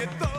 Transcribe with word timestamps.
you. 0.00 0.29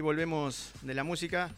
Volvemos 0.00 0.72
de 0.82 0.94
la 0.94 1.04
música. 1.04 1.50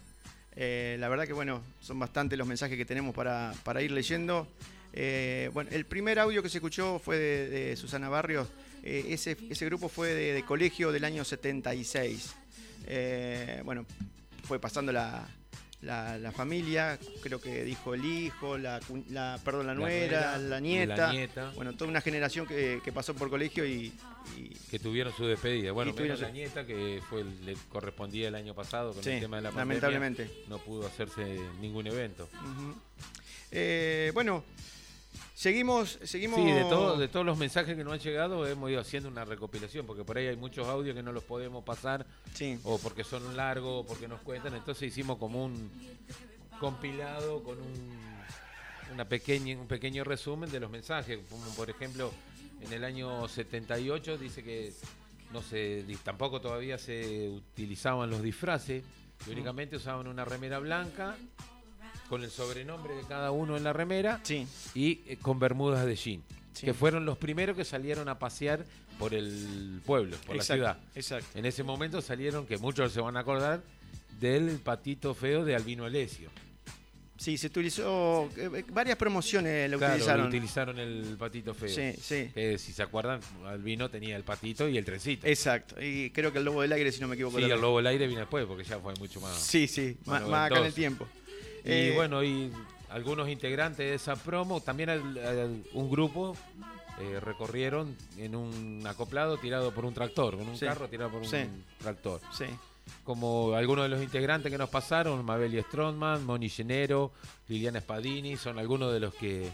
Eh, 0.55 0.97
la 1.01 1.09
verdad 1.09 1.27
que 1.27 1.33
bueno, 1.33 1.63
son 1.81 1.99
bastantes 1.99 2.39
los 2.39 2.47
mensajes 2.47 2.77
que 2.77 2.85
tenemos 2.85 3.15
para, 3.15 3.83
ir 3.83 3.91
leyendo. 3.91 4.49
Eh, 4.93 5.51
bueno, 5.53 5.71
el 5.73 5.87
primer 5.87 6.19
audio 6.19 6.43
que 6.43 6.49
se 6.49 6.59
escuchó 6.59 6.99
fue 6.99 7.19
de, 7.19 7.77
Susana 7.77 8.09
Barrios. 8.09 8.49
Eh, 8.83 9.07
ese, 9.11 9.37
ese, 9.49 9.65
grupo 9.67 9.89
fue 9.89 10.09
de, 10.09 10.43
colegio 10.45 10.93
del 10.93 11.05
año 11.05 11.25
76. 11.25 12.35
bueno, 13.65 13.87
fue 14.45 14.59
pasando 14.59 14.93
la, 14.93 15.27
la, 15.83 16.33
familia, 16.33 16.99
creo 17.23 17.41
que 17.41 17.65
dijo 17.65 17.95
el 17.95 18.05
hijo, 18.05 18.57
la, 18.57 18.81
perdón, 19.45 19.67
la 19.67 19.75
nuera, 19.75 20.39
la, 20.39 20.61
nieta, 20.61 21.13
Bueno, 21.57 21.75
toda 21.75 21.91
una 21.91 22.01
generación 22.01 22.47
que, 22.47 22.81
pasó 22.95 23.15
por 23.15 23.29
colegio 23.31 23.67
y, 23.67 23.93
Que 24.71 24.79
tuvieron 24.79 25.13
su 25.15 25.27
despedida. 25.27 25.73
Bueno, 25.73 25.93
menos 25.93 26.21
la 26.21 26.31
nieta, 26.31 26.65
que 26.65 27.01
fue 27.09 27.25
le 27.25 27.57
correspondía 27.69 28.29
el 28.29 28.37
año 28.37 28.55
pasado 28.55 28.93
con 28.93 29.07
el 29.07 29.21
tema 29.21 29.37
de 29.37 29.43
la 29.43 29.51
pandemia. 29.51 29.75
Lamentablemente. 29.75 30.31
No 30.49 30.59
pudo 30.59 30.87
hacerse 30.87 31.41
ningún 31.61 31.87
evento. 31.89 32.29
Eh, 33.51 34.13
bueno, 34.15 34.45
Seguimos, 35.35 35.99
seguimos. 36.05 36.39
Sí, 36.39 36.53
de, 36.53 36.65
todo, 36.65 36.97
de 36.97 37.09
todos 37.09 37.27
los 37.27 37.37
mensajes 37.39 37.77
que 37.77 37.85
nos 37.85 37.95
han 37.95 38.01
llegado 38.01 38.47
hemos 38.47 38.71
ido 38.71 38.81
haciendo 38.81 39.09
una 39.09 39.25
recopilación, 39.25 39.87
porque 39.87 40.05
por 40.05 40.17
ahí 40.17 40.27
hay 40.27 40.37
muchos 40.37 40.69
audios 40.69 40.95
que 40.95 41.03
no 41.03 41.13
los 41.13 41.25
podemos 41.25 41.65
pasar, 41.65 42.07
o 42.65 42.79
porque 42.79 43.05
son 43.05 43.37
largos, 43.37 43.85
o 43.85 43.87
porque 43.87 44.09
nos 44.09 44.21
cuentan. 44.21 44.55
Entonces 44.55 44.89
hicimos 44.89 45.19
como 45.19 45.45
un 45.45 45.71
compilado 46.61 47.43
con 47.43 47.59
un, 47.59 47.99
una 48.93 49.05
pequeña, 49.05 49.59
un 49.59 49.67
pequeño 49.67 50.05
resumen 50.05 50.51
de 50.51 50.61
los 50.61 50.71
mensajes. 50.71 51.19
Por 51.57 51.71
ejemplo, 51.71 52.13
en 52.61 52.73
el 52.73 52.85
año 52.85 53.27
78 53.27 54.19
dice 54.19 54.45
que 54.45 54.73
no 55.33 55.43
se, 55.43 55.85
tampoco 56.05 56.41
todavía 56.41 56.79
se 56.79 57.29
utilizaban 57.29 58.11
los 58.11 58.23
disfraces, 58.23 58.85
únicamente 59.29 59.77
usaban 59.77 60.07
una 60.07 60.25
remera 60.25 60.59
blanca 60.59 61.17
con 62.09 62.23
el 62.23 62.31
sobrenombre 62.31 62.95
de 62.95 63.03
cada 63.03 63.31
uno 63.31 63.57
en 63.57 63.65
la 63.65 63.73
remera 63.73 64.21
y 64.75 65.01
eh, 65.07 65.19
con 65.21 65.39
bermudas 65.39 65.87
de 65.87 65.97
jean. 65.97 66.23
Que 66.61 66.75
fueron 66.75 67.05
los 67.07 67.19
primeros 67.19 67.57
que 67.57 67.65
salieron 67.65 68.09
a 68.09 68.19
pasear 68.19 68.65
por 68.99 69.15
el 69.15 69.81
pueblo, 69.85 70.17
por 70.27 70.37
la 70.37 70.43
ciudad. 70.43 70.79
Exacto. 70.95 71.39
En 71.39 71.47
ese 71.47 71.63
momento 71.63 72.01
salieron, 72.03 72.47
que 72.47 72.59
muchos 72.59 72.93
se 72.93 73.01
van 73.01 73.17
a 73.17 73.21
acordar, 73.21 73.63
del 74.21 74.59
patito 74.59 75.15
feo 75.15 75.45
de 75.45 75.57
Albino 75.57 75.85
Alesio. 75.85 76.31
Sí, 77.23 77.39
se 77.39 77.47
utilizó 77.47 78.29
eh, 78.37 78.51
eh, 78.53 78.65
varias 78.73 78.97
promociones 78.97 79.71
lo 79.71 79.79
claro, 79.79 79.95
utilizaron. 79.95 80.27
utilizaron 80.27 80.79
el 80.81 81.17
patito 81.17 81.55
feo. 81.55 81.69
Sí, 81.69 81.93
sí. 82.01 82.31
Que 82.35 82.59
si 82.59 82.73
se 82.73 82.83
acuerdan, 82.83 83.21
Albino 83.47 83.89
tenía 83.89 84.17
el 84.17 84.25
patito 84.25 84.69
y 84.69 84.77
el 84.77 84.85
trencito. 84.85 85.27
Exacto. 85.27 85.81
Y 85.81 86.11
creo 86.11 86.33
que 86.33 86.39
el 86.39 86.45
lobo 86.45 86.63
del 86.63 86.73
aire, 86.73 86.91
si 86.91 87.01
no 87.01 87.07
me 87.07 87.15
equivoco. 87.15 87.39
Sí, 87.39 87.45
el 87.45 87.61
lobo 87.61 87.77
del 87.77 87.87
aire 87.87 88.09
vino 88.09 88.19
después, 88.19 88.45
porque 88.45 88.65
ya 88.65 88.81
fue 88.81 88.93
mucho 88.95 89.21
más. 89.21 89.37
Sí, 89.39 89.69
sí, 89.69 89.97
más, 90.05 90.27
más 90.27 90.51
acá 90.51 90.61
en 90.61 90.67
el 90.67 90.75
tiempo. 90.75 91.07
Y 91.65 91.71
eh, 91.71 91.93
bueno, 91.95 92.23
y 92.23 92.51
algunos 92.89 93.29
integrantes 93.29 93.79
de 93.79 93.95
esa 93.95 94.17
promo, 94.17 94.61
también 94.61 94.91
un 95.73 95.91
grupo 95.91 96.37
eh, 97.01 97.21
recorrieron 97.21 97.97
en 98.19 98.35
un 98.35 98.83
acoplado 98.87 99.39
tirado 99.39 99.73
por 99.73 99.85
un 99.85 99.95
tractor, 99.95 100.37
con 100.37 100.49
un 100.49 100.59
carro 100.59 100.89
tirado 100.89 101.11
por 101.11 101.23
un 101.23 101.65
tractor. 101.79 102.21
Sí. 102.37 102.47
Como 103.05 103.55
algunos 103.55 103.85
de 103.85 103.89
los 103.89 104.03
integrantes 104.03 104.51
que 104.51 104.59
nos 104.59 104.69
pasaron, 104.69 105.25
Mabel 105.25 105.63
Strongman, 105.69 106.25
Moni 106.25 106.49
Llenero, 106.49 107.13
Liliana 107.49 107.81
Spadini, 107.81 108.37
son 108.37 108.59
algunos 108.59 108.93
de 108.93 109.01
los 109.01 109.15
que 109.15 109.51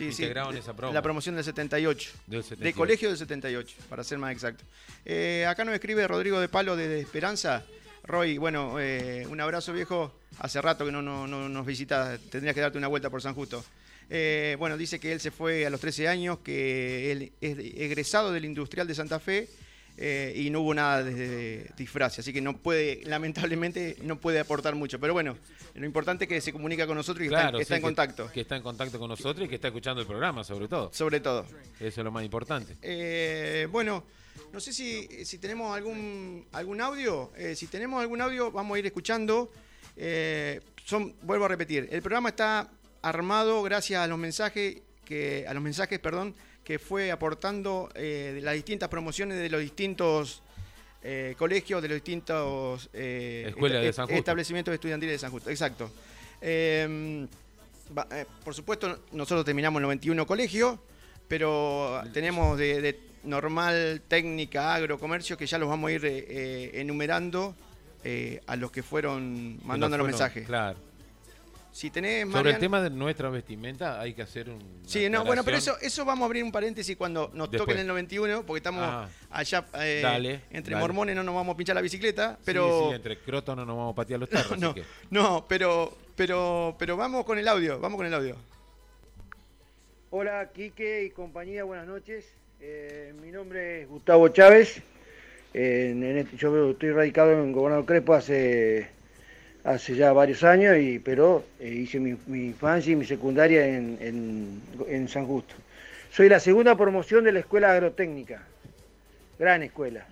integraron 0.00 0.56
esa 0.56 0.74
promo. 0.74 0.94
La 0.94 1.02
promoción 1.02 1.34
del 1.34 1.44
78, 1.44 2.10
De 2.58 2.72
colegio 2.72 3.08
del 3.08 3.18
78, 3.18 3.76
para 3.88 4.02
ser 4.02 4.18
más 4.18 4.32
exacto. 4.32 4.64
Eh, 5.04 5.46
acá 5.46 5.64
nos 5.64 5.74
escribe 5.74 6.08
Rodrigo 6.08 6.40
de 6.40 6.48
Palo 6.48 6.74
de 6.74 7.00
Esperanza. 7.00 7.64
Roy, 8.02 8.38
bueno, 8.38 8.76
un 9.28 9.40
abrazo 9.40 9.74
viejo 9.74 10.19
hace 10.38 10.60
rato 10.60 10.84
que 10.84 10.92
no, 10.92 11.02
nos 11.02 11.66
visita, 11.66 12.18
tendrías 12.30 12.54
que 12.54 12.60
darte 12.60 12.78
una 12.78 12.88
vuelta 12.88 13.10
por 13.10 13.22
San 13.22 13.34
Justo. 13.34 13.64
Eh, 14.08 14.56
bueno, 14.58 14.76
dice 14.76 14.98
que 14.98 15.12
él 15.12 15.20
se 15.20 15.30
fue 15.30 15.64
a 15.64 15.70
los 15.70 15.80
13 15.80 16.08
años, 16.08 16.38
que 16.38 17.12
él 17.12 17.32
es 17.40 17.58
egresado 17.58 18.32
del 18.32 18.44
Industrial 18.44 18.86
de 18.86 18.94
Santa 18.94 19.20
Fe 19.20 19.48
eh, 19.96 20.32
y 20.34 20.50
no 20.50 20.62
hubo 20.62 20.74
nada 20.74 21.04
de 21.04 21.70
disfraz, 21.76 22.18
así 22.18 22.32
que 22.32 22.40
no 22.40 22.56
puede, 22.56 23.02
lamentablemente, 23.04 23.96
no 24.02 24.18
puede 24.18 24.40
aportar 24.40 24.74
mucho. 24.74 24.98
Pero 24.98 25.12
bueno, 25.12 25.36
lo 25.74 25.86
importante 25.86 26.24
es 26.24 26.28
que 26.28 26.40
se 26.40 26.52
comunica 26.52 26.88
con 26.88 26.96
nosotros 26.96 27.24
y 27.24 27.30
que 27.30 27.60
está, 27.60 27.76
en 27.76 27.82
contacto. 27.82 28.30
Que 28.32 28.40
está 28.40 28.56
en 28.56 28.62
contacto 28.62 28.98
con 28.98 29.08
nosotros 29.08 29.46
y 29.46 29.48
que 29.48 29.54
está 29.54 29.68
escuchando 29.68 30.00
el 30.00 30.08
programa, 30.08 30.42
sobre 30.42 30.66
todo. 30.66 30.90
Sobre 30.92 31.20
todo. 31.20 31.46
Eso 31.78 32.00
es 32.00 32.04
lo 32.04 32.10
más 32.10 32.24
importante. 32.24 32.76
Eh, 32.82 33.68
bueno, 33.70 34.02
no 34.52 34.58
sé 34.58 34.72
si, 34.72 35.24
si 35.24 35.38
tenemos 35.38 35.76
algún, 35.76 36.46
algún 36.50 36.80
audio. 36.80 37.30
si 37.54 37.68
tenemos 37.68 38.00
algún 38.00 38.20
audio, 38.20 38.50
vamos 38.50 38.74
a 38.74 38.78
ir 38.80 38.86
escuchando. 38.86 39.52
Eh, 39.96 40.60
son, 40.84 41.14
vuelvo 41.22 41.44
a 41.44 41.48
repetir, 41.48 41.88
el 41.90 42.02
programa 42.02 42.30
está 42.30 42.68
armado 43.02 43.62
gracias 43.62 44.02
a 44.02 44.06
los 44.06 44.18
mensajes 44.18 44.78
que, 45.04 45.44
a 45.48 45.54
los 45.54 45.62
mensajes, 45.62 45.98
perdón, 45.98 46.34
que 46.64 46.78
fue 46.78 47.10
aportando 47.10 47.90
eh, 47.94 48.32
de 48.34 48.40
las 48.40 48.54
distintas 48.54 48.88
promociones 48.88 49.38
de 49.38 49.48
los 49.48 49.60
distintos 49.60 50.42
eh, 51.02 51.34
colegios, 51.38 51.82
de 51.82 51.88
los 51.88 51.96
distintos 51.96 52.90
establecimientos 52.92 54.74
estudiantiles 54.74 55.14
de 55.14 55.18
San 55.18 55.30
Justo. 55.30 55.50
Exacto. 55.50 55.90
Em, 56.40 57.26
por 58.44 58.54
supuesto, 58.54 59.00
nosotros 59.12 59.44
terminamos 59.44 59.82
91 59.82 60.26
colegios, 60.26 60.78
pero 61.26 62.02
tenemos 62.12 62.56
de, 62.58 63.00
normal, 63.24 64.02
técnica, 64.06 64.74
agro, 64.74 64.98
comercio, 64.98 65.36
que 65.36 65.46
ya 65.46 65.58
los 65.58 65.68
vamos 65.68 65.88
a 65.88 65.92
ir 65.92 66.04
enumerando 66.74 67.54
eh, 68.04 68.40
a 68.46 68.56
los 68.56 68.70
que 68.70 68.82
fueron 68.82 69.58
mandando 69.64 69.98
los 69.98 70.06
mensajes. 70.06 70.46
Claro. 70.46 70.78
si 71.72 71.90
tenés 71.90 72.30
Sobre 72.30 72.50
el 72.50 72.58
tema 72.58 72.80
de 72.80 72.90
nuestra 72.90 73.28
vestimenta 73.30 74.00
hay 74.00 74.14
que 74.14 74.22
hacer 74.22 74.50
un. 74.50 74.62
Sí, 74.86 75.08
no, 75.10 75.24
bueno, 75.24 75.44
pero 75.44 75.56
eso, 75.56 75.76
eso 75.80 76.04
vamos 76.04 76.22
a 76.22 76.26
abrir 76.26 76.42
un 76.42 76.52
paréntesis 76.52 76.96
cuando 76.96 77.30
nos 77.34 77.50
toquen 77.50 77.78
el 77.78 77.86
91, 77.86 78.44
porque 78.44 78.58
estamos 78.58 78.82
ah. 78.84 79.08
allá 79.30 79.66
eh, 79.80 80.40
entre 80.50 80.76
mormones 80.76 81.14
no 81.14 81.22
nos 81.22 81.34
vamos 81.34 81.54
a 81.54 81.56
pinchar 81.56 81.76
la 81.76 81.82
bicicleta, 81.82 82.38
pero. 82.44 82.84
Sí, 82.84 82.88
sí 82.88 82.94
entre 82.96 83.18
crotos 83.18 83.56
no 83.56 83.64
nos 83.64 83.76
vamos 83.76 83.92
a 83.92 83.96
patear 83.96 84.20
los 84.20 84.28
tarros. 84.28 84.58
no, 84.58 84.74
no, 85.10 85.46
pero, 85.48 85.96
pero, 86.16 86.76
pero 86.78 86.96
vamos 86.96 87.24
con 87.24 87.38
el 87.38 87.46
audio, 87.48 87.78
vamos 87.78 87.96
con 87.96 88.06
el 88.06 88.14
audio. 88.14 88.36
Hola, 90.12 90.50
Quique 90.52 91.04
y 91.04 91.10
compañía, 91.10 91.62
buenas 91.62 91.86
noches. 91.86 92.26
Eh, 92.60 93.14
mi 93.22 93.30
nombre 93.30 93.82
es 93.82 93.88
Gustavo 93.88 94.28
Chávez. 94.28 94.82
Este, 95.52 96.36
yo 96.36 96.70
estoy 96.70 96.92
radicado 96.92 97.32
en 97.32 97.52
Gobernador 97.52 97.84
Crespo 97.84 98.14
hace, 98.14 98.88
hace 99.64 99.96
ya 99.96 100.12
varios 100.12 100.44
años, 100.44 100.76
y, 100.78 100.98
pero 100.98 101.44
eh, 101.58 101.68
hice 101.68 101.98
mi, 101.98 102.10
infancia 102.28 102.92
y 102.92 102.96
mi 102.96 103.04
secundaria 103.04 103.66
en, 103.66 105.08
San 105.08 105.26
Justo. 105.26 105.54
Soy 106.10 106.28
la 106.28 106.40
segunda 106.40 106.76
promoción 106.76 107.24
de 107.24 107.32
la 107.32 107.40
Escuela 107.40 107.72
Agrotécnica, 107.72 108.42
gran 109.38 109.62
escuela. 109.62 110.06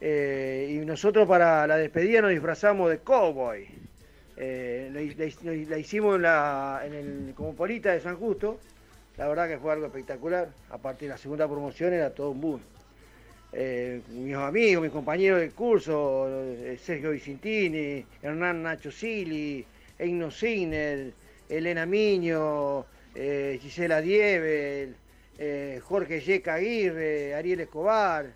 Eh, 0.00 0.78
y 0.80 0.86
nosotros 0.86 1.28
para 1.28 1.66
la 1.66 1.76
despedida 1.76 2.22
nos 2.22 2.30
disfrazamos 2.30 2.90
de 2.90 2.98
cowboy. 2.98 3.66
la, 4.36 5.78
hicimos 5.78 6.16
en, 6.16 6.22
la, 6.22 6.82
en 6.84 6.94
el 6.94 7.34
Cosmopolita 7.34 7.92
de 7.92 8.00
San 8.00 8.16
Justo 8.16 8.58
la 9.20 9.28
verdad 9.28 9.48
que 9.48 9.58
fue 9.58 9.72
algo 9.72 9.84
espectacular. 9.84 10.48
A 10.70 10.78
partir 10.78 11.08
de 11.08 11.14
la 11.14 11.18
segunda 11.18 11.46
promoción 11.46 11.92
era 11.92 12.08
todo 12.08 12.30
un 12.30 12.40
boom. 12.40 12.60
Eh, 13.52 14.00
mis 14.10 14.36
amigos, 14.36 14.82
mis 14.82 14.92
compañeros 14.92 15.40
de 15.40 15.50
curso, 15.50 16.28
eh, 16.28 16.78
Sergio 16.80 17.10
Vicentini, 17.10 18.04
Hernán 18.22 18.62
Nacho 18.62 18.92
Sili, 18.92 19.64
Eino 19.98 20.30
Siner, 20.30 21.12
Elena 21.48 21.84
Miño, 21.84 22.86
eh, 23.14 23.58
Gisela 23.60 24.00
Dievel, 24.00 24.94
Jorge 25.82 26.20
Yeca 26.20 26.54
Aguirre, 26.54 27.34
Ariel 27.34 27.60
Escobar, 27.60 28.26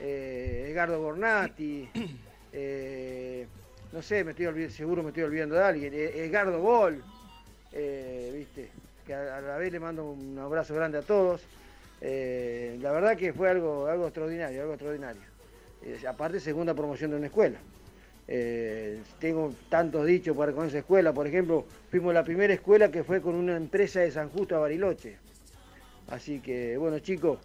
Edgardo 0.00 1.00
Bornati, 1.00 1.88
no 3.92 4.02
sé, 4.02 4.24
me 4.24 4.30
estoy 4.30 4.46
olvidando, 4.46 4.74
seguro 4.74 5.02
me 5.02 5.10
estoy 5.10 5.24
olvidando 5.24 5.54
de 5.54 5.62
alguien, 5.62 5.94
Edgardo 5.94 6.58
Bol, 6.58 7.04
¿viste? 8.32 8.70
que 9.06 9.14
a, 9.14 9.40
la 9.40 9.58
vez 9.58 9.70
le 9.70 9.78
mando 9.78 10.10
un 10.10 10.36
abrazo 10.38 10.74
grande 10.74 10.98
a 10.98 11.02
todos. 11.02 11.42
Eh, 12.00 12.78
la 12.80 12.92
verdad 12.92 13.16
que 13.16 13.32
fue 13.32 13.48
algo, 13.48 13.86
algo 13.86 14.06
extraordinario, 14.06 14.60
algo 14.62 14.74
extraordinario. 14.74 15.22
Eh, 15.82 15.98
aparte, 16.06 16.40
segunda 16.40 16.74
promoción 16.74 17.10
de 17.10 17.16
una 17.16 17.26
escuela. 17.26 17.58
Eh, 18.28 19.00
tengo 19.20 19.54
tantos 19.68 20.04
dichos 20.04 20.36
para 20.36 20.52
con 20.52 20.66
esa 20.66 20.78
escuela. 20.78 21.12
Por 21.12 21.26
ejemplo, 21.26 21.64
fuimos 21.90 22.12
la 22.12 22.24
primera 22.24 22.52
escuela 22.52 22.90
que 22.90 23.04
fue 23.04 23.20
con 23.20 23.34
una 23.34 23.56
empresa 23.56 24.00
de 24.00 24.10
San 24.10 24.30
Justo 24.30 24.56
a 24.56 24.60
Bariloche. 24.60 25.16
Así 26.08 26.40
que, 26.40 26.76
bueno, 26.76 26.98
chicos, 27.00 27.38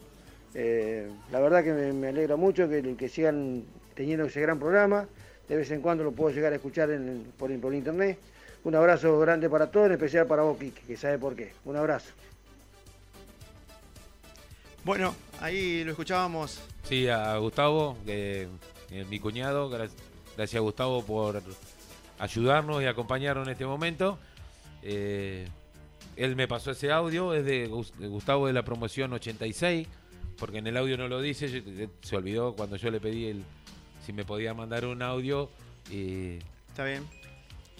la 0.54 1.40
verdad 1.40 1.64
que 1.64 1.74
me, 1.74 2.10
alegra 2.10 2.36
mucho 2.36 2.68
que, 2.70 3.10
sigan 3.10 3.64
teniendo 3.96 4.26
ese 4.26 4.42
gran 4.42 4.60
programa. 4.60 5.08
De 5.48 5.58
vez 5.58 5.72
en 5.72 5.82
cuando 5.82 6.04
lo 6.04 6.12
puedo 6.12 6.34
llegar 6.34 6.54
a 6.54 6.56
escuchar 6.56 6.90
por, 7.38 7.60
por 7.60 7.74
internet. 7.74 8.18
Un 8.64 8.76
abrazo 8.76 9.20
grande 9.20 9.50
para 9.50 9.72
todos, 9.72 9.88
en 9.88 9.94
especial 9.94 10.28
para 10.28 10.44
vos, 10.44 10.58
Kike, 10.58 10.82
que 10.86 10.96
sabe 10.96 11.18
por 11.18 11.36
qué. 11.36 11.52
Un 11.66 11.78
abrazo. 11.78 12.14
Bueno, 14.84 15.16
ahí 15.40 15.84
lo 15.84 15.92
escuchábamos. 15.92 16.60
Sí, 16.84 17.08
a 17.08 17.38
Gustavo, 17.38 17.98
que, 18.06 18.48
mi 19.10 19.20
cuñado, 19.20 19.70
gracias, 19.70 20.56
a 20.56 20.60
Gustavo 20.60 21.04
por 21.04 21.42
ayudarnos 22.20 22.82
y 22.82 22.86
acompañarnos 22.86 23.48
en 23.48 23.52
este 23.52 23.66
momento. 23.66 24.18
Eh, 24.82 25.48
él 26.16 26.36
me 26.36 26.48
pasó 26.48 26.72
ese 26.72 26.92
audio, 26.92 27.34
es 27.34 27.46
de 27.46 27.68
Gustavo 27.68 28.48
de 28.48 28.54
la 28.54 28.64
promoción 28.64 29.14
86, 29.14 29.88
porque 30.38 30.58
en 30.58 30.68
el 30.68 30.78
audio 30.78 30.98
no 30.98 31.08
lo 31.08 31.22
dice, 31.22 31.64
se 32.02 32.16
olvidó 32.16 32.54
cuando 32.54 32.76
yo 32.76 32.90
le 32.92 33.00
pedí 33.00 33.28
el, 33.28 33.44
si 34.06 34.14
me 34.14 34.26
podía 34.26 34.54
mandar 34.54 34.86
un 34.86 35.02
audio. 35.02 35.50
Está 36.70 36.86
bien 36.86 37.04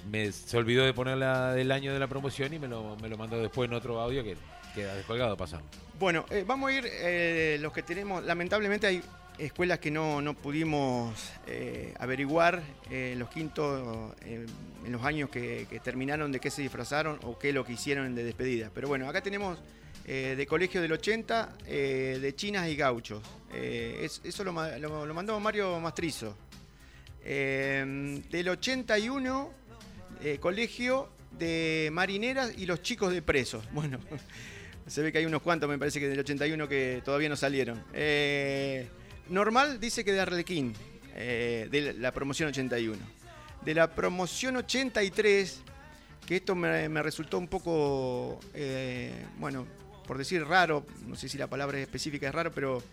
me, 0.10 0.32
se 0.32 0.58
olvidó 0.58 0.84
de 0.84 0.94
poner 0.94 1.18
la 1.18 1.54
del 1.54 1.72
año 1.72 1.94
de 1.94 2.00
la 2.00 2.08
promoción 2.08 2.54
y 2.54 2.60
me 2.60 2.68
lo, 2.68 2.96
me 2.98 3.10
lo 3.10 3.18
mandó 3.18 3.40
después 3.40 3.70
en 3.70 3.76
otro 3.76 4.00
audio 4.00 4.24
que 4.24 4.38
queda 4.74 4.96
descolgado 4.96 5.36
pasamos. 5.38 5.68
Bueno, 6.02 6.26
eh, 6.32 6.44
vamos 6.48 6.72
a 6.72 6.74
ir 6.74 6.90
eh, 6.92 7.60
los 7.62 7.72
que 7.72 7.84
tenemos, 7.84 8.24
lamentablemente 8.24 8.88
hay 8.88 9.04
escuelas 9.38 9.78
que 9.78 9.92
no, 9.92 10.20
no 10.20 10.34
pudimos 10.34 11.14
eh, 11.46 11.94
averiguar 12.00 12.64
los 12.90 13.30
quintos 13.30 14.16
en 14.26 14.92
los 14.92 15.06
años 15.06 15.30
que, 15.30 15.68
terminaron 15.84 16.32
de 16.32 16.40
qué 16.40 16.50
se 16.50 16.64
disfrazaron 16.64 17.20
o 17.22 17.38
qué 17.38 17.54
lo 17.54 17.64
que 17.64 17.74
hicieron 17.74 18.16
de 18.16 18.24
despedida. 18.24 18.72
Pero 18.74 18.88
bueno, 18.88 19.08
acá 19.08 19.22
tenemos 19.22 19.60
de 20.04 20.46
colegio 20.50 20.82
del 20.82 20.92
80, 20.92 21.58
de 21.68 22.34
chinas 22.36 22.68
y 22.68 22.76
gauchos. 22.76 23.22
eso 23.54 24.44
lo, 24.44 24.54
lo, 24.80 25.06
lo, 25.06 25.14
mandó 25.14 25.40
Mario 25.40 25.80
Mastrizo. 25.80 26.36
del 27.24 28.50
81 28.50 29.52
eh, 30.24 30.38
colegio 30.40 31.10
de 31.38 31.90
marineras 31.92 32.54
y 32.58 32.66
los 32.66 32.82
chicos 32.82 33.14
de 33.14 33.22
presos. 33.22 33.64
Bueno, 33.74 34.00
se 34.92 35.02
ve 35.02 35.12
que 35.12 35.20
hay 35.20 35.26
unos 35.26 35.42
cuantos, 35.42 35.70
me 35.70 35.78
parece 35.78 36.00
que 36.00 36.10
del 36.10 36.20
81 36.20 36.68
que 36.68 37.02
todavía 37.06 37.30
no 37.30 37.38
salieron. 37.38 37.82
Eh, 37.94 38.90
normal 39.30 39.80
dice 39.80 40.04
que 40.04 40.12
de 40.12 40.20
Arlequín, 40.20 40.74
eh, 41.16 41.70
de 41.72 41.94
la 41.94 42.12
promoción 42.12 42.50
81. 42.50 43.00
De 43.64 43.74
la 43.74 43.96
promoción 43.96 44.58
83, 44.58 45.62
que 46.26 46.36
esto 46.36 46.56
me, 46.56 47.02
resultó 47.02 47.38
un 47.38 47.48
poco, 47.48 48.40
bueno, 49.38 49.66
por 50.06 50.18
decir 50.18 50.44
raro, 50.44 50.86
no 51.08 51.16
sé 51.16 51.30
si 51.30 51.38
la 51.38 51.48
palabra 51.48 51.80
específica 51.80 52.28
es 52.28 52.36
raro, 52.36 52.52
pero 52.52 52.84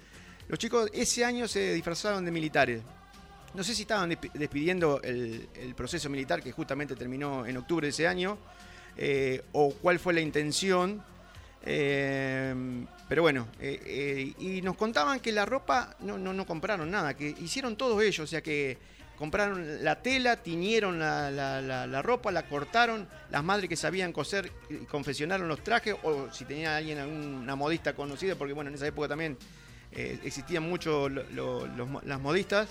los 0.46 0.56
chicos 0.56 0.88
ese 0.94 1.24
año 1.24 1.48
se 1.48 1.74
disfrazaron 1.74 2.24
de 2.24 2.30
militares. 2.30 2.80
No 3.54 3.64
sé 3.64 3.74
si 3.74 3.82
estaban 3.82 4.16
despidiendo 4.34 5.00
el, 5.02 5.48
proceso 5.76 6.08
militar 6.08 6.42
que 6.42 6.52
justamente 6.52 6.94
terminó 6.94 7.44
en 7.44 7.56
octubre 7.56 7.86
de 7.86 7.90
ese 7.90 8.06
año, 8.06 8.38
eh, 8.96 9.42
o 9.52 9.72
cuál 9.74 9.98
fue 9.98 10.14
la 10.14 10.20
intención. 10.20 11.02
Eh, 11.70 12.54
pero 13.08 13.22
bueno, 13.22 13.48
eh, 13.60 14.32
y 14.38 14.62
nos 14.62 14.76
contaban 14.76 15.20
que 15.20 15.32
la 15.32 15.44
ropa 15.44 15.96
no, 16.00 16.16
no, 16.16 16.46
compraron 16.46 16.90
nada, 16.90 17.14
que 17.14 17.28
hicieron 17.28 17.76
todos 17.76 18.02
ellos, 18.02 18.20
o 18.20 18.26
sea 18.26 18.40
que 18.40 18.78
compraron 19.18 19.84
la 19.84 20.00
tela, 20.00 20.36
tiñeron 20.36 20.98
la, 20.98 22.02
ropa, 22.02 22.32
la 22.32 22.48
cortaron, 22.48 23.06
las 23.30 23.44
madres 23.44 23.68
que 23.68 23.76
sabían 23.76 24.12
coser 24.12 24.50
confeccionaron 24.90 25.46
los 25.46 25.62
trajes, 25.62 25.94
o 26.04 26.32
si 26.32 26.46
tenía 26.46 26.76
alguien, 26.76 26.98
alguna 26.98 27.54
modista 27.54 27.94
conocida, 27.94 28.34
porque 28.36 28.54
bueno, 28.54 28.70
en 28.70 28.76
esa 28.76 28.86
época 28.86 29.08
también 29.08 29.36
existían 29.92 30.62
mucho 30.62 31.08
las 31.08 32.20
modistas. 32.20 32.68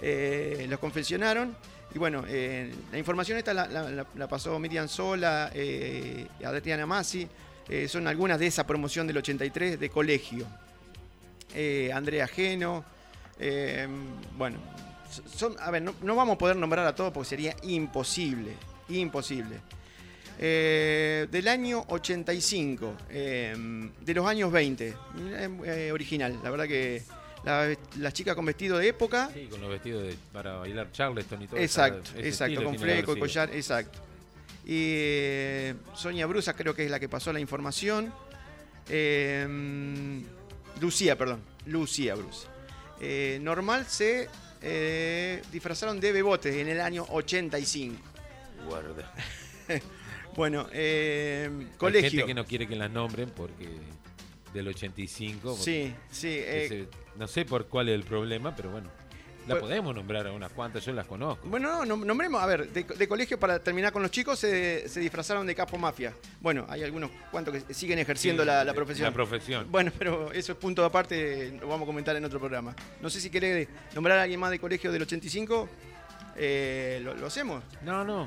Eh, 0.00 0.66
los 0.68 0.78
confeccionaron. 0.80 1.56
Y 1.94 1.98
bueno, 1.98 2.24
eh, 2.28 2.74
la 2.90 2.98
información 2.98 3.38
esta 3.38 3.54
la, 3.54 4.28
pasó 4.28 4.58
Miriam 4.58 4.88
Sola, 4.88 5.50
eh, 5.54 6.26
Adriana 6.44 6.86
Masi, 6.86 7.26
eh, 7.68 7.88
son 7.88 8.06
algunas 8.06 8.38
de 8.38 8.46
esa 8.46 8.66
promoción 8.66 9.06
del 9.06 9.18
83 9.18 9.78
de 9.78 9.90
colegio. 9.90 10.46
Andrea 11.94 12.26
Geno, 12.26 12.84
bueno, 14.36 14.58
son, 15.36 15.54
a 15.60 15.70
ver, 15.70 15.82
no, 15.82 16.16
vamos 16.16 16.34
a 16.34 16.38
poder 16.38 16.56
nombrar 16.56 16.84
a 16.84 16.96
todos 16.96 17.12
porque 17.12 17.28
sería 17.28 17.54
imposible, 17.62 18.54
imposible. 18.88 19.60
del 20.36 21.46
año 21.46 21.84
85, 21.86 22.94
de 23.08 24.14
los 24.14 24.26
años 24.26 24.50
20, 24.50 24.94
original, 25.92 26.40
la 26.42 26.50
verdad 26.50 26.66
que 26.66 27.04
las 27.44 28.12
chicas 28.12 28.34
con 28.34 28.46
vestido 28.46 28.78
de 28.78 28.88
época. 28.88 29.30
Sí, 29.32 29.46
con 29.50 29.60
los 29.60 29.70
vestidos 29.70 30.14
para 30.32 30.56
bailar 30.56 30.90
Charleston 30.92 31.42
y 31.42 31.46
todo 31.46 31.60
Exacto, 31.60 32.10
exacto, 32.16 32.64
con 32.64 32.78
fleco 32.78 33.16
y 33.16 33.20
collar, 33.20 33.50
exacto. 33.54 33.98
Y 34.66 34.94
eh, 34.96 35.74
Sonia 35.94 36.26
Brusa 36.26 36.54
creo 36.54 36.74
que 36.74 36.84
es 36.84 36.90
la 36.90 36.98
que 36.98 37.08
pasó 37.08 37.32
la 37.32 37.40
información. 37.40 38.12
Eh, 38.88 39.46
Lucía, 40.80 41.18
perdón, 41.18 41.40
Lucía 41.66 42.14
Brusa. 42.14 42.48
Eh, 43.00 43.38
normal 43.42 43.86
se 43.86 44.28
disfrazaron 45.52 46.00
de 46.00 46.12
bebotes 46.12 46.54
en 46.56 46.68
el 46.68 46.80
año 46.80 47.04
85. 47.10 47.96
Guarda. 48.66 49.12
bueno, 50.36 50.64
colegio. 51.76 52.06
Hay 52.06 52.10
gente 52.10 52.26
que 52.26 52.34
no 52.34 52.46
quiere 52.46 52.66
que 52.66 52.76
las 52.76 52.90
nombren 52.90 53.28
porque 53.28 53.68
del 54.54 54.68
85. 54.68 55.56
Sí, 55.56 55.94
sí. 56.10 56.42
no 57.16 57.28
sé 57.28 57.44
por 57.44 57.66
cuál 57.66 57.90
es 57.90 57.94
el 57.96 58.04
problema, 58.04 58.56
pero 58.56 58.70
bueno. 58.70 58.90
La 59.46 59.58
podemos 59.58 59.94
nombrar 59.94 60.26
a 60.26 60.32
unas 60.32 60.50
cuantas, 60.52 60.84
yo 60.84 60.92
las 60.92 61.06
conozco. 61.06 61.46
Bueno, 61.48 61.84
no, 61.84 61.96
nombremos, 61.96 62.42
a 62.42 62.46
ver, 62.46 62.70
de, 62.70 63.08
colegio 63.08 63.38
para 63.38 63.58
terminar 63.58 63.92
con 63.92 64.02
los 64.02 64.10
chicos 64.10 64.38
se, 64.38 64.88
disfrazaron 64.96 65.46
de 65.46 65.54
capo 65.54 65.76
mafia. 65.76 66.14
Bueno, 66.40 66.66
hay 66.68 66.82
algunos 66.82 67.10
cuantos 67.30 67.62
que 67.62 67.74
siguen 67.74 67.98
ejerciendo 67.98 68.44
la, 68.44 68.72
profesión. 68.74 69.06
La 69.06 69.12
profesión. 69.12 69.66
Bueno, 69.70 69.92
pero 69.98 70.32
eso 70.32 70.52
es 70.52 70.58
punto 70.58 70.84
aparte, 70.84 71.56
lo 71.60 71.68
vamos 71.68 71.84
a 71.84 71.86
comentar 71.86 72.16
en 72.16 72.24
otro 72.24 72.38
programa. 72.38 72.74
No 73.00 73.10
sé 73.10 73.20
si 73.20 73.30
querés 73.30 73.68
nombrar 73.94 74.18
a 74.18 74.22
alguien 74.22 74.40
más 74.40 74.50
de 74.50 74.58
colegio 74.58 74.90
del 74.90 75.02
85, 75.02 75.68
eh, 76.36 77.00
¿lo, 77.02 77.26
hacemos? 77.26 77.62
No, 77.82 78.04
no. 78.04 78.26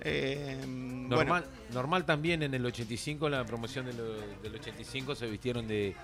Eh, 0.00 0.64
normal, 0.66 1.44
normal 1.72 2.04
también 2.04 2.42
en 2.42 2.54
el 2.54 2.64
85, 2.64 3.28
la 3.28 3.44
promoción 3.44 3.86
del 3.86 4.54
85 4.54 5.14
se 5.16 5.26
vistieron 5.26 5.66
de, 5.66 5.96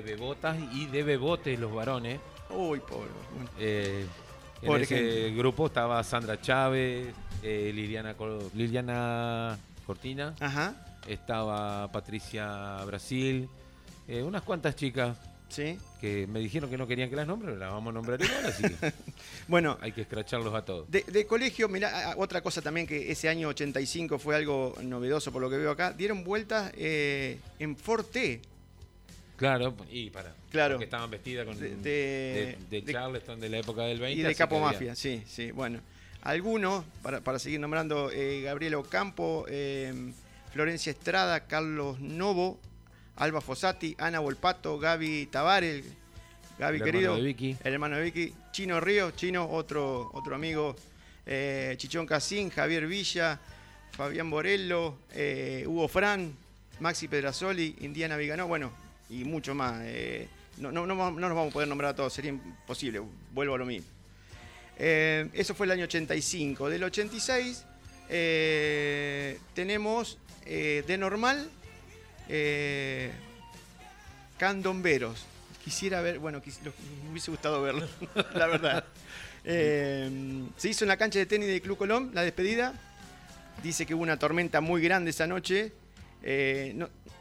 bebotas 0.00 0.56
y 0.72 0.86
de 0.86 1.02
bebotes 1.02 1.58
los 1.58 1.72
varones. 1.74 2.20
Uy, 2.50 2.80
pobre. 2.80 3.10
Eh, 3.58 4.06
en 4.62 4.82
ese 4.82 5.30
grupo 5.36 5.66
estaba 5.66 6.02
Sandra 6.04 6.40
Chávez, 6.40 7.08
eh, 7.42 7.72
Liliana, 7.74 8.14
Liliana 8.54 9.58
Cortina, 9.86 10.34
Ajá. 10.40 10.74
estaba 11.06 11.90
Patricia 11.90 12.84
Brasil, 12.84 13.48
unas 14.08 14.42
cuantas 14.42 14.76
chicas 14.76 15.16
¿Sí? 15.52 15.78
Que 16.00 16.26
me 16.26 16.40
dijeron 16.40 16.70
que 16.70 16.78
no 16.78 16.86
querían 16.86 17.10
que 17.10 17.16
las 17.16 17.26
nombre, 17.26 17.54
las 17.54 17.70
vamos 17.70 17.90
a 17.90 17.92
nombrar 17.92 18.22
igual, 18.22 18.46
así 18.46 18.62
que 18.62 18.92
bueno, 19.48 19.76
hay 19.82 19.92
que 19.92 20.00
escracharlos 20.00 20.54
a 20.54 20.64
todos. 20.64 20.90
De, 20.90 21.26
colegio, 21.26 21.68
mira, 21.68 22.14
otra 22.16 22.40
cosa 22.40 22.62
también 22.62 22.86
que 22.86 23.12
ese 23.12 23.28
año 23.28 23.48
85 23.48 24.18
fue 24.18 24.34
algo 24.34 24.74
novedoso 24.80 25.30
por 25.30 25.42
lo 25.42 25.50
que 25.50 25.58
veo 25.58 25.70
acá, 25.70 25.92
dieron 25.92 26.24
vueltas 26.24 26.72
eh, 26.74 27.38
en 27.58 27.76
Forte. 27.76 28.40
Claro, 29.36 29.74
y 29.90 30.10
para. 30.10 30.34
Claro. 30.50 30.78
Que 30.78 30.84
estaban 30.84 31.10
vestidas 31.10 31.46
con 31.46 31.58
de, 31.58 32.84
Charleston 32.86 33.40
de 33.40 33.48
la 33.48 33.58
época 33.58 33.82
del 33.82 33.98
20. 33.98 34.20
Y 34.20 34.22
de 34.22 34.34
Capo 34.34 34.60
Mafia, 34.60 34.94
sí, 34.94 35.22
sí. 35.26 35.50
Bueno, 35.50 35.80
algunos, 36.22 36.84
para, 37.02 37.38
seguir 37.38 37.58
nombrando, 37.58 38.10
eh, 38.12 38.42
Gabriel 38.42 38.74
Ocampo, 38.76 39.44
eh, 39.48 40.12
Florencia 40.52 40.90
Estrada, 40.90 41.46
Carlos 41.46 41.98
Novo, 41.98 42.60
Alba 43.16 43.40
Fossati, 43.40 43.96
Ana 43.98 44.20
Volpato, 44.20 44.78
Gaby 44.78 45.26
Tavares, 45.26 45.84
Gaby 46.58 46.80
querido, 46.80 47.16
el 47.16 47.56
hermano 47.64 47.96
de 47.96 48.02
Vicky, 48.02 48.34
Chino 48.52 48.80
Río, 48.80 49.10
Chino, 49.12 49.48
otro, 49.50 50.10
otro 50.12 50.34
amigo, 50.34 50.76
eh, 51.26 51.74
Chichón 51.76 52.06
Casín, 52.06 52.50
Javier 52.50 52.86
Villa, 52.86 53.40
Fabián 53.92 54.30
Borello, 54.30 54.96
eh, 55.12 55.64
Hugo 55.66 55.88
Fran, 55.88 56.34
Maxi 56.80 57.08
Pedrasoli, 57.08 57.76
Indiana 57.80 58.16
Viganó, 58.16 58.46
bueno, 58.46 58.72
y 59.12 59.24
mucho 59.24 59.54
más. 59.54 59.80
Eh, 59.84 60.28
no, 60.58 60.72
no, 60.72 60.86
no, 60.86 60.94
nos 61.10 61.20
vamos 61.20 61.50
a 61.50 61.52
poder 61.52 61.68
nombrar 61.68 61.92
a 61.92 61.96
todos, 61.96 62.12
sería 62.12 62.30
imposible, 62.30 63.00
vuelvo 63.32 63.54
a 63.54 63.58
lo 63.58 63.66
mismo. 63.66 63.88
eso 64.78 65.54
fue 65.54 65.66
el 65.66 65.72
año 65.72 65.84
85. 65.84 66.68
Del 66.68 66.84
86 66.84 67.64
tenemos 69.54 70.18
de 70.44 70.96
normal 70.98 71.50
eh, 72.28 73.10
candomberos. 74.38 75.24
Quisiera 75.62 76.00
ver, 76.00 76.18
bueno, 76.18 76.42
me 76.44 77.10
hubiese 77.10 77.30
gustado 77.30 77.62
verlo, 77.62 77.86
la 78.34 78.46
verdad. 78.46 78.84
Eh, 79.44 80.10
se 80.56 80.68
hizo 80.68 80.84
en 80.84 80.88
la 80.88 80.96
cancha 80.96 81.18
de 81.18 81.26
tenis 81.26 81.48
de 81.48 81.60
Club 81.60 81.78
Colón, 81.78 82.10
la 82.14 82.22
despedida. 82.22 82.74
Dice 83.62 83.86
que 83.86 83.94
hubo 83.94 84.02
una 84.02 84.18
tormenta 84.18 84.60
muy 84.60 84.82
grande 84.82 85.10
esa 85.10 85.26
noche. 85.26 85.72
Eh, 86.22 86.74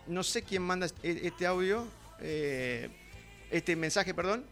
no, 0.07 0.23
sé 0.23 0.43
quién 0.43 0.61
manda 0.61 0.87
e-, 1.03 1.21
este 1.23 1.45
audio, 1.45 1.85
eh, 2.19 2.89
este 3.49 3.75
mensaje, 3.75 4.13
perdón. 4.13 4.45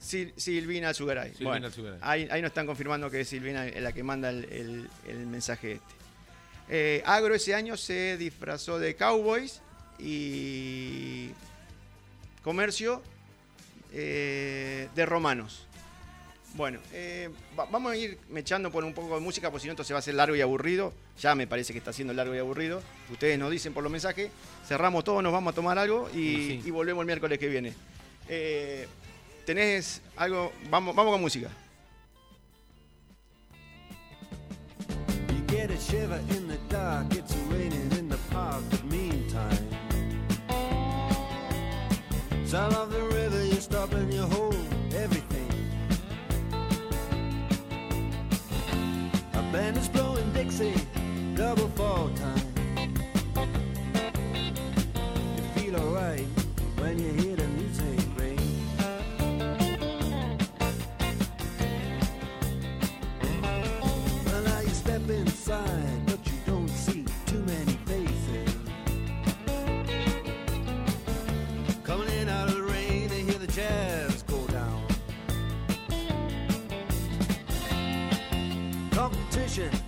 Silvina 0.00 0.88
Alzugaray. 0.88 1.34
Silvina 1.34 1.70
Ahí, 2.00 2.26
ahí, 2.30 2.40
nos 2.40 2.50
están 2.50 2.66
confirmando 2.66 3.10
que 3.10 3.20
es 3.20 3.28
Silvina 3.28 3.66
la 3.66 3.92
que 3.92 4.02
manda 4.02 4.30
el 4.30 4.88
mensaje 5.26 5.72
este. 5.72 5.98
Eh, 6.70 7.02
Agro 7.06 7.34
ese 7.34 7.54
año 7.54 7.76
se 7.76 8.16
disfrazó 8.18 8.78
de 8.78 8.94
Cowboys 8.94 9.62
y 9.98 11.30
Comercio 12.42 13.02
eh, 13.92 14.88
de 14.94 15.06
Romanos. 15.06 15.66
Bueno, 16.54 16.80
eh, 16.92 17.30
vamos 17.70 17.92
a 17.92 17.96
ir 17.96 18.18
mechando 18.30 18.70
por 18.72 18.84
un 18.84 18.92
poco 18.92 19.14
de 19.14 19.20
música, 19.20 19.50
porque 19.50 19.62
si 19.62 19.66
no, 19.68 19.72
esto 19.72 19.84
se 19.84 19.92
va 19.92 19.98
a 19.98 20.00
hacer 20.00 20.14
largo 20.14 20.34
y 20.34 20.40
aburrido. 20.40 20.92
Ya 21.20 21.34
me 21.34 21.46
parece 21.46 21.72
que 21.72 21.78
está 21.78 21.92
siendo 21.92 22.12
largo 22.14 22.34
y 22.34 22.38
aburrido. 22.38 22.82
Ustedes 23.12 23.38
nos 23.38 23.50
dicen 23.50 23.72
por 23.72 23.82
los 23.82 23.92
mensajes. 23.92 24.30
Cerramos 24.66 25.04
todo, 25.04 25.22
nos 25.22 25.32
vamos 25.32 25.52
a 25.52 25.54
tomar 25.54 25.78
algo 25.78 26.08
y, 26.14 26.60
y 26.64 26.70
volvemos 26.70 27.02
el 27.02 27.06
miércoles 27.06 27.38
que 27.38 27.48
viene. 27.48 27.74
¿Tenés 29.46 30.02
algo? 30.16 30.52
Vamos, 30.70 30.94
vamos 30.94 31.12
con 31.12 31.20
música. 31.20 31.50
get 35.48 35.70
a 35.70 35.76
shiver 35.76 36.20
in 36.30 36.46
the 36.46 36.58
dark. 36.68 37.06
It's 37.14 37.34
raining 37.50 37.90
in 37.98 38.08
the 38.08 38.18
park, 38.30 38.62
but 38.70 38.84
meantime, 38.84 39.68
sound 42.44 42.74
of 42.74 42.90
the 42.90 43.02
river, 43.02 43.44
you 43.44 43.60
stop 43.60 43.92
and 43.92 44.12
you 44.12 44.22
hold 44.22 44.54
band 49.52 49.76
is 49.78 49.88
blowing 49.88 50.30
Dixie, 50.32 50.74
double 51.34 51.68
fall 51.68 52.10
time. 52.10 52.94
You 55.36 55.42
feel 55.54 55.76
alright 55.76 56.26
when 56.78 56.98
you 56.98 57.12
hear 57.12 57.36
the 57.36 57.48
music 57.48 58.00
ring. 58.16 58.38
Well, 64.26 64.42
now 64.42 64.60
you 64.60 64.68
step 64.70 65.08
inside. 65.08 65.88
in 67.50 67.57
Yeah. 79.58 79.87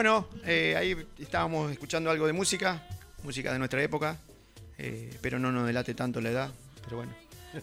Bueno, 0.00 0.26
eh, 0.46 0.74
ahí 0.78 0.96
estábamos 1.18 1.70
escuchando 1.70 2.10
algo 2.10 2.26
de 2.26 2.32
música, 2.32 2.82
música 3.22 3.52
de 3.52 3.58
nuestra 3.58 3.82
época, 3.82 4.16
eh, 4.78 5.10
pero 5.20 5.38
no 5.38 5.52
nos 5.52 5.66
delate 5.66 5.92
tanto 5.92 6.22
la 6.22 6.30
edad, 6.30 6.50
pero 6.82 6.96
bueno, 6.96 7.12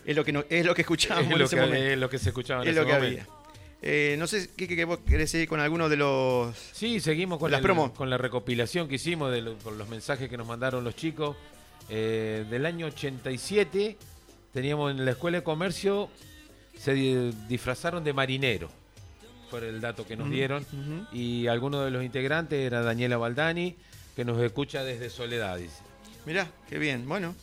es 0.06 0.15
lo 0.15 0.23
que, 0.23 0.32
no, 0.32 0.43
es 0.47 0.63
lo 0.63 0.76
que 0.76 0.82
escuchábamos 0.84 1.26
es 1.30 1.34
en 1.34 1.39
lo 1.39 1.45
ese 1.45 1.56
que, 1.56 1.62
momento. 1.63 1.86
Es 1.88 1.97
lo 1.97 2.10
que 2.12 2.19
se 2.19 2.30
escuchaba 2.30 2.62
en 2.62 2.67
es 2.69 2.73
ese 2.76 2.80
lo 2.82 2.86
que 2.86 2.93
momento. 2.93 3.21
había. 3.23 3.80
Eh, 3.82 4.15
no 4.19 4.28
sé, 4.28 4.52
¿qué, 4.56 4.67
qué, 4.67 4.86
vos 4.86 5.00
querés 5.00 5.32
seguir 5.32 5.47
con 5.47 5.60
alguno 5.60 5.89
de 5.89 5.97
los... 5.97 6.56
Sí, 6.73 7.00
seguimos 7.00 7.39
con, 7.39 7.50
Las 7.50 7.58
el- 7.58 7.63
promos. 7.63 7.89
con 7.93 8.08
la 8.12 8.19
recopilación 8.19 8.88
que 8.88 8.95
hicimos, 8.97 9.32
de 9.32 9.41
lo- 9.41 9.58
con 9.58 9.80
los 9.80 9.89
mensajes 9.89 10.30
que 10.30 10.38
nos 10.38 10.45
mandaron 10.45 10.84
los 10.84 10.95
chicos. 10.95 11.36
Eh, 11.89 12.45
del 12.52 12.67
año 12.67 12.86
87 12.86 13.97
teníamos 14.54 14.91
en 14.91 15.06
la 15.06 15.10
Escuela 15.10 15.39
de 15.39 15.43
Comercio, 15.43 16.08
se 16.78 16.93
di- 16.93 17.32
disfrazaron 17.50 18.04
de 18.04 18.13
marinero, 18.13 18.69
fue 19.49 19.67
el 19.67 19.79
dato 19.81 20.05
que 20.05 20.15
nos 20.15 20.29
dieron. 20.29 20.65
Y 21.12 21.47
alguno 21.47 21.81
de 21.83 21.91
los 21.91 22.03
integrantes 22.03 22.60
era 22.60 22.81
Daniela 22.81 23.17
Baldani, 23.17 23.75
que 24.15 24.25
nos 24.25 24.41
escucha 24.41 24.83
desde 24.83 25.10
Soledad, 25.10 25.57
dice. 25.57 25.81
Mirá, 26.25 26.49
qué 26.69 26.77
bien, 26.79 27.07
bueno. 27.07 27.36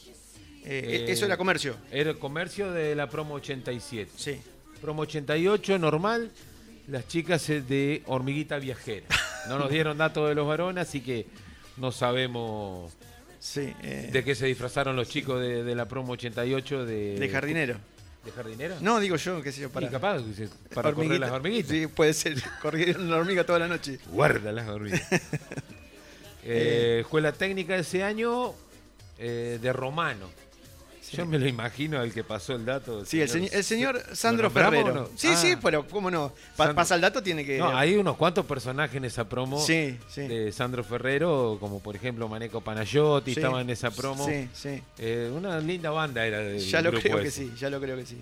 Eh, 0.65 1.05
Eh, 1.09 1.13
eso 1.13 1.27
era 1.27 1.37
comercio. 1.37 1.77
Era 1.91 2.11
el 2.11 2.19
comercio 2.19 2.71
de 2.73 2.95
la 2.95 3.09
promo 3.09 3.35
87. 3.35 4.11
Sí. 4.17 4.41
Promo 4.81 5.03
88, 5.03 5.79
normal. 5.79 6.31
Las 6.89 7.09
chicas 7.09 7.49
eh, 7.51 7.63
de 7.63 8.03
Hormiguita 8.07 8.59
Viajera. 8.59 9.07
No 9.49 9.59
nos 9.59 9.71
dieron 9.71 9.97
datos 9.99 10.29
de 10.29 10.35
los 10.35 10.47
varones, 10.47 10.89
así 10.89 11.01
que 11.01 11.27
no 11.77 11.93
sabemos 11.93 12.93
Sí. 13.39 13.73
eh, 13.83 14.09
de 14.13 14.25
qué 14.25 14.35
se 14.35 14.47
disfrazaron 14.47 14.97
los 14.97 15.09
chicos 15.09 15.39
de, 15.41 15.63
de 15.65 15.75
la 15.75 15.87
promo 15.87 16.13
88 16.13 16.87
de... 16.87 17.19
de 17.19 17.29
jardinero. 17.29 17.77
¿De 18.25 18.33
jardinero? 18.33 18.77
No, 18.81 19.01
digo 19.01 19.17
yo, 19.17 19.43
qué 19.43 19.53
sé 19.53 19.61
yo, 19.61 19.71
para... 19.71 19.87
Y 19.87 19.91
capaz, 19.91 20.23
para 20.75 20.93
correr 20.93 21.21
las 21.21 21.31
hormiguitas. 21.31 21.71
Sí, 21.71 21.87
puede 21.87 22.15
ser. 22.15 22.43
Corrieron 22.63 23.11
la 23.11 23.19
hormiga 23.19 23.45
toda 23.45 23.59
la 23.59 23.69
noche. 23.69 23.99
Guarda 24.11 24.53
las 24.53 24.69
hormigas. 24.69 25.03
Eh, 26.47 26.99
escuela 27.01 27.33
técnica 27.33 27.75
ese 27.75 28.03
año 28.03 28.53
eh, 29.19 29.59
de 29.63 29.73
Romano. 29.73 30.29
Yo 31.13 31.27
me 31.27 31.39
lo 31.39 31.47
imagino 31.47 32.01
al 32.01 32.13
que 32.13 32.25
pasó 32.25 32.55
el 32.55 32.65
dato. 32.65 33.05
Sí, 33.05 33.21
el, 33.21 33.29
señor, 33.29 33.51
el 33.53 33.65
señor 33.65 34.03
¿Lo 34.09 34.17
Sandro 34.17 34.51
Ferrero. 34.51 34.93
no? 34.93 35.09
Sí, 35.17 35.29
Ah. 35.31 35.37
sí, 35.37 35.55
pero 35.63 35.87
cómo 35.87 36.11
no. 36.11 36.31
Pa- 36.57 36.65
Sandro. 36.65 36.75
pasa 36.75 36.95
el 36.97 37.01
dato, 37.03 37.23
tiene 37.23 37.45
que. 37.45 37.59
No, 37.59 37.77
hay 37.77 37.95
unos 37.97 38.17
cuantos 38.17 38.45
personajes 38.47 38.97
en 38.97 39.05
esa 39.05 39.29
promo 39.29 39.61
Sí, 39.61 39.97
sí. 40.09 40.23
de 40.23 40.51
Sandro 40.53 40.83
Ferrero, 40.83 41.59
como 41.61 41.81
por 41.83 41.95
ejemplo 41.95 42.27
Maneco 42.29 42.61
Panayotti, 42.61 43.35
Sí. 43.35 43.41
estaba 43.41 43.61
en 43.61 43.71
esa 43.71 43.91
promo. 43.91 44.27
Sí, 44.27 44.49
sí. 44.55 44.83
Eh, 44.99 45.31
una 45.35 45.59
linda 45.61 45.91
banda 45.91 46.27
era 46.27 46.39
del 46.39 46.59
Ya 46.61 46.81
lo 46.83 46.91
creo 46.93 47.21
que 47.21 47.31
sí, 47.31 47.53
ya 47.59 47.71
lo 47.71 47.81
creo 47.81 47.97
que 47.97 48.07
sí. 48.07 48.21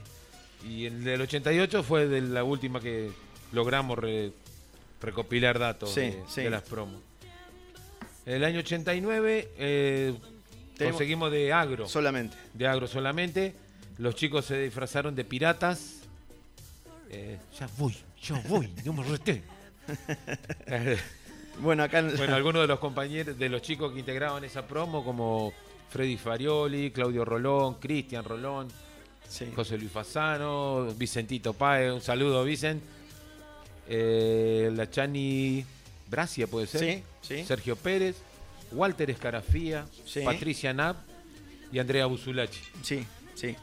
Y 0.68 0.86
el 0.86 1.02
del 1.04 1.20
88 1.22 1.82
fue 1.82 2.06
de 2.08 2.20
la 2.20 2.44
última 2.44 2.80
que 2.80 3.10
logramos 3.52 3.98
re- 3.98 4.32
recopilar 5.00 5.58
datos 5.58 5.92
Sí, 5.94 6.00
de, 6.02 6.22
sí. 6.28 6.42
de 6.42 6.50
las 6.50 6.62
promos. 6.62 7.00
El 8.24 8.44
año 8.44 8.60
89 8.60 9.48
eh, 9.58 10.14
Tenemos- 10.82 10.92
conseguimos 10.98 11.30
de 11.32 11.52
agro, 11.52 11.88
Solamente. 11.88 12.36
de 12.54 12.66
agro 12.66 12.86
solamente. 12.86 13.54
Los 13.98 14.14
chicos 14.14 14.44
se 14.46 14.58
disfrazaron 14.60 15.14
de 15.14 15.24
piratas. 15.24 15.96
Eh, 17.10 17.38
ya 17.58 17.68
voy, 17.78 17.94
ya 18.22 18.40
voy, 18.48 18.72
no 18.84 18.92
me 18.94 19.02
reté. 19.04 19.42
Bueno, 21.60 21.82
acá. 21.82 22.00
Bueno, 22.16 22.34
algunos 22.34 22.62
de 22.62 22.66
los 22.68 22.78
compañeros, 22.78 23.38
de 23.38 23.48
los 23.50 23.60
chicos 23.60 23.92
que 23.92 23.98
integraban 24.00 24.42
esa 24.42 24.66
promo, 24.66 25.04
como 25.04 25.52
Freddy 25.90 26.16
Farioli, 26.16 26.90
Claudio 26.90 27.26
Rolón, 27.26 27.74
Cristian 27.74 28.24
Rolón, 28.24 28.68
sí. 29.28 29.52
José 29.54 29.76
Luis 29.76 29.90
Fasano, 29.92 30.86
Vicentito 30.96 31.52
Paez, 31.52 31.92
un 31.92 32.00
saludo, 32.00 32.42
Vicent. 32.42 32.82
Eh, 33.86 34.70
la 34.74 34.88
Chani 34.88 35.62
Bracia, 36.08 36.46
puede 36.46 36.66
ser. 36.66 36.80
Sí, 36.80 37.02
sí. 37.20 37.44
Sergio 37.44 37.76
Pérez, 37.76 38.16
Walter 38.74 39.10
Escarafía, 39.10 39.86
Sí. 40.04 40.20
Patricia 40.24 40.72
Knapp 40.72 40.96
y 41.72 41.78
Andrea 41.78 42.06
Busulachi. 42.06 42.60
Sí, 42.82 43.04
sí. 43.34 43.54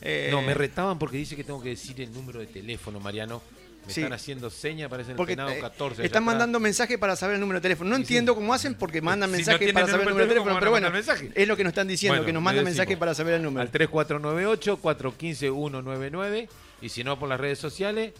Eh, 0.00 0.28
No, 0.30 0.42
me 0.42 0.54
retaban 0.54 0.98
porque 0.98 1.16
dice 1.16 1.34
que 1.36 1.44
tengo 1.44 1.60
que 1.62 1.70
decir 1.70 2.00
el 2.00 2.12
número 2.12 2.40
de 2.40 2.46
teléfono, 2.46 3.00
Mariano. 3.00 3.42
Me 3.86 3.92
Sí. 3.94 4.00
están 4.02 4.12
haciendo 4.12 4.50
seña, 4.50 4.86
parece 4.88 5.12
el 5.12 5.16
porque 5.16 5.32
penado 5.32 5.48
eh, 5.50 5.60
14. 5.60 6.02
allá 6.02 6.06
están 6.06 6.22
mandando 6.22 6.60
mensajes 6.60 6.98
para 6.98 7.16
saber 7.16 7.36
el 7.36 7.40
número 7.40 7.58
de 7.58 7.62
teléfono. 7.62 7.88
No 7.90 7.96
Sí, 7.96 8.02
entiendo 8.02 8.34
cómo 8.34 8.52
hacen 8.52 8.74
porque 8.74 9.00
mandan 9.00 9.30
Si 9.30 9.32
no 9.32 9.36
mensajes 9.38 9.72
para 9.72 9.86
saber 9.86 10.02
el 10.02 10.08
número 10.10 10.24
de 10.26 10.28
teléfono, 10.28 10.50
¿cómo 10.50 10.60
pero 10.60 10.70
bueno, 10.70 10.88
es 11.34 11.48
lo 11.48 11.56
que 11.56 11.64
nos 11.64 11.70
están 11.70 11.88
diciendo, 11.88 12.12
Bueno, 12.16 12.26
que 12.26 12.32
nos 12.34 12.42
mandan 12.42 12.64
mensajes 12.66 12.96
para 12.98 13.14
saber 13.14 13.34
el 13.34 13.42
número. 13.42 13.62
Al 13.62 13.70
3498-415-199. 13.72 16.48
Y 16.82 16.88
si 16.90 17.02
no, 17.02 17.18
por 17.18 17.28
las 17.28 17.40
redes 17.40 17.58
sociales, 17.58 18.12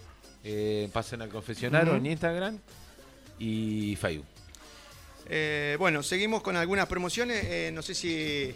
eh, 0.42 0.88
pasen 0.92 1.20
al 1.22 1.28
confesionario 1.28 1.94
en 1.96 2.06
Instagram 2.06 2.58
y 3.38 3.94
Facebook. 3.96 4.26
Eh, 5.28 5.76
bueno, 5.78 6.02
seguimos 6.02 6.42
con 6.42 6.56
algunas 6.56 6.86
promociones. 6.86 7.44
Eh, 7.44 7.70
no 7.72 7.82
sé 7.82 7.94
si 7.94 8.54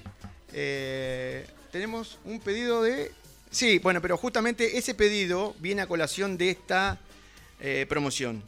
eh, 0.53 1.47
tenemos 1.71 2.19
un 2.25 2.41
pedido 2.41 2.83
de... 2.83 3.13
Sí, 3.51 3.79
bueno, 3.79 4.01
pero 4.01 4.17
justamente 4.17 4.79
ese 4.79 4.95
pedido 4.95 5.55
viene 5.59 5.83
a 5.83 5.87
colación 5.87 6.39
de 6.39 6.51
esta 6.51 6.99
promoción. 7.89 8.43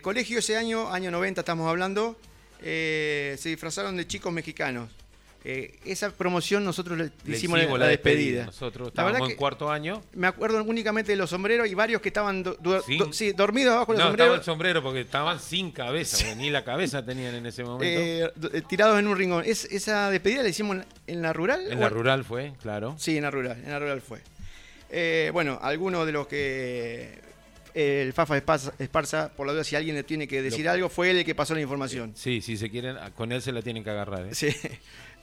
Colegio 0.00 0.38
ese 0.38 0.56
año, 0.56 0.90
año 0.90 1.10
90 1.10 1.42
estamos 1.42 1.68
hablando, 1.68 2.16
se 2.62 3.38
disfrazaron 3.42 3.96
de 3.96 4.06
chicos 4.06 4.32
mexicanos. 4.32 4.88
Eh, 5.50 5.78
esa 5.86 6.10
promoción 6.10 6.62
nosotros 6.62 6.98
le 6.98 7.10
Le 7.24 7.36
hicimos, 7.38 7.58
la, 7.58 7.78
la 7.78 7.86
despedida. 7.86 8.44
Nosotros 8.44 8.88
estábamos 8.88 9.30
en 9.30 9.36
cuarto 9.36 9.70
año. 9.70 10.02
Me 10.12 10.26
acuerdo 10.26 10.62
únicamente 10.62 11.12
de 11.12 11.16
los 11.16 11.30
sombreros 11.30 11.66
y 11.68 11.72
varios 11.72 12.02
que 12.02 12.08
estaban 12.10 12.42
do- 12.42 12.54
do- 12.60 12.82
do- 12.98 13.12
sí, 13.14 13.32
dormidos 13.32 13.72
abajo 13.74 13.92
de 13.92 13.98
No, 13.98 14.04
los 14.04 14.12
estaba 14.12 14.28
sombreros. 14.28 14.38
el 14.40 14.44
sombrero 14.44 14.82
porque 14.82 15.00
estaban 15.00 15.40
sin 15.40 15.70
cabeza, 15.70 16.34
ni 16.34 16.50
la 16.50 16.64
cabeza 16.64 17.02
tenían 17.02 17.34
en 17.34 17.46
ese 17.46 17.64
momento. 17.64 17.84
eh, 17.98 18.30
eh, 18.52 18.62
tirados 18.68 18.98
en 18.98 19.06
un 19.06 19.16
rincón. 19.16 19.42
¿Es, 19.46 19.64
¿Esa 19.64 20.10
despedida 20.10 20.42
la 20.42 20.50
hicimos 20.50 20.76
en, 20.76 20.84
en 21.06 21.22
la 21.22 21.32
rural? 21.32 21.62
en 21.72 21.80
la 21.80 21.88
rural 21.88 22.24
fue, 22.24 22.52
claro. 22.60 22.94
Sí, 22.98 23.16
en 23.16 23.22
la 23.22 23.30
rural, 23.30 23.56
en 23.64 23.70
la 23.70 23.78
rural 23.78 24.02
fue. 24.02 24.18
Eh, 24.90 25.30
bueno, 25.32 25.58
algunos 25.62 26.04
de 26.04 26.12
los 26.12 26.26
que 26.26 27.26
el 27.74 28.12
Fafa 28.12 28.36
Esparza, 28.36 28.72
Esparza, 28.78 29.30
por 29.36 29.46
la 29.46 29.52
duda, 29.54 29.64
si 29.64 29.76
alguien 29.76 29.94
le 29.96 30.02
tiene 30.02 30.26
que 30.28 30.42
decir 30.42 30.64
Lo- 30.66 30.72
algo, 30.72 30.88
fue 30.90 31.10
él 31.10 31.18
el 31.18 31.24
que 31.24 31.34
pasó 31.34 31.54
la 31.54 31.60
información. 31.62 32.12
Sí, 32.16 32.40
si 32.42 32.56
se 32.58 32.68
quieren, 32.70 32.96
con 33.14 33.30
él 33.32 33.40
se 33.40 33.52
la 33.52 33.62
tienen 33.62 33.82
que 33.84 33.90
agarrar. 33.90 34.26
¿eh? 34.26 34.34
Sí. 34.34 34.48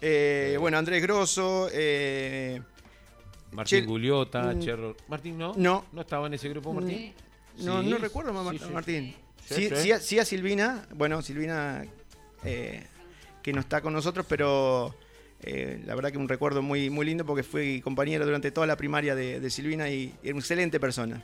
Eh, 0.01 0.57
bueno, 0.59 0.77
Andrés 0.77 1.01
Grosso, 1.01 1.69
eh, 1.71 2.61
Martín 3.51 3.79
Che- 3.81 3.85
Guliota, 3.85 4.53
Mm, 4.53 4.59
Cherro. 4.59 4.95
Martín 5.07 5.37
no. 5.37 5.53
no. 5.55 5.85
¿No 5.91 6.01
estaba 6.01 6.27
en 6.27 6.33
ese 6.33 6.49
grupo, 6.49 6.73
Martín? 6.73 7.13
no, 7.59 7.81
Sí, 7.81 7.89
no 7.89 7.97
recuerdo 7.97 8.51
sí, 8.51 8.59
sí. 8.59 8.65
Martín. 8.71 9.15
Sí, 9.45 9.53
Sí, 9.55 9.69
sí. 9.69 9.75
sí 9.75 9.91
a- 9.91 9.99
sí 9.99 10.19
a 10.19 10.25
Silvina, 10.25 10.85
bueno, 10.93 11.21
Silvina 11.21 11.85
eh, 12.43 12.83
que 13.41 13.53
no 13.53 13.61
está 13.61 13.81
con 13.81 13.93
nosotros, 13.93 14.25
pero 14.27 14.93
eh, 15.41 15.81
la 15.85 15.93
verdad 15.95 16.11
que 16.11 16.17
un 16.17 16.27
recuerdo 16.27 16.61
muy, 16.61 16.89
muy 16.89 17.05
lindo 17.05 17.25
porque 17.25 17.43
fui 17.43 17.79
compañero 17.81 18.25
durante 18.25 18.51
toda 18.51 18.65
la 18.67 18.75
primaria 18.75 19.13
de, 19.15 19.39
de 19.39 19.49
Silvina 19.49 19.87
y 19.89 20.13
era 20.23 20.33
una 20.33 20.39
excelente 20.41 20.79
persona. 20.79 21.23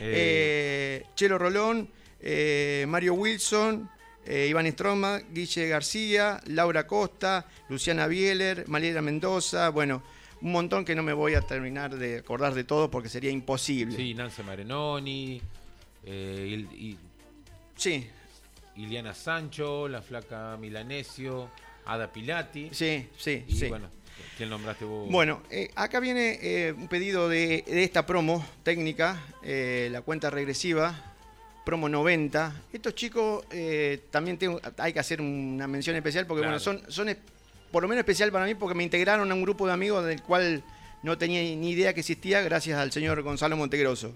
Eh, 0.00 1.02
Eh, 1.02 1.04
Chelo 1.14 1.36
Rolón, 1.38 1.88
eh, 2.20 2.84
Mario 2.88 3.14
Wilson, 3.14 3.88
eh, 4.26 4.46
Iván 4.48 4.70
Stroma, 4.72 5.18
Guille 5.32 5.68
García, 5.68 6.40
Laura 6.46 6.86
Costa, 6.86 7.46
Luciana 7.68 8.06
Bieler, 8.06 8.66
Malera 8.68 9.00
Mendoza, 9.02 9.70
bueno, 9.70 10.02
un 10.40 10.52
montón 10.52 10.84
que 10.84 10.94
no 10.94 11.02
me 11.02 11.12
voy 11.12 11.34
a 11.34 11.40
terminar 11.40 11.96
de 11.96 12.18
acordar 12.18 12.54
de 12.54 12.64
todo 12.64 12.90
porque 12.90 13.08
sería 13.08 13.30
imposible. 13.30 13.96
sí, 13.96 14.14
Nance 14.14 14.42
Marenoni, 14.42 15.40
eh, 16.04 16.66
Il- 16.70 16.98
sí, 17.76 18.06
Iliana 18.76 19.14
Sancho, 19.14 19.88
la 19.88 20.02
flaca 20.02 20.56
Milanesio, 20.60 21.50
Ada 21.86 22.12
Pilati. 22.12 22.68
sí, 22.72 23.08
sí. 23.16 23.44
Y 23.48 23.56
sí. 23.56 23.66
bueno, 23.68 23.88
¿quién 24.36 24.50
nombraste 24.50 24.84
vos? 24.84 25.08
Bueno, 25.10 25.42
eh, 25.50 25.70
acá 25.74 25.98
viene 26.00 26.38
eh, 26.42 26.72
un 26.76 26.86
pedido 26.86 27.28
de, 27.28 27.64
de 27.66 27.82
esta 27.82 28.04
promo 28.06 28.46
técnica, 28.62 29.20
eh, 29.42 29.88
la 29.90 30.02
cuenta 30.02 30.30
regresiva, 30.30 31.16
promo 31.68 31.86
90. 31.86 32.62
Estos 32.72 32.94
chicos 32.94 33.44
eh, 33.50 34.04
también 34.10 34.38
tengo- 34.38 34.58
hay 34.78 34.90
que 34.94 35.00
hacer 35.00 35.20
una 35.20 35.66
mención 35.66 35.94
especial 35.96 36.26
porque 36.26 36.40
Claro. 36.40 36.58
bueno, 36.64 36.80
son, 36.90 37.16
por 37.70 37.82
lo 37.82 37.88
menos 37.90 38.00
especial 38.00 38.32
para 38.32 38.46
mí 38.46 38.54
porque 38.54 38.74
me 38.74 38.82
integraron 38.84 39.30
a 39.30 39.34
un 39.34 39.42
grupo 39.42 39.66
de 39.66 39.74
amigos 39.74 40.02
del 40.06 40.22
cual 40.22 40.62
no 41.02 41.18
tenía 41.18 41.42
ni 41.42 41.70
idea 41.72 41.92
que 41.92 42.00
existía 42.00 42.40
gracias 42.40 42.78
al 42.78 42.90
señor 42.90 43.20
Gonzalo 43.20 43.54
Montegroso. 43.58 44.14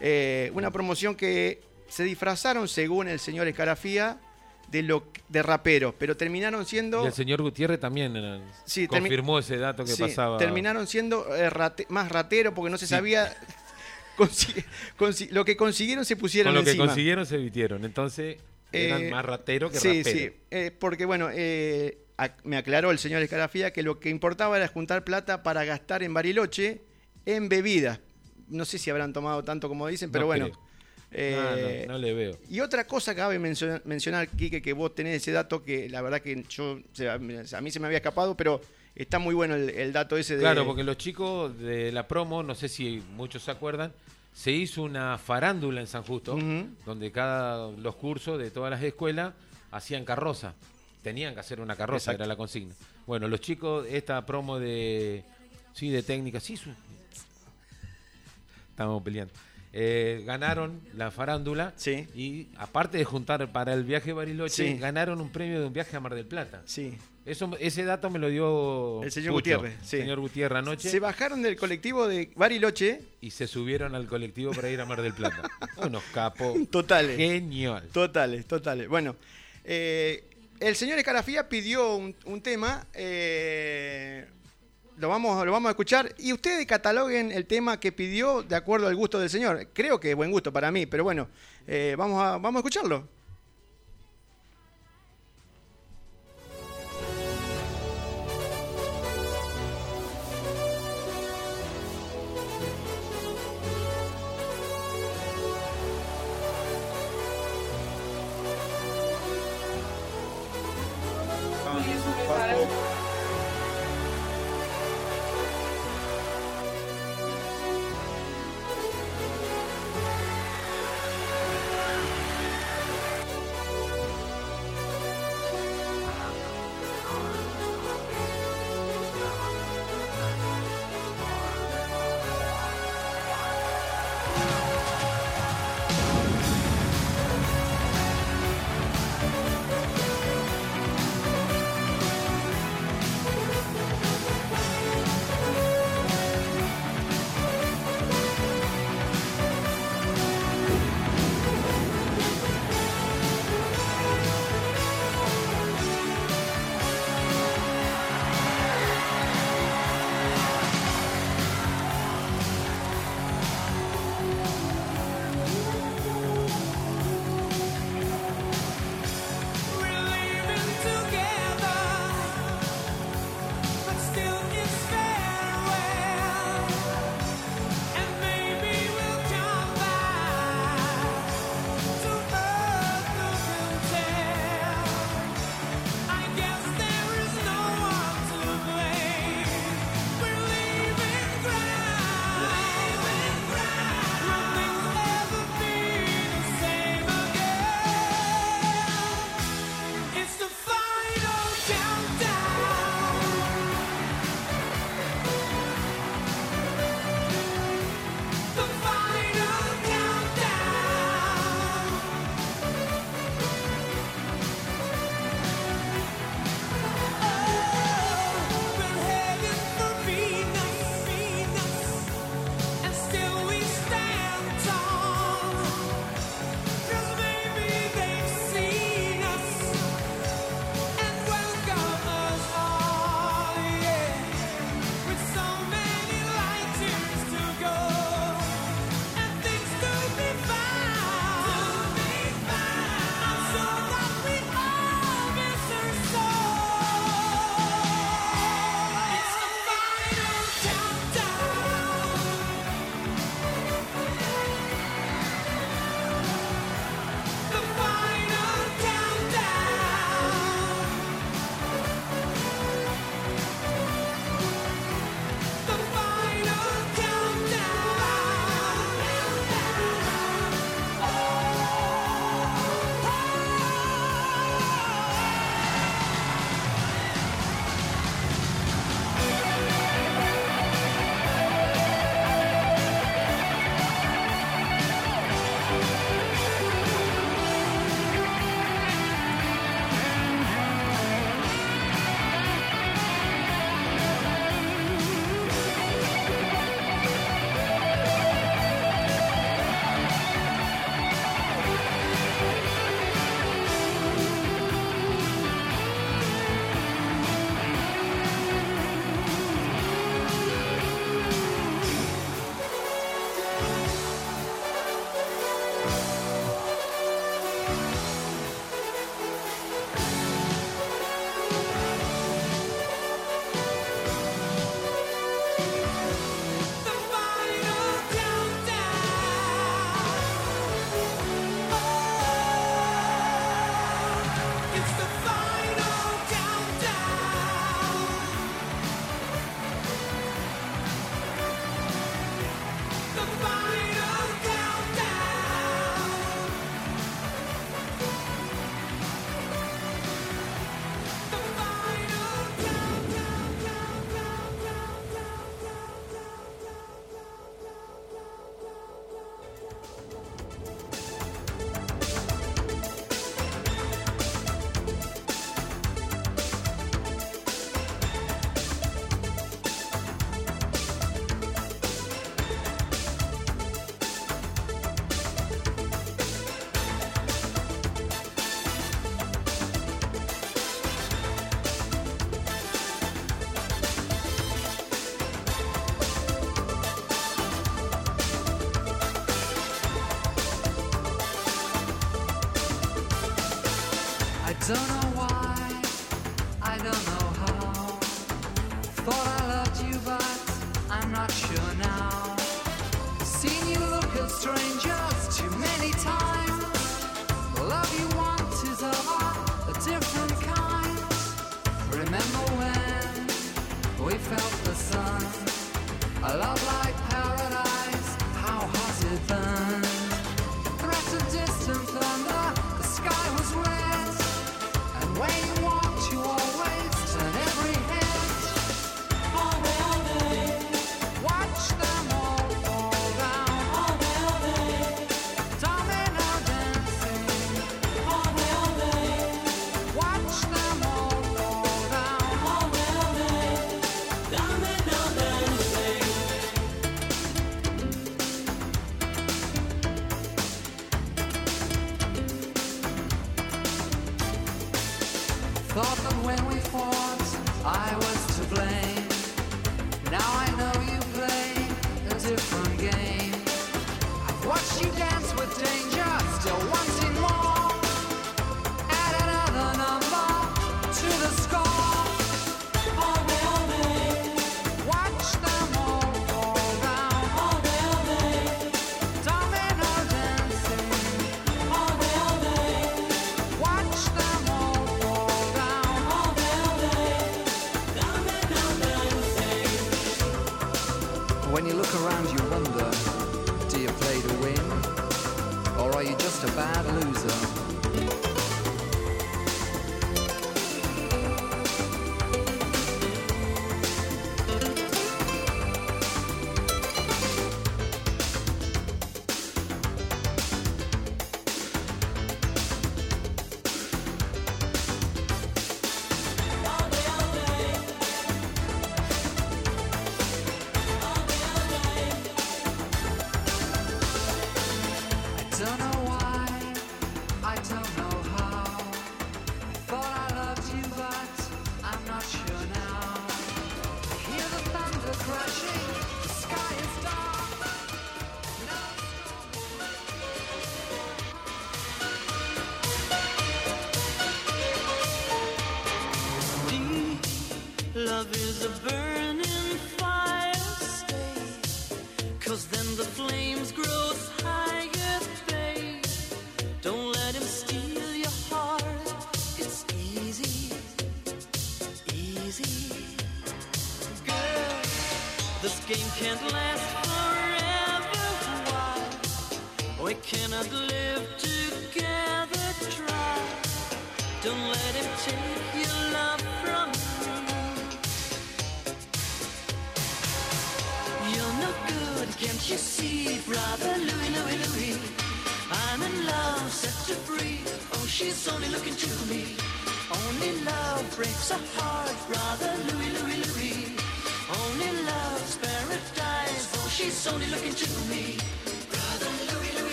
Eh, 0.00 0.52
una 0.54 0.70
promoción 0.70 1.16
que 1.16 1.62
se 1.88 2.04
disfrazaron 2.04 2.68
según 2.68 3.08
el 3.08 3.18
señor 3.18 3.48
Escarafía 3.48 4.18
de, 4.68 4.82
lo, 4.84 5.02
de 5.28 5.42
raperos, 5.42 5.94
pero 5.98 6.16
terminaron 6.16 6.64
siendo... 6.64 7.02
Y 7.02 7.06
el 7.08 7.12
señor 7.12 7.42
Gutiérrez 7.42 7.80
también 7.80 8.14
eh, 8.16 8.40
Sí, 8.66 8.86
confirmó 8.86 9.40
ese 9.40 9.56
dato 9.56 9.84
que 9.84 9.90
Sí, 9.90 10.00
pasaba. 10.00 10.38
Terminaron 10.38 10.86
siendo 10.86 11.34
eh, 11.34 11.50
rate- 11.50 11.86
más 11.88 12.08
ratero 12.08 12.54
porque 12.54 12.70
no 12.70 12.78
se 12.78 12.86
Sí. 12.86 12.90
sabía. 12.94 13.34
consi- 14.16 15.30
lo 15.30 15.44
que 15.44 15.56
consiguieron 15.56 16.04
se 16.04 16.16
pusieron 16.16 16.54
Con 16.54 16.64
lo 16.64 16.70
que 16.70 16.76
consiguieron 16.76 17.26
se 17.26 17.36
vitieron. 17.36 17.84
Entonces 17.84 18.36
eran 18.72 19.02
Eh, 19.04 19.10
más 19.10 19.24
ratero 19.24 19.70
que 19.70 19.78
sí, 19.78 20.02
rapero. 20.02 20.18
sí. 20.18 20.32
eh, 20.50 20.70
porque 20.78 21.04
bueno, 21.04 21.28
eh, 21.32 21.98
me 22.44 22.56
aclaró 22.56 22.90
el 22.90 22.98
señor 22.98 23.22
Escarafía 23.22 23.72
que 23.72 23.82
lo 23.82 23.98
que 24.00 24.08
importaba 24.10 24.56
era 24.56 24.68
juntar 24.68 25.04
plata 25.04 25.42
para 25.42 25.64
gastar 25.64 26.02
en 26.02 26.14
Bariloche 26.14 26.80
en 27.26 27.48
bebidas. 27.48 28.00
No 28.48 28.64
sé 28.64 28.78
si 28.78 28.90
habrán 28.90 29.12
tomado 29.12 29.42
tanto 29.42 29.68
como 29.68 29.86
dicen, 29.88 30.10
pero 30.12 30.22
No 30.22 30.26
bueno. 30.26 30.46
creo. 30.46 30.64
Eh, 31.16 31.84
no, 31.86 31.96
le 31.96 32.12
veo. 32.12 32.36
Y 32.50 32.58
otra 32.60 32.86
cosa 32.88 33.14
que 33.14 33.20
cabe 33.20 33.38
mencionar, 33.38 33.80
mencionar, 33.84 34.28
Quique, 34.28 34.60
que 34.60 34.72
vos 34.72 34.94
tenés 34.94 35.16
ese 35.22 35.30
dato 35.30 35.62
que 35.62 35.88
la 35.88 36.02
verdad 36.02 36.20
que 36.20 36.42
yo 36.48 36.80
a 37.08 37.60
mí 37.60 37.70
se 37.70 37.78
me 37.78 37.86
había 37.86 37.98
escapado, 37.98 38.36
pero 38.36 38.60
está 38.94 39.18
muy 39.18 39.34
bueno 39.34 39.54
el, 39.54 39.92
dato 39.92 40.16
ese 40.16 40.36
de... 40.36 40.40
Claro, 40.40 40.64
porque 40.64 40.84
los 40.84 40.96
chicos 40.96 41.56
de 41.58 41.92
la 41.92 42.06
promo, 42.06 42.42
no 42.42 42.54
sé 42.54 42.68
si 42.68 43.02
muchos 43.16 43.42
se 43.42 43.50
acuerdan, 43.50 43.92
se 44.32 44.52
hizo 44.52 44.82
una 44.82 45.18
farándula 45.18 45.80
en 45.80 45.86
San 45.86 46.02
Justo, 46.02 46.38
donde 46.84 47.12
cada 47.12 47.70
los 47.70 47.96
cursos 47.96 48.38
de 48.38 48.50
todas 48.50 48.70
las 48.70 48.82
escuelas 48.82 49.34
hacían 49.70 50.04
carroza. 50.04 50.54
Tenían 51.02 51.34
que 51.34 51.40
hacer 51.40 51.60
una 51.60 51.76
carroza, 51.76 52.12
era 52.12 52.26
la 52.26 52.36
consigna. 52.36 52.74
Bueno, 53.06 53.28
los 53.28 53.40
chicos, 53.40 53.86
esta 53.88 54.24
promo 54.24 54.58
de 54.58 55.22
sí, 55.72 55.90
de 55.90 56.02
técnica, 56.02 56.40
sí, 56.40 56.58
estamos 58.70 59.02
peleando. 59.02 59.32
Eh, 59.76 60.22
ganaron 60.24 60.80
la 60.94 61.10
farándula 61.10 61.72
sí. 61.74 62.06
y 62.14 62.46
aparte 62.58 62.96
de 62.96 63.04
juntar 63.04 63.50
para 63.50 63.74
el 63.74 63.82
viaje 63.82 64.12
Bariloche, 64.12 64.74
ganaron 64.74 65.20
un 65.20 65.30
premio 65.30 65.58
de 65.58 65.66
un 65.66 65.72
viaje 65.72 65.96
a 65.96 66.00
Mar 66.00 66.14
del 66.14 66.26
Plata. 66.26 66.62
Sí. 66.64 66.96
Eso, 67.26 67.50
ese 67.58 67.84
dato 67.84 68.08
me 68.08 68.20
lo 68.20 68.28
dio 68.28 69.02
el 69.02 69.10
señor 69.10 69.32
Gutiérrez. 69.32 69.74
señor 69.82 70.20
Gutiérrez 70.20 70.58
anoche. 70.58 70.88
Se 70.88 71.00
bajaron 71.00 71.42
del 71.42 71.56
colectivo 71.56 72.06
de 72.06 72.30
Bariloche 72.36 73.00
y 73.20 73.32
se 73.32 73.48
subieron 73.48 73.96
al 73.96 74.06
colectivo 74.06 74.52
para 74.52 74.70
ir 74.70 74.80
a 74.80 74.86
Mar 74.86 75.02
del 75.02 75.12
Plata. 75.12 75.42
Unos 75.78 76.04
capos. 76.12 76.56
Totales. 76.70 77.16
Genial. 77.16 77.88
Totales, 77.92 78.46
totales. 78.46 78.86
Bueno, 78.86 79.16
eh, 79.64 80.22
el 80.60 80.76
señor 80.76 81.00
Escarafía 81.00 81.48
pidió 81.48 81.96
un, 81.96 82.40
tema. 82.42 82.86
Eh, 82.94 84.24
lo 84.96 85.08
vamos, 85.08 85.44
lo 85.44 85.52
vamos 85.52 85.68
a 85.68 85.70
escuchar 85.70 86.14
y 86.18 86.32
ustedes 86.32 86.66
cataloguen 86.66 87.32
el 87.32 87.46
tema 87.46 87.80
que 87.80 87.92
pidió 87.92 88.42
de 88.42 88.56
acuerdo 88.56 88.86
al 88.86 88.96
gusto 88.96 89.18
del 89.18 89.30
señor. 89.30 89.68
Creo 89.72 89.98
que 89.98 90.14
buen 90.14 90.30
gusto 90.30 90.52
para 90.52 90.70
mí, 90.70 90.86
pero 90.86 91.04
bueno, 91.04 91.28
eh, 91.66 91.94
vamos, 91.98 92.22
a, 92.22 92.38
vamos 92.38 92.56
a 92.56 92.58
escucharlo. 92.60 93.08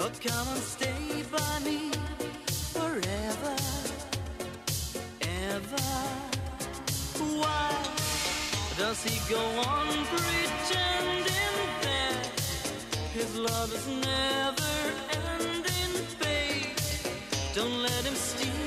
Oh, 0.00 0.12
come 0.22 0.46
and 0.54 0.62
stay 0.62 1.24
by 1.32 1.58
me 1.64 1.90
forever, 2.72 3.56
ever. 5.22 5.86
Why 7.42 7.72
does 8.78 9.02
he 9.02 9.18
go 9.28 9.40
on 9.40 9.88
pretending 10.06 11.56
that 11.82 12.26
his 13.12 13.36
love 13.38 13.74
is 13.74 13.88
never 13.88 14.72
ending, 15.34 16.06
babe? 16.20 16.76
Don't 17.56 17.82
let 17.82 18.04
him 18.04 18.14
steal. 18.14 18.57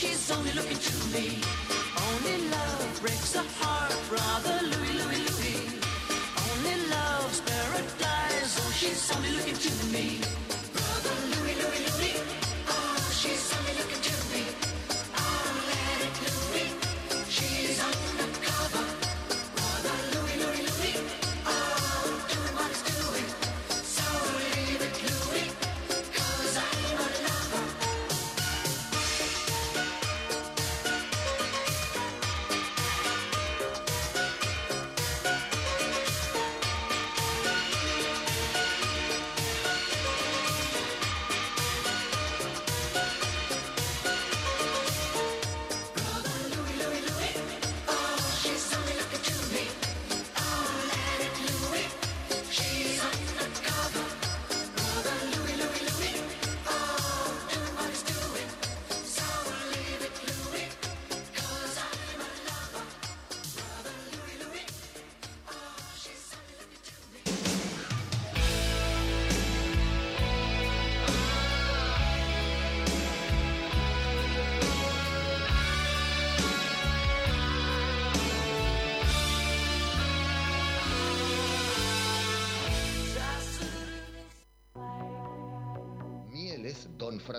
She's 0.00 0.30
only 0.30 0.52
looking 0.52 0.78
to 0.78 0.96
me. 1.08 1.42
Only 2.06 2.48
love 2.50 3.00
breaks 3.00 3.34
a 3.34 3.42
heart, 3.58 3.92
brother. 4.08 4.57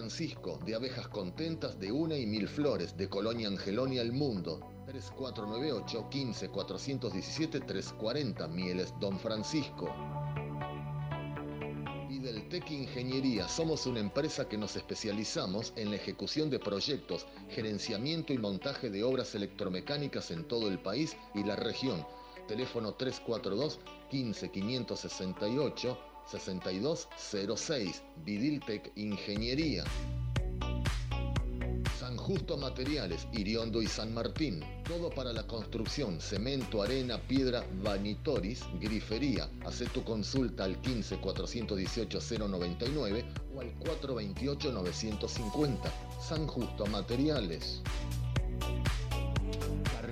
Francisco, 0.10 0.60
de 0.66 0.74
abejas 0.74 1.08
contentas 1.08 1.80
de 1.80 1.92
una 1.92 2.18
y 2.18 2.26
mil 2.26 2.48
flores, 2.48 2.98
de 2.98 3.08
Colonia 3.08 3.48
Angeloni 3.48 4.00
al 4.00 4.12
mundo. 4.12 4.60
3498 4.88 6.10
15 6.10 6.50
417 6.50 7.60
340 7.60 8.48
Mieles 8.48 8.92
Don 9.00 9.20
Francisco. 9.20 9.94
Y 12.10 12.18
del 12.18 12.50
Tec 12.50 12.72
Ingeniería 12.72 13.48
somos 13.48 13.86
una 13.86 14.00
empresa 14.00 14.50
que 14.50 14.58
nos 14.58 14.76
especializamos 14.76 15.74
en 15.76 15.92
la 15.92 15.98
ejecución 15.98 16.50
de 16.50 16.58
proyectos, 16.58 17.28
gerenciamiento 17.52 18.34
y 18.34 18.40
montaje 18.40 18.90
de 18.90 19.04
obras 19.04 19.36
electromecánicas 19.36 20.32
en 20.32 20.48
todo 20.48 20.70
el 20.70 20.80
país 20.80 21.16
y 21.36 21.44
la 21.44 21.56
región. 21.56 22.04
Teléfono 22.48 22.96
342 22.96 23.80
15 24.10 24.50
568 24.50 26.09
6206, 26.30 28.04
Vidiltec 28.24 28.92
Ingeniería. 28.96 29.84
San 32.00 32.16
Justo 32.18 32.56
Materiales, 32.56 33.28
Iriondo 33.34 33.82
y 33.82 33.88
San 33.88 34.14
Martín. 34.14 34.64
Todo 34.88 35.10
para 35.10 35.34
la 35.34 35.48
construcción, 35.48 36.22
cemento, 36.22 36.84
arena, 36.84 37.20
piedra, 37.28 37.66
vanitoris, 37.82 38.62
grifería. 38.80 39.50
Haz 39.66 39.80
tu 39.92 40.04
consulta 40.04 40.66
al 40.66 40.80
15 40.82 41.18
418 41.18 42.20
099 42.48 43.26
o 43.56 43.62
al 43.62 43.74
428 43.80 44.72
950. 44.72 45.94
San 46.22 46.46
Justo 46.46 46.86
Materiales. 46.86 47.82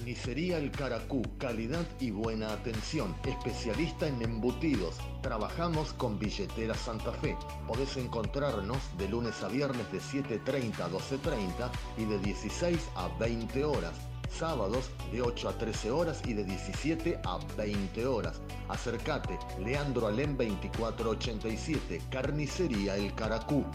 Carnicería 0.08 0.58
El 0.58 0.72
Caracú, 0.72 1.22
calidad 1.38 1.86
y 2.00 2.12
buena 2.12 2.54
atención. 2.54 3.14
Especialista 3.26 4.08
en 4.08 4.22
embutidos. 4.22 4.96
Trabajamos 5.22 5.92
con 5.92 6.18
billetera 6.18 6.76
Santa 6.76 7.12
Fe. 7.12 7.36
Podés 7.68 7.98
encontrarnos 7.98 8.78
de 8.98 9.10
lunes 9.10 9.44
a 9.44 9.50
viernes 9.50 9.92
de 9.92 10.00
7.30 10.00 10.80
a 10.80 10.90
12.30 10.90 11.70
y 11.98 12.06
de 12.06 12.20
16 12.20 12.90
a 12.96 13.10
20 13.20 13.66
horas. 13.66 13.96
Sábados 14.30 14.90
de 15.12 15.22
8 15.22 15.50
a 15.50 15.58
13 15.58 15.92
horas 15.92 16.22
y 16.26 16.36
de 16.36 16.46
17 16.46 17.20
a 17.26 17.40
20 17.58 18.06
horas. 18.06 18.40
Acércate, 18.70 19.38
Leandro 19.60 20.08
Alem 20.08 20.38
2487, 20.38 22.02
Carnicería 22.10 22.96
El 22.96 23.14
Caracú 23.14 23.66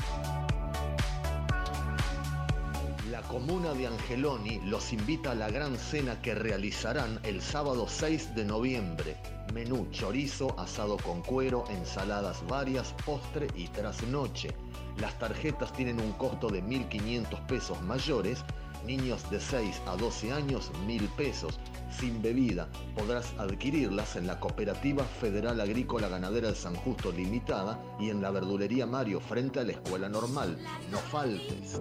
comuna 3.33 3.73
de 3.73 3.87
Angeloni 3.87 4.61
los 4.67 4.93
invita 4.93 5.31
a 5.31 5.35
la 5.35 5.49
gran 5.49 5.79
cena 5.79 6.21
que 6.21 6.35
realizarán 6.35 7.19
el 7.23 7.41
sábado 7.41 7.87
6 7.89 8.35
de 8.35 8.45
noviembre. 8.45 9.17
Menú 9.55 9.89
chorizo, 9.91 10.55
asado 10.61 10.99
con 10.99 11.23
cuero, 11.23 11.65
ensaladas 11.71 12.47
varias, 12.47 12.95
postre 13.07 13.47
y 13.57 13.69
trasnoche. 13.69 14.55
Las 14.99 15.19
tarjetas 15.19 15.73
tienen 15.73 15.99
un 15.99 16.13
costo 16.13 16.51
de 16.51 16.63
1.500 16.63 17.47
pesos 17.47 17.81
mayores, 17.81 18.45
niños 18.85 19.31
de 19.31 19.41
6 19.41 19.81
a 19.87 19.97
12 19.97 20.31
años 20.31 20.71
1.000 20.87 21.09
pesos, 21.17 21.59
sin 21.91 22.21
bebida. 22.21 22.69
Podrás 22.95 23.33
adquirirlas 23.39 24.15
en 24.17 24.27
la 24.27 24.39
Cooperativa 24.41 25.05
Federal 25.05 25.59
Agrícola 25.59 26.09
Ganadera 26.11 26.49
de 26.49 26.55
San 26.55 26.75
Justo 26.75 27.11
Limitada 27.11 27.83
y 27.99 28.11
en 28.11 28.21
la 28.21 28.31
verdulería 28.31 28.85
Mario 28.85 29.21
frente 29.21 29.61
a 29.61 29.65
la 29.65 29.73
Escuela 29.73 30.11
Normal. 30.11 30.59
No 30.91 30.99
faltes. 30.99 31.81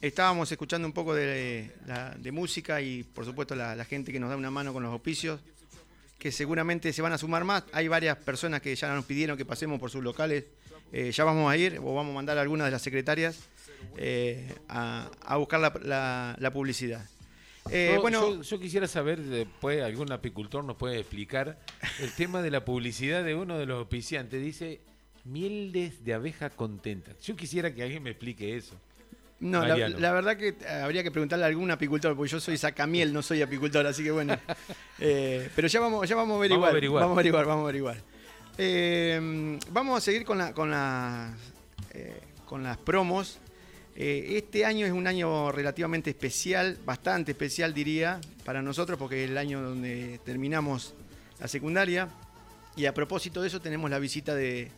Estábamos 0.00 0.50
escuchando 0.50 0.88
un 0.88 0.94
poco 0.94 1.14
de, 1.14 1.70
música 2.32 2.80
y 2.80 3.02
por 3.02 3.26
supuesto 3.26 3.54
la, 3.54 3.84
gente 3.84 4.10
que 4.10 4.18
nos 4.18 4.30
da 4.30 4.36
una 4.36 4.50
mano 4.50 4.72
con 4.72 4.82
los 4.82 4.90
auspicios, 4.90 5.38
que 6.18 6.32
seguramente 6.32 6.94
se 6.94 7.02
van 7.02 7.12
a 7.12 7.18
sumar 7.18 7.44
más. 7.44 7.64
Hay 7.72 7.88
varias 7.88 8.16
personas 8.16 8.62
que 8.62 8.74
ya 8.74 8.94
nos 8.94 9.04
pidieron 9.04 9.36
que 9.36 9.44
pasemos 9.44 9.78
por 9.78 9.90
sus 9.90 10.02
locales. 10.02 10.44
Eh, 10.92 11.12
ya 11.12 11.24
vamos 11.24 11.52
a 11.52 11.58
ir 11.58 11.78
o 11.78 11.94
vamos 11.94 12.12
a 12.12 12.14
mandar 12.14 12.38
a 12.38 12.40
algunas 12.40 12.66
de 12.66 12.70
las 12.70 12.80
secretarias 12.80 13.38
eh, 13.98 14.50
a, 14.68 15.36
buscar 15.36 15.60
la 15.60 16.50
publicidad. 16.54 17.06
Eh, 17.70 17.98
bueno, 18.00 18.42
yo, 18.42 18.60
quisiera 18.60 18.86
saber, 18.86 19.20
después 19.20 19.82
algún 19.82 20.12
apicultor 20.12 20.64
nos 20.64 20.76
puede 20.76 20.98
explicar 20.98 21.58
el 21.98 22.12
tema 22.12 22.42
de 22.42 22.50
la 22.50 22.64
publicidad 22.64 23.24
de 23.24 23.34
uno 23.34 23.58
de 23.58 23.66
los 23.66 23.78
auspiciantes. 23.78 24.42
Dice 24.42 24.80
mieles 25.24 26.04
de 26.04 26.14
abeja 26.14 26.50
contenta. 26.50 27.12
Yo 27.22 27.36
quisiera 27.36 27.74
que 27.74 27.82
alguien 27.82 28.02
me 28.02 28.10
explique 28.10 28.56
eso. 28.56 28.74
No, 29.40 29.64
la, 29.66 30.12
verdad 30.12 30.36
que 30.36 30.54
habría 30.66 31.02
que 31.02 31.10
preguntarle 31.10 31.44
a 31.44 31.48
algún 31.48 31.70
apicultor, 31.70 32.16
porque 32.16 32.30
yo 32.30 32.40
soy 32.40 32.56
sacamiel, 32.56 33.12
no 33.12 33.20
soy 33.20 33.42
apicultor, 33.42 33.86
así 33.86 34.04
que 34.04 34.10
bueno. 34.10 34.38
Eh, 35.00 35.50
pero 35.56 35.66
ya 35.66 35.80
vamos, 35.80 36.08
ya 36.08 36.14
vamos 36.14 36.36
a 36.36 36.38
averiguar. 36.38 36.72
Vamos 36.72 37.08
a 37.08 37.12
averiguar, 37.12 37.46
vamos 37.46 37.62
a 37.62 37.64
averiguar. 37.64 37.96
Eh, 38.56 39.58
vamos 39.72 39.98
a 39.98 40.00
seguir 40.00 40.24
con, 40.24 40.38
la, 40.38 40.54
con, 40.54 40.72
con 42.46 42.62
las 42.62 42.78
promos. 42.78 43.40
Eh, 43.96 44.34
este 44.36 44.64
año 44.64 44.86
es 44.86 44.92
un 44.92 45.06
año 45.06 45.52
relativamente 45.52 46.10
especial, 46.10 46.78
bastante 46.84 47.32
especial 47.32 47.72
diría, 47.72 48.20
para 48.44 48.60
nosotros, 48.60 48.98
porque 48.98 49.24
es 49.24 49.30
el 49.30 49.38
año 49.38 49.62
donde 49.62 50.20
terminamos 50.24 50.94
la 51.40 51.46
secundaria. 51.46 52.08
Y 52.76 52.86
a 52.86 52.94
propósito 52.94 53.40
de 53.40 53.48
eso 53.48 53.60
tenemos 53.60 53.88
la 53.90 54.00
visita 54.00 54.34
de 54.34 54.70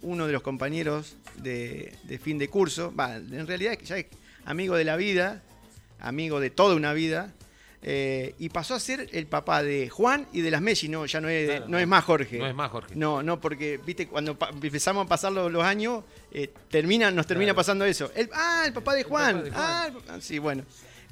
uno 0.00 0.26
de 0.26 0.32
los 0.32 0.42
compañeros 0.42 1.16
de, 1.36 1.92
fin 2.22 2.38
de 2.38 2.48
curso. 2.48 2.92
en 2.98 3.46
realidad 3.46 3.78
ya 3.84 3.98
es 3.98 4.06
amigo 4.46 4.74
de 4.74 4.84
la 4.84 4.96
vida, 4.96 5.42
amigo 6.00 6.40
de 6.40 6.50
toda 6.50 6.74
una 6.74 6.94
vida, 6.94 7.32
eh, 7.84 8.34
y 8.38 8.48
pasó 8.48 8.74
a 8.74 8.80
ser 8.80 9.08
el 9.12 9.26
papá 9.26 9.62
de 9.62 9.88
Juan 9.88 10.28
y 10.32 10.40
de 10.40 10.52
las 10.52 10.60
Messi, 10.60 10.88
no, 10.88 11.04
ya 11.06 11.20
no 11.20 11.28
es, 11.28 11.66
no, 11.68 11.78
es 11.78 11.88
más 11.88 12.04
Jorge. 12.04 12.38
No 12.38 12.46
es 12.46 12.54
más 12.54 12.70
Jorge. 12.70 12.94
No, 12.94 13.22
no, 13.22 13.40
porque, 13.40 13.80
viste, 13.84 14.06
cuando 14.06 14.36
empezamos 14.62 15.06
a 15.06 15.08
pasar 15.08 15.32
los, 15.32 15.64
años, 15.64 16.04
eh, 16.30 16.52
nos 17.12 17.26
termina 17.26 17.54
pasando 17.54 17.84
eso. 17.84 18.10
ah, 18.32 18.64
el 18.66 18.72
papá 18.72 18.94
de 18.94 19.02
Juan. 19.02 19.50
Ah, 19.54 19.90
sí, 20.20 20.38
bueno. 20.38 20.62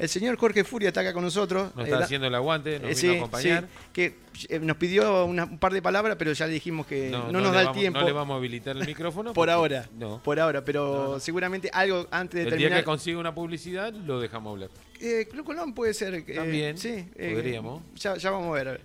El 0.01 0.09
señor 0.09 0.37
Jorge 0.39 0.65
Furia 0.65 0.89
está 0.89 1.03
acá 1.03 1.13
con 1.13 1.23
nosotros. 1.23 1.77
Nos 1.77 1.85
está 1.85 2.01
eh, 2.01 2.05
haciendo 2.05 2.27
el 2.27 2.35
aguante, 2.35 2.81
nos 2.81 3.01
vino 3.01 3.13
a 3.13 3.17
acompañar. 3.17 3.69
que 3.93 4.15
nos 4.63 4.77
pidió 4.79 5.27
un 5.27 5.59
par 5.59 5.75
de 5.75 5.83
palabras, 5.83 6.17
pero 6.19 6.33
ya 6.33 6.47
le 6.47 6.55
dijimos 6.55 6.87
que 6.87 7.11
no, 7.11 7.31
nos 7.31 7.53
da 7.53 7.63
el 7.63 7.73
tiempo. 7.73 8.01
No 8.01 8.07
le 8.07 8.13
vamos 8.13 8.35
a 8.35 8.39
habilitar 8.39 8.77
el 8.77 8.87
micrófono. 8.87 9.33
por 9.35 9.51
ahora. 9.51 9.87
No. 9.99 10.23
Por 10.23 10.41
ahora, 10.41 10.65
pero 10.65 11.21
seguramente 11.21 11.69
algo 11.73 12.07
antes 12.11 12.39
de 12.39 12.45
terminar. 12.45 12.63
El 12.63 12.69
día 12.71 12.79
que 12.79 12.85
consiga 12.85 13.19
una 13.19 13.35
publicidad, 13.35 13.93
lo 13.93 14.21
dejamos 14.21 14.53
hablar. 14.53 14.71
Eh, 15.01 15.29
Club 15.31 15.45
Colón 15.45 15.75
puede 15.75 15.93
ser. 15.93 16.15
Eh, 16.15 16.23
También. 16.23 16.79
Sí. 16.79 17.07
Eh, 17.17 17.33
podríamos. 17.35 17.83
Ya, 17.97 18.31
vamos 18.31 18.59
a 18.59 18.65
ver. 18.65 18.81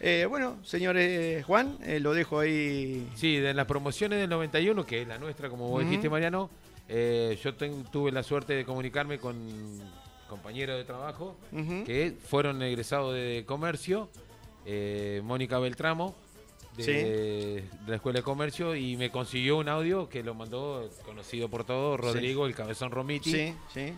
Eh, 0.00 0.26
bueno, 0.28 0.58
señor 0.64 0.96
Juan, 1.44 1.78
lo 2.00 2.12
dejo 2.12 2.40
ahí. 2.40 3.08
Sí, 3.14 3.36
de 3.36 3.54
las 3.54 3.66
promociones 3.66 4.18
del 4.18 4.28
91, 4.28 4.84
que 4.84 5.02
es 5.02 5.08
la 5.08 5.16
nuestra, 5.18 5.48
como 5.48 5.68
vos 5.68 5.82
dijiste, 5.82 6.10
Mariano, 6.10 6.50
yo 6.88 7.54
tuve 7.90 8.12
la 8.12 8.22
suerte 8.22 8.52
de 8.52 8.66
comunicarme 8.66 9.18
con 9.18 9.36
compañeros 10.32 10.78
de 10.78 10.84
trabajo 10.84 11.36
que 11.84 12.16
fueron 12.26 12.62
egresados 12.62 13.14
de 13.14 13.44
comercio, 13.46 14.08
Mónica 15.22 15.58
Beltramo, 15.58 16.14
de, 16.76 17.64
la 17.86 17.96
Escuela 17.96 18.20
de 18.20 18.22
Comercio, 18.22 18.74
y 18.74 18.96
me 18.96 19.10
consiguió 19.10 19.58
un 19.58 19.68
audio 19.68 20.08
que 20.08 20.22
lo 20.22 20.34
mandó, 20.34 20.88
conocido 21.04 21.50
por 21.50 21.64
todos, 21.64 22.00
Rodrigo, 22.00 22.46
el 22.46 22.54
Cabezón 22.54 22.90
Romiti. 22.90 23.30
Sí, 23.30 23.54
sí 23.74 23.92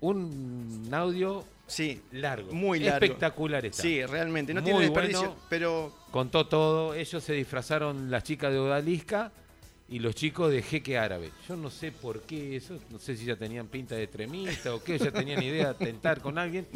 un 0.00 0.88
audio 0.92 1.44
sí, 1.66 2.00
largo. 2.12 2.52
Muy 2.52 2.80
largo. 2.80 3.04
Espectacular 3.04 3.64
está. 3.66 3.82
Sí, 3.82 4.04
realmente. 4.04 4.54
No 4.54 4.62
tiene 4.62 4.80
desperdicio, 4.80 5.36
pero. 5.48 5.92
Contó 6.10 6.46
todo. 6.46 6.94
Ellos 6.94 7.22
se 7.22 7.32
disfrazaron, 7.34 8.10
las 8.10 8.24
chicas 8.24 8.52
de 8.52 8.58
Odalisca 8.58 9.32
y 9.90 9.98
los 9.98 10.14
chicos 10.14 10.52
de 10.52 10.62
Jeque 10.62 10.96
Árabe. 10.96 11.32
Yo 11.48 11.56
no 11.56 11.68
sé 11.68 11.90
por 11.90 12.22
qué 12.22 12.56
eso. 12.56 12.78
No 12.90 13.00
sé 13.00 13.16
si 13.16 13.24
ya 13.24 13.34
tenían 13.34 13.66
pinta 13.66 13.96
de 13.96 14.04
extremista 14.04 14.72
o 14.72 14.82
qué. 14.82 14.96
Ya 14.98 15.10
tenían 15.10 15.42
idea 15.42 15.64
de 15.64 15.70
atentar 15.70 16.20
con 16.20 16.38
alguien. 16.38 16.66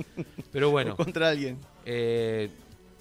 Pero 0.52 0.70
bueno. 0.70 0.96
contra 0.96 1.28
alguien. 1.28 1.58
Eh, 1.86 2.50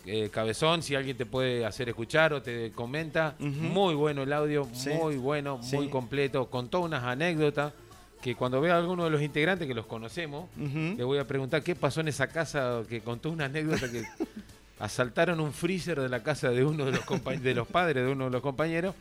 eh, 0.05 0.29
Cabezón, 0.31 0.83
si 0.83 0.93
alguien 0.93 1.17
te 1.17 1.25
puede 1.25 1.65
hacer 1.65 1.89
escuchar 1.89 2.31
o 2.33 2.43
te 2.43 2.71
comenta. 2.71 3.35
Muy 3.39 3.95
bueno 3.95 4.21
el 4.21 4.31
audio, 4.33 4.67
muy 4.99 5.17
bueno, 5.17 5.57
muy 5.57 5.89
completo. 5.89 6.47
Contó 6.47 6.81
unas 6.81 7.03
anécdotas 7.03 7.73
que 8.21 8.35
cuando 8.35 8.61
vea 8.61 8.75
a 8.75 8.77
alguno 8.77 9.05
de 9.05 9.09
los 9.09 9.21
integrantes 9.21 9.67
que 9.67 9.73
los 9.73 9.87
conocemos, 9.87 10.47
le 10.55 11.03
voy 11.03 11.17
a 11.17 11.27
preguntar 11.27 11.63
qué 11.63 11.75
pasó 11.75 12.01
en 12.01 12.09
esa 12.09 12.27
casa, 12.27 12.83
que 12.87 13.01
contó 13.01 13.31
una 13.31 13.45
anécdota 13.45 13.91
que 13.91 14.03
asaltaron 14.79 15.39
un 15.39 15.53
freezer 15.53 15.99
de 15.99 16.09
la 16.09 16.21
casa 16.21 16.51
de 16.51 16.63
uno 16.63 16.85
de 16.85 16.91
los, 16.91 17.41
de 17.41 17.53
los 17.55 17.67
padres 17.67 18.05
de 18.05 18.11
uno 18.11 18.25
de 18.25 18.31
los 18.31 18.41
compañeros, 18.41 18.95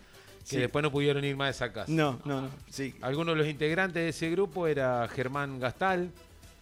que 0.49 0.59
después 0.59 0.83
no 0.83 0.91
pudieron 0.91 1.25
ir 1.25 1.37
más 1.37 1.49
a 1.49 1.51
esa 1.51 1.73
casa. 1.73 1.93
No, 1.93 2.21
no, 2.25 2.43
no. 2.43 2.51
Sí. 2.71 2.95
Algunos 3.01 3.35
de 3.35 3.43
los 3.43 3.51
integrantes 3.51 4.03
de 4.03 4.09
ese 4.09 4.31
grupo 4.31 4.67
era 4.67 5.09
Germán 5.09 5.61
Gastal, 5.61 6.11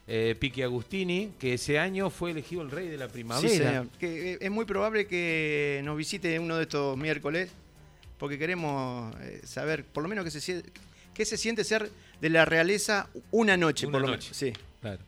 eh, 0.07 0.35
Piqui 0.39 0.63
Agustini, 0.63 1.33
que 1.39 1.55
ese 1.55 1.79
año 1.79 2.11
fue 2.11 2.33
elegido 2.33 2.63
el 2.63 2.71
rey 2.71 2.89
de 2.89 2.99
la 2.99 3.09
primavera. 3.09 3.49
Sí, 3.49 3.57
señor. 3.59 3.89
Que, 3.99 4.33
eh, 4.33 4.39
es 4.41 4.51
muy 4.51 4.65
probable 4.65 5.07
que 5.07 5.81
nos 5.85 5.97
visite 5.97 6.39
uno 6.39 6.57
de 6.57 6.63
estos 6.63 6.97
miércoles, 6.97 7.51
porque 8.19 8.39
queremos 8.39 9.15
eh, 9.21 9.41
saber, 9.45 9.85
por 9.85 10.03
lo 10.03 10.09
menos 10.09 10.31
se 10.33 10.63
¿Qué 11.15 11.25
se 11.25 11.37
siente 11.37 11.65
ser 11.65 11.91
de 12.21 12.31
la 12.31 12.45
realeza 12.45 13.09
una 13.31 13.57
noche, 13.57 13.87
Una 13.87 13.93
por 13.93 14.01
lo 14.03 14.07
noche. 14.09 14.29
menos? 14.29 14.37
Sí. 14.37 14.53
Claro. 14.81 15.03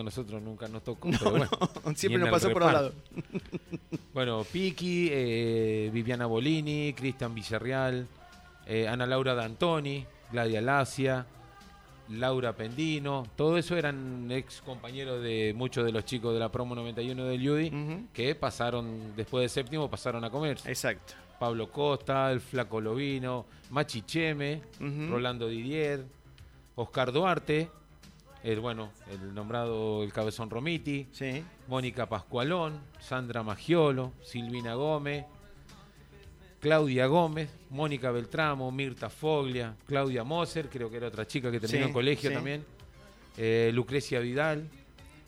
A 0.00 0.02
nosotros 0.02 0.40
nunca 0.42 0.68
nos 0.68 0.82
tocó, 0.82 1.08
No, 1.10 1.18
pero 1.18 1.30
bueno. 1.30 1.48
no, 1.84 1.94
siempre 1.94 2.20
nos 2.20 2.30
pasó 2.30 2.50
por 2.52 2.64
al 2.64 2.72
lado. 2.72 2.92
reparto. 3.14 3.38
Bueno, 4.14 4.44
Piki, 4.50 5.08
eh, 5.10 5.90
Viviana 5.92 6.26
Bolini, 6.26 6.92
Cristian 6.94 7.34
Villarreal, 7.34 8.06
eh, 8.66 8.86
Ana 8.86 9.06
Laura 9.06 9.34
D'Antoni, 9.34 10.04
Gladia 10.30 10.60
Lacia, 10.60 11.26
Laura 12.10 12.52
Pendino, 12.54 13.26
todo 13.36 13.56
eso 13.56 13.74
eran 13.76 14.30
ex 14.30 14.60
compañeros 14.60 15.22
de 15.22 15.54
muchos 15.56 15.84
de 15.86 15.92
los 15.92 16.04
chicos 16.04 16.34
de 16.34 16.40
la 16.40 16.50
promo 16.52 16.74
91 16.74 17.24
del 17.24 17.50
Ujú. 17.72 18.06
que 18.12 18.34
pasaron, 18.34 19.14
después 19.16 19.42
de 19.44 19.48
séptimo, 19.48 19.88
pasaron 19.88 20.22
a 20.24 20.30
comer. 20.30 20.58
Exacto. 20.66 21.14
Pablo 21.38 21.70
Costa, 21.72 22.30
el 22.30 22.40
Flaco 22.40 22.80
Lovino, 22.80 23.46
Machi 23.70 24.02
Cheme, 24.02 24.60
Ujú. 24.78 25.10
Rolando 25.10 25.48
Didier, 25.48 26.04
Oscar 26.74 27.12
Duarte, 27.12 27.68
el 28.42 28.60
bueno, 28.60 28.90
el 29.10 29.34
nombrado 29.34 30.02
el 30.02 30.12
Cabezón 30.12 30.50
Romiti, 30.50 31.06
Sí. 31.12 31.44
Mónica 31.68 32.08
Pascualón, 32.08 32.80
Sandra 33.00 33.42
Magiolo, 33.42 34.12
Silvina 34.22 34.74
Gómez, 34.74 35.24
Claudia 36.60 37.06
Gómez, 37.06 37.50
Mónica 37.70 38.10
Beltramo, 38.12 38.70
Mirta 38.70 39.10
Foglia, 39.10 39.74
Claudia 39.86 40.22
Moser, 40.22 40.68
creo 40.68 40.88
que 40.90 40.96
era 40.98 41.08
otra 41.08 41.26
chica 41.26 41.50
que 41.50 41.58
terminó 41.58 41.84
Sí, 41.84 41.88
en 41.88 41.92
colegio 41.92 42.30
sí. 42.30 42.34
también, 42.34 42.64
eh, 43.36 43.70
Lucrecia 43.74 44.20
Vidal 44.20 44.68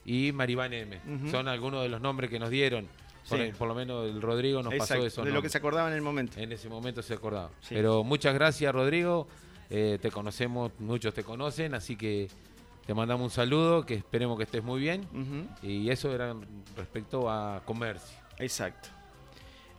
y 0.04 0.30
Maribán 0.32 0.72
M. 0.72 1.00
Son 1.30 1.48
algunos 1.48 1.82
de 1.82 1.88
los 1.88 2.00
nombres 2.00 2.30
que 2.30 2.38
nos 2.38 2.50
dieron. 2.50 2.86
Por, 3.28 3.38
Sí. 3.38 3.52
por 3.58 3.66
lo 3.68 3.74
menos 3.74 4.06
el 4.06 4.20
Rodrigo 4.20 4.62
nos 4.62 4.74
Exacto, 4.74 4.94
pasó 4.96 5.06
eso. 5.06 5.24
de 5.24 5.32
lo 5.32 5.40
que 5.40 5.48
se 5.48 5.56
acordaba 5.56 5.88
en 5.88 5.94
el 5.94 6.02
momento. 6.02 6.38
En 6.38 6.52
ese 6.52 6.68
momento 6.68 7.00
se 7.02 7.14
acordaba. 7.14 7.50
Pero 7.70 8.04
muchas 8.04 8.34
gracias, 8.34 8.72
Rodrigo. 8.72 9.26
Eh, 9.70 9.98
te 10.00 10.10
conocemos, 10.10 10.72
muchos 10.78 11.14
te 11.14 11.24
conocen, 11.24 11.72
así 11.74 11.96
que 11.96 12.28
te 12.86 12.94
mandamos 12.94 13.24
un 13.24 13.30
saludo, 13.30 13.86
que 13.86 13.94
esperemos 13.94 14.36
que 14.36 14.44
estés 14.44 14.62
muy 14.62 14.80
bien. 14.80 15.06
Y 15.62 15.90
eso 15.90 16.14
era 16.14 16.34
respecto 16.76 17.30
a 17.30 17.62
comercio. 17.64 18.16
Exacto. 18.38 18.88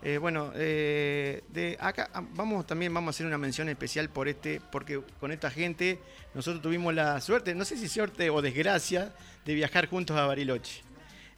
Eh, 0.02 0.20
bueno, 0.20 0.52
eh, 0.54 1.42
de 1.50 1.78
acá 1.80 2.12
ah, 2.14 2.24
vamos 2.36 2.68
también 2.68 2.94
vamos 2.94 3.08
a 3.08 3.12
hacer 3.16 3.26
una 3.26 3.40
mención 3.40 3.70
especial 3.70 4.08
por 4.10 4.28
este, 4.28 4.62
porque 4.72 5.02
con 5.20 5.32
esta 5.32 5.50
gente 5.50 6.00
nosotros 6.36 6.62
tuvimos 6.62 6.94
la 6.94 7.20
suerte, 7.22 7.56
no 7.56 7.66
sé 7.66 7.76
si 7.76 7.88
suerte 7.88 8.30
o 8.30 8.40
desgracia, 8.44 9.16
de 9.46 9.56
viajar 9.56 9.88
juntos 9.88 10.16
a 10.16 10.28
Bariloche. 10.28 10.84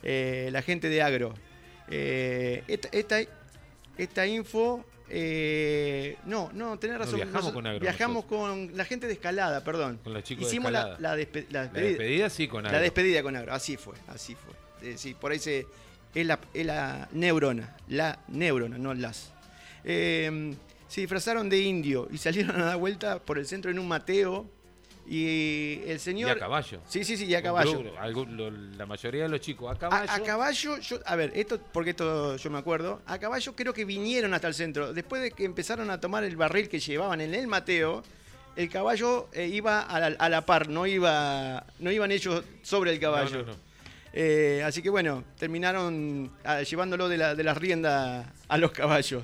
Eh, 0.03 0.49
la 0.51 0.61
gente 0.61 0.89
de 0.89 1.01
Agro. 1.01 1.33
Esta, 1.89 2.89
esta, 2.91 3.19
esta 3.97 4.27
info, 4.27 4.83
eh, 5.09 6.17
no, 6.25 6.49
no, 6.53 6.77
tenés 6.79 6.97
No, 6.97 7.03
razón. 7.03 7.15
viajamos 7.15 7.33
nosotros- 7.33 7.53
con 7.53 7.67
Agro 7.67 7.79
Viajamos 7.81 8.25
con 8.25 8.77
la 8.77 8.85
gente 8.85 9.07
de 9.07 9.13
Escalada, 9.13 9.63
perdón. 9.63 9.99
Con 10.03 10.13
los 10.13 10.23
chicos 10.23 10.43
de 10.45 10.49
Hicimos 10.49 10.71
la, 10.71 10.79
Escalada. 10.93 11.15
la 11.15 11.21
despe- 11.21 11.45
la 11.49 11.59
La 11.59 11.63
despedida. 11.63 11.87
despedida 11.89 12.29
sí 12.29 12.47
con 12.47 12.63
La 12.63 12.69
algo. 12.69 12.81
despedida 12.81 13.23
con 13.23 13.35
Agro, 13.35 13.53
así 13.53 13.77
fue, 13.77 13.95
así 14.07 14.35
fue. 14.35 14.89
Eh, 14.89 14.97
sí, 14.97 15.13
por 15.13 15.31
ahí 15.31 15.39
se. 15.39 15.65
Es 16.15 16.25
la, 16.25 16.39
es 16.53 16.65
la 16.65 17.07
neurona, 17.11 17.75
la 17.89 18.19
neurona, 18.27 18.77
no 18.77 18.93
las. 18.93 19.31
Eh, 19.83 20.55
se 20.87 21.01
disfrazaron 21.01 21.49
de 21.49 21.59
indio 21.59 22.07
y 22.11 22.17
salieron 22.17 22.59
a 22.61 22.65
dar 22.65 22.77
vuelta 22.77 23.19
por 23.19 23.37
el 23.37 23.45
centro 23.45 23.69
en 23.71 23.77
un 23.79 23.87
Mateo. 23.87 24.49
Y 25.09 25.79
el 25.85 25.95
Y 25.95 25.99
señor. 25.99 26.31
a 26.31 26.37
caballo. 26.37 26.81
Sí, 26.87 27.03
sí, 27.05 27.15
sí, 27.15 27.25
y 27.25 27.33
a 27.35 27.41
caballo. 27.41 27.81
lo- 27.81 28.51
la 28.51 28.85
mayoría 28.85 29.23
de 29.23 29.29
los 29.29 29.39
chicos 29.39 29.73
a 29.73 29.79
caballo. 29.79 30.11
a 30.11 30.19
caballo, 30.19 30.77
yo, 30.79 30.99
a 31.05 31.15
ver, 31.15 31.31
esto, 31.33 31.59
porque 31.71 31.91
esto 31.91 32.35
yo 32.35 32.49
me 32.49 32.57
acuerdo, 32.57 33.01
a 33.05 33.17
caballo 33.17 33.55
creo 33.55 33.73
que 33.73 33.85
vinieron 33.85 34.33
hasta 34.33 34.49
el 34.49 34.53
centro. 34.53 34.93
Después 34.93 35.21
de 35.21 35.31
que 35.31 35.45
empezaron 35.45 35.89
a 35.91 35.99
tomar 36.01 36.25
el 36.25 36.35
barril 36.35 36.67
que 36.67 36.79
llevaban 36.79 37.21
en 37.21 37.33
el 37.33 37.47
Mateo, 37.47 38.03
el 38.57 38.69
caballo 38.69 39.29
eh, 39.31 39.47
iba 39.47 39.81
a 39.81 39.99
la, 39.99 40.07
a 40.19 40.27
la 40.29 40.45
par, 40.45 40.67
no 40.67 40.85
iba, 40.85 41.65
no 41.79 41.89
iban 41.91 42.11
ellos 42.11 42.43
sobre 42.61 42.91
el 42.91 42.99
caballo. 42.99 43.43
no, 43.45 43.53
no. 43.53 43.67
Eh, 44.19 44.63
así 44.65 44.81
que 44.81 44.89
bueno, 44.89 45.23
terminaron 45.37 46.31
ah, 46.43 46.63
llevándolo 46.63 47.07
de 47.07 47.17
la, 47.17 47.35
de 47.35 47.43
las 47.43 47.55
riendas 47.57 48.25
a 48.47 48.57
los 48.57 48.71
caballos. 48.71 49.23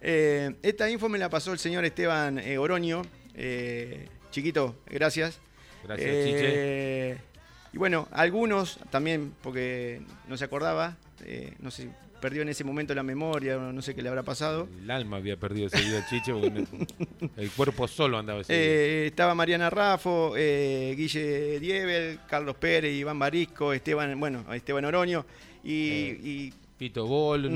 Eh, 0.00 0.54
esta 0.62 0.90
info 0.90 1.08
me 1.08 1.18
la 1.18 1.28
pasó 1.28 1.52
el 1.52 1.58
señor 1.60 1.84
Esteban 1.84 2.42
Oroño. 2.58 3.02
Chiquito, 4.32 4.74
gracias. 4.86 5.38
Gracias, 5.84 6.08
Eh, 6.10 7.18
Y 7.72 7.78
bueno, 7.78 8.06
algunos 8.12 8.78
también, 8.90 9.32
porque 9.42 10.02
no 10.28 10.36
se 10.36 10.44
acordaba, 10.44 10.96
eh, 11.24 11.54
no 11.60 11.70
sé, 11.70 11.88
perdió 12.20 12.42
en 12.42 12.50
ese 12.50 12.64
momento 12.64 12.94
la 12.94 13.02
memoria, 13.02 13.56
no 13.56 13.80
sé 13.82 13.94
qué 13.94 14.02
le 14.02 14.08
habrá 14.10 14.22
pasado. 14.22 14.68
El 14.82 14.90
alma 14.90 15.16
había 15.16 15.36
perdido 15.38 15.68
ese 15.68 15.80
día, 15.80 16.04
Chiche, 16.08 16.32
porque 16.32 16.64
el 17.36 17.50
cuerpo 17.50 17.88
solo 17.88 18.18
andaba 18.18 18.42
ese 18.42 18.52
día. 18.52 18.62
Eh, 18.62 19.06
estaba 19.06 19.34
Mariana 19.34 19.70
Raffo, 19.70 20.34
Guille 20.34 21.58
Dievel, 21.60 22.20
Carlos 22.28 22.56
Pérez, 22.56 22.92
Iván 22.94 23.18
Barisco, 23.18 23.72
Esteban, 23.72 24.18
bueno, 24.20 24.44
Esteban 24.54 24.84
Oroño 24.84 25.24
y, 25.64 25.72
y- 25.72 26.54
Pito 26.78 27.06
Bol, 27.06 27.50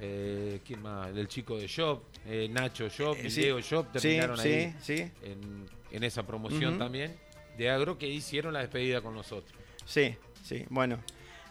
eh, 0.00 0.60
¿quién 0.66 0.80
más? 0.82 1.08
El 1.16 1.28
chico 1.28 1.58
de 1.58 1.66
Shop, 1.66 2.02
eh, 2.26 2.48
Nacho 2.50 2.88
Shop, 2.88 3.16
Eh, 3.20 3.30
sí. 3.30 3.42
Shop 3.62 3.86
sí, 3.94 4.00
terminaron 4.00 4.38
sí, 4.38 4.48
ahí 4.48 4.74
sí, 4.80 4.94
en, 5.22 5.66
en 5.92 6.04
esa 6.04 6.24
promoción 6.24 6.78
también 6.78 7.14
de 7.56 7.70
Agro 7.70 7.98
que 7.98 8.08
hicieron 8.08 8.54
la 8.54 8.60
despedida 8.60 9.00
con 9.00 9.14
nosotros. 9.14 9.52
sí, 9.84 10.16
sí, 10.44 10.64
bueno. 10.68 10.98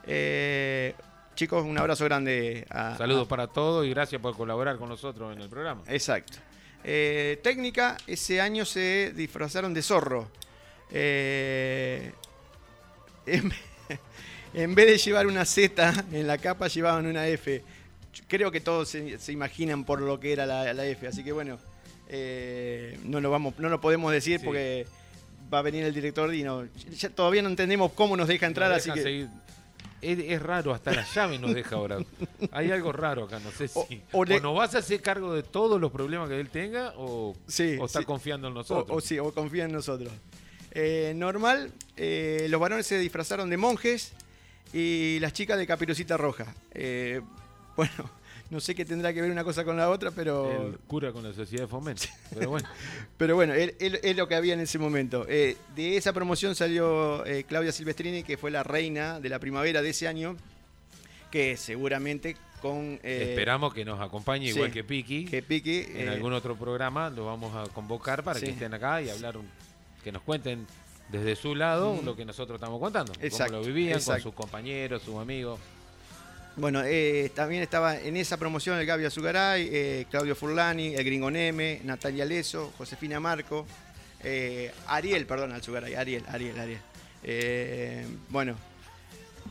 Eh, 0.05 0.93
chicos, 1.35 1.63
un 1.63 1.77
abrazo 1.77 2.05
grande. 2.05 2.65
A, 2.69 2.97
Saludos 2.97 3.27
para 3.27 3.47
todos 3.47 3.85
y 3.85 3.89
gracias 3.91 4.21
por 4.21 4.35
colaborar 4.35 4.77
con 4.77 4.89
nosotros 4.89 5.35
en 5.35 5.41
el 5.41 5.49
programa. 5.49 5.83
Exacto. 5.87 6.39
Eh, 6.83 7.39
técnica, 7.43 7.97
ese 8.07 8.41
año 8.41 8.65
se 8.65 9.13
disfrazaron 9.15 9.73
de 9.73 9.81
zorro. 9.81 10.27
Eh, 10.89 12.11
en, 13.25 13.53
en 14.53 14.75
vez 14.75 14.87
de 14.87 14.97
llevar 14.97 15.27
una 15.27 15.45
Z 15.45 16.05
en 16.11 16.27
la 16.27 16.37
capa, 16.37 16.67
llevaban 16.67 17.05
una 17.05 17.27
F. 17.27 17.63
Creo 18.27 18.51
que 18.51 18.59
todos 18.59 18.89
se, 18.89 19.19
se 19.19 19.31
imaginan 19.31 19.85
por 19.85 20.01
lo 20.01 20.19
que 20.19 20.33
era 20.33 20.45
la, 20.45 20.73
la 20.73 20.85
F, 20.85 21.07
así 21.07 21.23
que 21.23 21.31
bueno, 21.31 21.59
eh, 22.11 22.99
no, 23.03 23.19
lo 23.21 23.31
vamos, 23.31 23.53
no 23.57 23.69
lo 23.69 23.81
podemos 23.81 24.11
decir 24.11 24.39
Sí. 24.39 24.45
porque 24.45 24.85
va 25.53 25.59
a 25.59 25.61
venir 25.63 25.83
el 25.83 25.93
director 25.93 26.33
y 26.33 26.43
no, 26.43 26.65
ya 26.97 27.09
todavía 27.09 27.41
no 27.41 27.49
entendemos 27.49 27.91
cómo 27.93 28.15
nos 28.15 28.27
deja 28.27 28.45
entrar, 28.45 28.69
Nos 28.69 28.79
así 28.79 28.91
que... 28.91 29.01
seguir. 29.01 29.27
Es, 30.01 30.17
es 30.17 30.41
raro, 30.41 30.73
hasta 30.73 30.91
la 30.93 31.05
llave 31.13 31.37
nos 31.37 31.53
deja 31.53 31.75
ahora. 31.75 31.99
Hay 32.51 32.71
algo 32.71 32.91
raro 32.91 33.25
acá, 33.25 33.39
no 33.39 33.51
sé 33.51 33.67
si. 33.67 34.01
O- 34.11 34.19
O, 34.21 34.25
nos 34.25 34.55
vas 34.55 34.73
a 34.73 34.79
hacer 34.79 34.99
cargo 35.01 35.31
de 35.33 35.43
todos 35.43 35.79
los 35.79 35.91
problemas 35.91 36.27
que 36.27 36.39
él 36.39 36.49
tenga 36.49 36.93
o, 36.97 37.35
Sí, 37.47 37.77
o 37.79 37.85
está 37.85 37.99
sí. 37.99 38.05
confiando 38.05 38.47
en 38.47 38.55
nosotros. 38.55 38.97
o 38.97 38.99
sí, 38.99 39.19
o 39.19 39.31
confía 39.31 39.65
en 39.65 39.71
nosotros. 39.73 40.11
Eh, 40.71 41.13
normal, 41.15 41.71
eh, 41.97 42.47
los 42.49 42.59
varones 42.59 42.87
se 42.87 42.97
disfrazaron 42.97 43.49
de 43.51 43.57
monjes 43.57 44.13
y 44.73 45.19
las 45.19 45.33
chicas 45.33 45.59
de 45.59 45.67
capirucita 45.67 46.17
roja. 46.17 46.47
Eh, 46.73 47.21
bueno, 47.77 48.09
no 48.51 48.59
sé 48.59 48.75
qué 48.75 48.85
tendrá 48.85 49.13
que 49.13 49.21
ver 49.21 49.31
una 49.31 49.43
cosa 49.43 49.63
con 49.63 49.77
la 49.77 49.89
otra, 49.89 50.11
pero, 50.11 50.67
El 50.67 50.77
cura 50.79 51.11
con 51.11 51.23
la 51.23 51.33
sociedad 51.33 51.63
de 51.63 51.67
fomento. 51.67 52.03
Pero 52.33 52.49
bueno, 52.49 52.69
pero 53.17 53.35
bueno, 53.35 53.53
es, 53.53 54.15
lo 54.15 54.27
que 54.27 54.35
había 54.35 54.53
en 54.53 54.59
ese 54.59 54.77
momento. 54.77 55.25
Eh, 55.27 55.57
de 55.75 55.97
esa 55.97 56.13
promoción 56.13 56.53
salió 56.53 57.25
eh, 57.25 57.45
Claudia 57.45 57.71
Silvestrini, 57.71 58.23
que 58.23 58.37
fue 58.37 58.51
la 58.51 58.61
reina 58.63 59.19
de 59.19 59.29
la 59.29 59.39
primavera 59.39 59.81
de 59.81 59.89
ese 59.89 60.07
año, 60.07 60.35
que 61.31 61.57
seguramente 61.57 62.35
con... 62.61 62.99
eh, 63.03 63.27
esperamos 63.29 63.73
que 63.73 63.83
nos 63.85 63.99
acompañe 63.99 64.47
sí, 64.51 64.55
igual 64.55 64.71
que 64.71 64.83
Piki. 64.83 65.25
que 65.25 65.41
Piqui... 65.41 65.79
en 65.95 66.07
eh, 66.07 66.09
algún 66.09 66.33
otro 66.33 66.55
programa 66.55 67.09
lo 67.09 67.25
vamos 67.25 67.55
a 67.55 67.71
convocar 67.73 68.23
para 68.23 68.39
Sí. 68.39 68.45
que 68.45 68.51
estén 68.51 68.73
acá 68.73 69.01
y 69.01 69.09
hablar, 69.09 69.35
que 70.03 70.11
nos 70.11 70.21
cuenten 70.21 70.67
desde 71.09 71.35
su 71.35 71.55
lado 71.55 71.95
Mm. 72.01 72.05
lo 72.05 72.15
que 72.15 72.23
nosotros 72.25 72.55
estamos 72.55 72.79
contando. 72.79 73.13
Exacto, 73.21 73.53
cómo 73.53 73.65
lo 73.65 73.73
vivían 73.73 73.97
exacto. 73.97 74.23
con 74.23 74.31
sus 74.31 74.33
compañeros, 74.35 75.01
sus 75.03 75.15
amigos. 75.17 75.59
Bueno, 76.57 76.81
eh, 76.85 77.31
también 77.33 77.63
estaba 77.63 77.97
en 77.97 78.17
esa 78.17 78.37
promoción 78.37 78.77
el 78.77 78.85
Gaby 78.85 79.05
Azugaray, 79.05 79.69
eh, 79.71 80.05
Claudio 80.11 80.35
Furlani, 80.35 80.95
el 80.95 81.03
Gringo 81.03 81.31
Neme, 81.31 81.79
Natalia 81.85 82.25
Leso, 82.25 82.73
Josefina 82.77 83.19
Marco, 83.19 83.65
eh, 84.23 84.71
Ariel, 84.87 85.25
perdón, 85.25 85.53
Azugaray, 85.53 85.95
Ariel, 85.95 86.23
Ariel, 86.27 86.59
Ariel. 86.59 88.07
Bueno, 88.29 88.57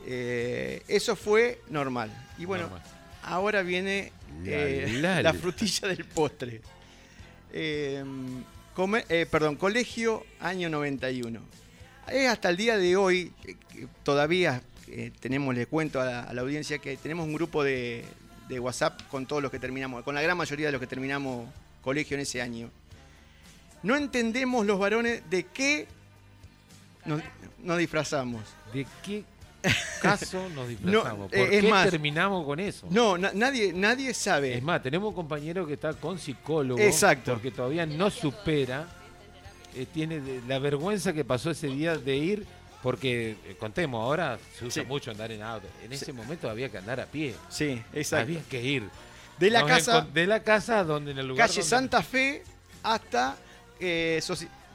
eso 0.07 1.17
fue 1.17 1.61
normal. 1.71 2.11
Y 2.39 2.45
bueno, 2.45 2.65
Normal. 2.65 2.83
ahora 3.23 3.63
viene 3.63 4.13
La, 4.45 5.01
la, 5.01 5.15
la 5.17 5.23
la. 5.33 5.35
frutilla 5.35 5.89
del 5.89 6.05
postre. 6.05 6.61
Come- 8.75 9.05
perdón, 9.31 9.57
colegio 9.57 10.25
año 10.39 10.69
91. 10.69 11.41
Es 12.09 12.29
hasta 12.29 12.51
el 12.51 12.57
día 12.57 12.77
de 12.77 12.97
hoy, 12.97 13.33
todavía 14.03 14.63
eh, 14.93 15.13
tenemos, 15.21 15.55
le 15.55 15.67
cuento 15.67 16.01
a 16.01 16.05
la, 16.05 16.21
a 16.25 16.33
la 16.35 16.43
audiencia 16.43 16.79
que 16.79 16.97
tenemos 16.97 17.27
un 17.27 17.33
grupo 17.35 17.63
de, 17.65 18.05
de 18.49 18.61
WhatsApp 18.61 19.01
con 19.09 19.27
todos 19.27 19.43
los 19.43 19.51
que 19.51 19.59
terminamos, 19.59 20.03
con 20.05 20.15
la 20.15 20.23
gran 20.23 20.37
mayoría 20.37 20.67
de 20.67 20.73
los 20.73 20.81
que 20.81 20.87
terminamos 20.87 21.49
colegio 21.83 22.15
en 22.17 22.21
ese 22.23 22.43
año. 22.43 22.71
No 23.83 23.97
entendemos 23.97 24.67
los 24.67 24.79
varones 24.79 25.23
de 25.31 25.45
qué 25.45 25.87
nos, 27.07 27.23
nos 27.63 27.79
disfrazamos. 27.79 28.43
¿De 28.75 28.87
qué 29.03 29.25
caso 30.03 30.49
nos 30.55 30.69
disfrazamos? 30.69 31.33
eh, 31.33 31.39
¿Por 31.45 31.55
es 31.55 31.61
qué 31.63 31.71
más- 31.71 31.91
terminamos 31.91 32.45
con 32.45 32.61
eso? 32.61 32.87
No, 32.91 33.17
na- 33.17 33.33
nadie, 33.35 33.73
nadie 33.73 34.13
sabe. 34.15 34.55
Es 34.55 34.63
más, 34.63 34.83
tenemos 34.83 35.09
un 35.11 35.15
compañero 35.15 35.67
que 35.67 35.75
está 35.75 35.95
con 35.95 36.19
psicólogo 36.19 36.81
Exacto. 36.81 37.33
porque 37.33 37.51
todavía 37.51 37.87
no 37.87 38.11
supera 38.11 38.87
eh, 39.75 39.87
tiene 39.93 40.21
la 40.49 40.59
vergüenza 40.59 41.13
que 41.13 41.25
pasó 41.25 41.51
ese 41.53 41.69
día 41.69 41.97
de 41.97 42.17
ir, 42.17 42.47
porque 42.83 43.37
eh, 43.45 43.57
contemos, 43.59 44.03
ahora 44.03 44.39
se 44.59 44.65
usa 44.65 44.85
mucho 44.85 45.11
andar 45.11 45.31
en 45.33 45.43
auto. 45.43 45.67
En 45.83 45.93
ese 45.93 46.13
momento 46.13 46.49
había 46.49 46.69
que 46.69 46.79
andar 46.79 47.01
a 47.01 47.07
pie. 47.07 47.35
Sí, 47.49 47.83
exacto. 47.93 48.23
Había 48.23 48.43
que 48.49 48.63
ir. 48.63 48.89
De 49.39 49.51
la 49.51 49.67
casa. 49.67 50.01
De 50.03 50.27
la 50.27 50.43
casa 50.43 50.85
donde 50.85 51.13
en 51.13 51.19
el 51.19 51.29
lugar. 51.29 51.49
Calle 51.49 51.63
Santa 51.63 52.03
Fe 52.03 52.43
hasta. 52.83 53.37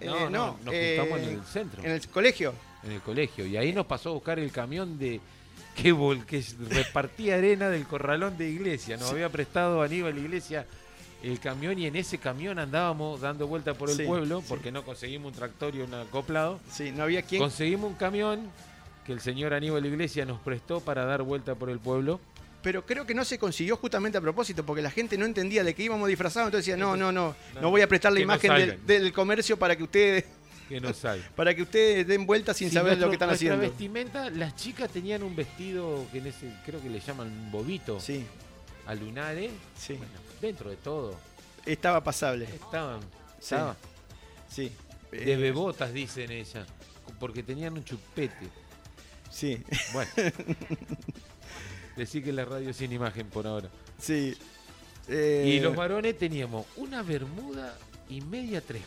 no, 0.01 0.29
no, 0.29 0.59
nos 0.63 0.73
juntamos 0.73 1.19
en 1.19 1.29
el 1.29 1.45
centro. 1.45 1.83
En 1.83 1.91
el 1.91 2.07
colegio. 2.07 2.53
En 2.83 2.91
el 2.91 3.01
colegio. 3.01 3.45
Y 3.45 3.57
ahí 3.57 3.73
nos 3.73 3.85
pasó 3.85 4.09
a 4.09 4.13
buscar 4.13 4.39
el 4.39 4.51
camión 4.51 4.99
de. 4.99 5.19
Que, 5.75 5.93
que 6.25 6.41
repartía 6.69 7.35
arena 7.35 7.69
del 7.69 7.85
corralón 7.85 8.37
de 8.37 8.49
iglesia. 8.49 8.95
Nos 8.95 9.11
había 9.11 9.27
prestado 9.27 9.81
Aníbal 9.81 10.17
Iglesia 10.17 10.65
el 11.25 11.39
camión 11.39 11.79
y 11.79 11.87
en 11.87 11.95
ese 11.95 12.17
camión 12.17 12.59
andábamos 12.59 13.21
dando 13.21 13.47
vuelta 13.47 13.73
por 13.73 13.89
el 13.89 14.05
pueblo 14.05 14.43
porque 14.47 14.71
no 14.71 14.83
conseguimos 14.83 15.31
un 15.31 15.37
tractor 15.37 15.75
y 15.75 15.79
un 15.79 15.93
acoplado. 15.93 16.59
Sí, 16.71 16.91
no 16.91 17.03
había 17.03 17.23
quien. 17.23 17.41
Conseguimos 17.41 17.89
un 17.89 17.97
camión 17.97 18.51
que 19.05 19.13
el 19.13 19.21
señor 19.21 19.53
Aníbal 19.53 19.85
Iglesia 19.85 20.25
nos 20.25 20.39
prestó 20.39 20.81
para 20.81 21.05
dar 21.05 21.23
vuelta 21.23 21.55
por 21.55 21.69
el 21.69 21.79
pueblo. 21.79 22.19
Pero 22.61 22.83
creo 22.83 23.05
que 23.05 23.13
no 23.13 23.23
se 23.25 23.37
consiguió 23.37 23.77
justamente 23.77 24.17
a 24.17 24.21
propósito, 24.21 24.65
porque 24.65 24.81
la 24.81 24.89
gente 24.89 25.19
no 25.19 25.25
entendía 25.25 25.63
de 25.63 25.75
que 25.75 25.83
íbamos 25.83 26.07
disfrazados, 26.07 26.47
entonces 26.47 26.65
decía, 26.65 26.83
no, 26.83 26.97
no, 26.97 27.11
no, 27.11 27.35
no, 27.61 27.69
voy 27.69 27.81
a 27.81 27.87
prestar 27.87 28.11
la 28.11 28.19
imagen 28.19 28.79
del, 28.87 29.13
comercio 29.13 29.57
para 29.57 29.75
que 29.75 29.83
ustedes 29.83 30.25
que 30.69 30.81
no 30.81 30.89
para 31.35 31.53
que 31.53 31.61
ustedes 31.61 32.07
den 32.07 32.25
vuelta 32.25 32.55
sin 32.55 32.71
saber 32.71 32.97
lo 32.97 33.07
que 33.07 33.13
están 33.13 33.29
haciendo. 33.29 33.59
vestimenta, 33.59 34.31
las 34.31 34.55
chicas 34.55 34.89
tenían 34.89 35.21
un 35.21 35.35
vestido 35.35 36.07
que 36.11 36.17
en 36.17 36.27
ese, 36.27 36.51
creo 36.65 36.81
que 36.81 36.89
le 36.89 36.99
llaman 36.99 37.51
bobito. 37.51 37.99
Sí. 37.99 38.25
A 38.87 38.95
lunares. 38.95 39.51
Sí 39.77 39.99
dentro 40.41 40.69
de 40.69 40.77
todo. 40.77 41.15
Estaba 41.65 42.03
pasable. 42.03 42.45
Estaban. 42.45 42.99
Sí. 44.49 44.71
De 45.11 45.33
eh, 45.33 45.37
bebotas, 45.37 45.93
dicen 45.93 46.31
ella. 46.31 46.65
Porque 47.19 47.43
tenían 47.43 47.73
un 47.73 47.83
chupete. 47.83 48.49
Sí. 49.29 49.63
Bueno. 49.93 50.11
Decir 51.95 52.23
que 52.23 52.33
la 52.33 52.43
radio 52.43 52.73
sin 52.73 52.91
imagen 52.91 53.29
por 53.29 53.47
ahora. 53.47 53.69
Sí. 53.97 54.37
Y 55.07 55.11
eh, 55.13 55.59
los 55.61 55.75
varones 55.75 56.17
teníamos 56.17 56.65
una 56.75 57.03
bermuda 57.03 57.77
y 58.09 58.21
media 58.21 58.61
tres 58.61 58.83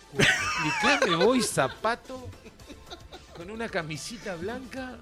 cuartos. 0.80 1.08
me 1.08 1.16
voy 1.16 1.42
zapato 1.42 2.28
con 3.36 3.50
una 3.50 3.68
camisita 3.68 4.34
blanca 4.34 4.98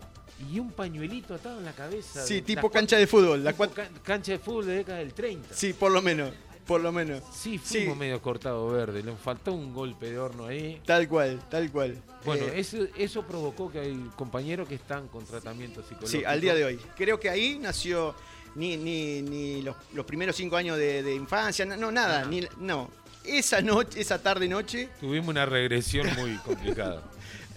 y 0.53 0.59
un 0.59 0.70
pañuelito 0.70 1.34
atado 1.34 1.59
en 1.59 1.64
la 1.64 1.72
cabeza. 1.72 2.24
Sí, 2.24 2.43
tipo 2.43 2.70
cancha 2.70 2.97
de 2.97 3.07
fútbol. 3.07 3.43
La 3.43 3.55
cancha 4.03 4.32
de 4.32 4.39
fútbol 4.39 4.66
de 4.66 4.74
década 4.76 4.99
del 4.99 5.14
30. 5.14 5.55
Sí, 5.55 5.72
por 5.72 5.91
lo 5.91 6.03
menos. 6.03 6.32
Por 6.66 6.80
lo 6.80 6.91
menos. 6.91 7.22
Sí, 7.32 7.59
fuimos 7.59 7.97
medio 7.97 8.20
cortado 8.20 8.68
verde. 8.68 9.03
Le 9.03 9.12
faltó 9.12 9.53
un 9.53 9.72
golpe 9.72 10.11
de 10.11 10.18
horno 10.18 10.47
ahí. 10.47 10.82
Tal 10.84 11.09
cual, 11.09 11.41
tal 11.49 11.70
cual. 11.70 11.97
Bueno, 12.24 12.47
eh, 12.47 12.55
eso, 12.57 12.78
eso 12.97 13.22
provocó 13.22 13.70
que 13.70 13.78
hay 13.78 14.11
compañeros 14.16 14.68
que 14.68 14.74
están 14.74 15.07
con 15.07 15.24
tratamiento 15.24 15.82
psicológico. 15.82 16.18
Sí, 16.18 16.24
al 16.24 16.41
día 16.41 16.55
de 16.57 16.64
hoy. 16.64 16.80
Creo 16.97 17.20
que 17.20 17.30
ahí 17.30 17.59
nació 17.61 18.16
ni, 18.57 18.76
ni, 18.76 19.22
ni 19.22 19.62
los, 19.62 19.76
primeros 20.07 20.34
cinco 20.34 20.57
años 20.57 20.76
de, 20.76 21.14
infancia, 21.14 21.64
no, 21.64 21.93
nada. 21.93 22.24
Ni, 22.24 22.43
no. 22.59 22.91
Esa 23.24 23.61
noche, 23.61 24.01
esa 24.01 24.20
tarde 24.20 24.49
noche. 24.49 24.89
Tuvimos 24.99 25.28
una 25.28 25.47
regresión 25.47 26.09
muy 26.16 26.37
complicada. 26.39 27.03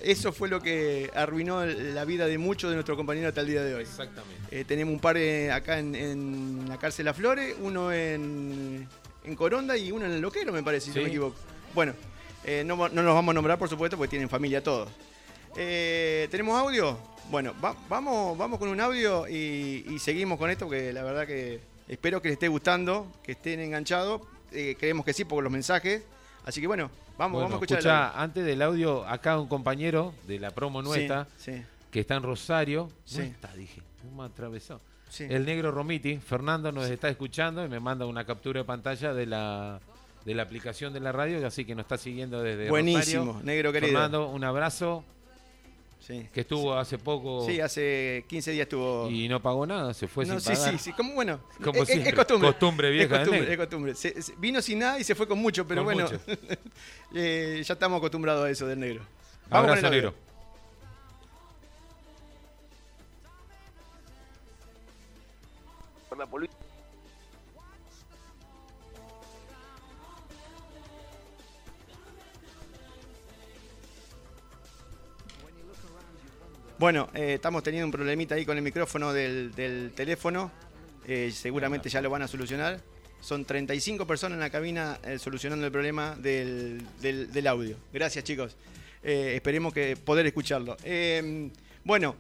Eso 0.01 0.31
fue 0.31 0.47
lo 0.47 0.61
que 0.61 1.11
arruinó 1.13 1.65
la 1.65 2.05
vida 2.05 2.27
de 2.27 2.37
muchos 2.37 2.69
de 2.69 2.75
nuestros 2.75 2.97
compañeros 2.97 3.29
hasta 3.29 3.41
el 3.41 3.47
día 3.47 3.63
de 3.63 3.75
hoy. 3.75 3.83
Exactamente. 3.83 4.39
Eh, 4.51 4.63
tenemos 4.65 4.93
un 4.93 4.99
par 4.99 5.17
acá 5.51 5.79
en, 5.79 6.65
la 6.67 6.77
cárcel 6.77 7.05
La 7.05 7.13
Flores, 7.13 7.55
uno 7.61 7.91
en, 7.91 8.87
Coronda 9.35 9.77
y 9.77 9.91
uno 9.91 10.05
en 10.05 10.13
el 10.13 10.21
Loquero, 10.21 10.51
me 10.51 10.63
parece, 10.63 10.91
si 10.91 10.97
no 10.97 11.03
me 11.03 11.09
equivoco. 11.09 11.35
Bueno, 11.75 11.93
eh, 12.43 12.63
no, 12.65 12.75
nos 12.75 13.05
vamos 13.05 13.31
a 13.31 13.33
nombrar, 13.33 13.59
por 13.59 13.69
supuesto, 13.69 13.95
porque 13.95 14.09
tienen 14.09 14.27
familia 14.27 14.63
todos. 14.63 14.89
Eh, 15.55 16.27
¿Tenemos 16.31 16.59
audio? 16.59 16.97
Bueno, 17.29 17.53
vamos, 17.87 18.35
vamos 18.37 18.57
con 18.57 18.69
un 18.69 18.81
audio 18.81 19.27
y, 19.27 19.97
seguimos 19.99 20.39
con 20.39 20.49
esto, 20.49 20.65
porque 20.65 20.91
la 20.91 21.03
verdad 21.03 21.27
que 21.27 21.59
espero 21.87 22.21
que 22.21 22.29
les 22.29 22.33
esté 22.37 22.47
gustando, 22.47 23.05
que 23.23 23.33
estén 23.33 23.59
enganchados. 23.59 24.21
creemos 24.49 25.05
que 25.05 25.13
sí, 25.13 25.25
por 25.25 25.43
los 25.43 25.51
mensajes. 25.51 26.01
Así 26.43 26.59
que 26.61 26.65
bueno, 26.65 26.89
vamos, 27.19 27.41
vamos 27.41 27.53
a 27.53 27.55
escuchar. 27.57 27.77
Escucha, 27.77 28.19
antes 28.19 28.45
del 28.45 28.61
audio, 28.61 29.05
acá 29.05 29.39
un 29.39 29.47
compañero 29.47 30.13
de 30.25 30.39
la 30.39 30.51
promo 30.51 30.81
nuestra, 30.81 31.27
que 31.91 31.99
está 31.99 32.15
en 32.15 32.23
Rosario. 32.23 32.89
No 33.15 33.21
está, 33.21 33.53
dije, 33.53 33.81
me 34.15 34.23
atravesó. 34.23 34.81
El 35.19 35.45
negro 35.45 35.71
Romiti, 35.71 36.17
Fernando 36.17 36.71
nos 36.71 36.89
está 36.89 37.09
escuchando 37.09 37.65
y 37.65 37.69
me 37.69 37.79
manda 37.79 38.05
una 38.05 38.25
captura 38.25 38.61
de 38.61 38.65
pantalla 38.65 39.13
de 39.13 39.25
la 39.25 39.79
de 40.25 40.35
la 40.35 40.43
aplicación 40.43 40.93
de 40.93 40.99
la 40.99 41.11
radio, 41.11 41.45
así 41.47 41.65
que 41.65 41.73
nos 41.73 41.85
está 41.85 41.97
siguiendo 41.97 42.43
desde 42.43 42.69
Buenísimo, 42.69 43.41
negro 43.43 43.71
querido. 43.71 43.93
Fernando, 43.93 44.27
un 44.29 44.43
abrazo. 44.43 45.03
Que 46.07 46.41
estuvo 46.41 46.73
hace 46.73 46.97
poco. 46.97 47.45
Sí, 47.45 47.61
hace 47.61 48.25
15 48.27 48.51
días 48.51 48.63
estuvo. 48.63 49.09
Y 49.09 49.27
no 49.27 49.41
pagó 49.41 49.67
nada, 49.67 49.93
se 49.93 50.07
fue 50.07 50.25
sin 50.25 50.39
sí, 50.39 50.49
pagar. 50.53 50.71
Sí, 50.71 50.77
sí, 50.79 50.93
como 50.93 51.13
bueno. 51.13 51.39
Como 51.63 51.83
es, 51.83 51.89
es, 51.89 52.13
costumbre. 52.15 52.49
Costumbre 52.49 52.89
vieja. 52.89 53.21
Es 53.21 53.27
costumbre. 53.27 53.51
Es 53.51 53.57
costumbre. 53.57 53.93
vino 54.39 54.61
sin 54.61 54.79
nada 54.79 54.99
y 54.99 55.03
se 55.03 55.13
fue 55.13 55.27
con 55.27 55.37
mucho, 55.37 55.67
pero 55.67 55.83
bueno. 55.83 56.07
eh, 57.13 57.61
ya 57.63 57.73
estamos 57.73 57.99
acostumbrados 57.99 58.45
a 58.45 58.49
eso 58.49 58.65
del 58.65 58.79
negro. 58.79 59.03
Vamos 59.49 59.69
Abrazo, 59.69 59.89
negro. 59.91 60.13
Bueno, 76.79 77.09
eh, 77.13 77.33
estamos 77.33 77.61
teniendo 77.61 77.87
un 77.87 77.91
problemita 77.91 78.35
ahí 78.35 78.45
con 78.45 78.55
el 78.55 78.63
micrófono 78.63 79.11
del, 79.11 79.91
teléfono. 79.93 80.49
Eh, 81.05 81.29
seguramente 81.29 81.89
ya 81.89 82.01
lo 82.01 82.09
van 82.09 82.21
a 82.21 82.27
solucionar. 82.29 82.79
Son 83.19 83.43
35 83.43 84.07
personas 84.07 84.37
en 84.37 84.39
la 84.39 84.49
cabina 84.49 84.97
eh, 85.03 85.19
solucionando 85.19 85.65
el 85.65 85.73
problema 85.73 86.15
del, 86.15 86.87
audio. 87.47 87.75
Gracias, 87.91 88.23
chicos. 88.23 88.55
esperemos 89.03 89.73
que 89.73 89.97
poder 89.97 90.25
escucharlo. 90.25 90.77
bueno, 91.83 92.15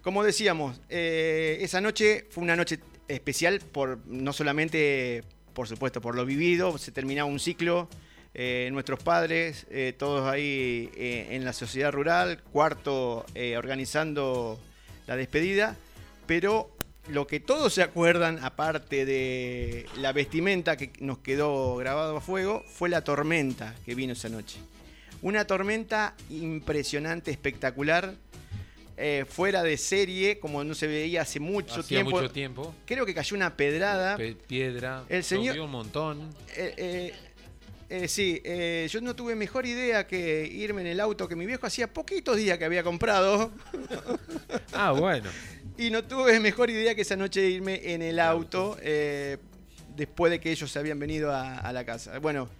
como 0.00 0.24
decíamos, 0.24 0.80
esa 0.88 1.82
noche 1.82 2.24
fue 2.30 2.44
una 2.44 2.56
noche 2.56 2.80
especial 3.08 3.60
por 3.60 3.98
no 4.06 4.32
solamente, 4.32 5.22
por 5.52 5.68
supuesto, 5.68 6.00
por 6.00 6.14
lo 6.14 6.24
vivido. 6.24 6.78
Se 6.78 6.92
terminaba 6.92 7.28
un 7.28 7.40
ciclo 7.40 7.90
eh, 8.40 8.68
nuestros 8.70 9.02
padres, 9.02 9.66
eh, 9.68 9.92
todos 9.98 10.30
ahí 10.30 10.90
eh, 10.94 11.26
en 11.30 11.44
la 11.44 11.52
sociedad 11.52 11.90
rural, 11.90 12.40
cuarto 12.52 13.26
organizando 13.56 14.60
la 15.08 15.16
despedida, 15.16 15.74
pero 16.28 16.70
lo 17.08 17.26
que 17.26 17.40
todos 17.40 17.74
se 17.74 17.82
acuerdan, 17.82 18.38
aparte 18.44 19.04
de 19.04 19.86
la 19.96 20.12
vestimenta 20.12 20.76
que 20.76 20.92
nos 21.00 21.18
quedó 21.18 21.74
grabado 21.78 22.16
a 22.16 22.20
fuego, 22.20 22.62
fue 22.68 22.88
la 22.88 23.02
tormenta 23.02 23.74
que 23.84 23.96
vino 23.96 24.12
esa 24.12 24.28
noche. 24.28 24.60
Una 25.20 25.44
tormenta 25.44 26.14
impresionante, 26.30 27.32
espectacular, 27.32 28.14
fuera 29.28 29.64
de 29.64 29.76
serie, 29.76 30.38
como 30.38 30.62
no 30.62 30.74
se 30.76 30.86
veía 30.86 31.22
hace 31.22 31.40
mucho 31.40 31.82
tiempo. 31.82 32.12
mucho 32.12 32.30
tiempo. 32.30 32.72
Creo 32.84 33.04
que 33.04 33.14
cayó 33.14 33.36
una 33.36 33.56
pedrada. 33.56 34.16
piedra. 34.46 35.04
El 35.08 35.24
señor. 35.24 35.58
un 35.58 35.70
montón. 35.72 36.30
Eh, 36.56 37.12
sí, 38.06 38.40
eh, 38.44 38.86
yo 38.90 39.00
no 39.00 39.16
tuve 39.16 39.34
mejor 39.34 39.64
idea 39.64 40.06
que 40.06 40.44
irme 40.44 40.82
en 40.82 40.88
el 40.88 41.00
auto 41.00 41.26
que 41.26 41.34
mi 41.34 41.46
viejo 41.46 41.66
hacía 41.66 41.90
poquitos 41.90 42.36
días 42.36 42.58
que 42.58 42.66
había 42.66 42.82
comprado. 42.82 43.50
ah, 44.74 44.92
bueno. 44.92 45.30
y 45.78 45.88
no 45.90 46.04
tuve 46.04 46.38
mejor 46.38 46.68
idea 46.68 46.94
que 46.94 47.00
esa 47.00 47.16
noche 47.16 47.48
irme 47.48 47.80
en 47.94 48.02
el 48.02 48.20
auto 48.20 48.76
eh, 48.82 49.38
después 49.96 50.30
de 50.30 50.38
que 50.38 50.50
ellos 50.50 50.70
se 50.70 50.78
habían 50.78 50.98
venido 50.98 51.34
a, 51.34 51.72
la 51.72 51.86
casa. 51.86 52.18
Bueno, 52.18 52.50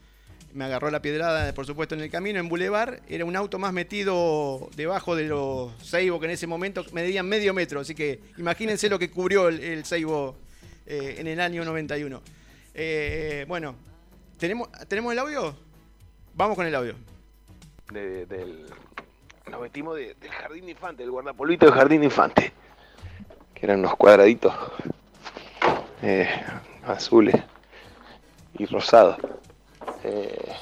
me 0.55 0.65
agarró 0.65 0.91
la 0.91 1.03
piedrada, 1.03 1.53
por 1.53 1.67
supuesto, 1.67 1.95
en 1.95 2.01
el 2.01 2.11
camino, 2.11 2.41
en 2.41 2.49
Boulevard. 2.49 3.01
Era 3.07 3.27
un 3.27 3.37
auto 3.37 3.59
más 3.59 3.75
metido 3.75 4.71
debajo 4.77 5.15
de 5.15 5.25
los 5.25 5.73
Seibo 5.83 6.19
que 6.19 6.25
en 6.25 6.33
ese 6.33 6.47
momento 6.47 6.87
medían 6.93 7.29
medio 7.29 7.53
metro. 7.53 7.81
Así 7.81 7.95
que 7.95 8.21
imagínense 8.39 8.89
lo 8.89 8.99
que 8.99 9.11
cubrió 9.11 9.49
el, 9.49 9.61
el 9.61 9.85
Seibo 9.85 10.39
en 10.87 11.27
el 11.27 11.39
año 11.39 11.67
91. 11.67 12.23
bueno, 13.47 13.89
¿Tenemos, 14.39 14.71
¿Tenemos 14.87 15.13
el 15.13 15.19
audio? 15.19 15.53
Vamos 16.35 16.55
con 16.55 16.65
el 16.65 16.75
audio. 16.77 16.95
del, 17.91 18.67
nos 19.51 19.61
metimos 19.61 19.97
del 19.97 20.31
jardín 20.31 20.69
infante, 20.69 21.03
del 21.03 21.11
guardapolvito 21.11 21.67
del 21.67 21.75
jardín 21.75 22.05
infante. 22.05 22.53
Que 23.53 23.67
eran 23.67 23.81
unos 23.81 23.97
cuadraditos 23.97 24.55
eh, 26.03 26.29
azules 26.87 27.35
y 28.57 28.67
rosados. 28.67 29.17
Eh, 30.05 30.53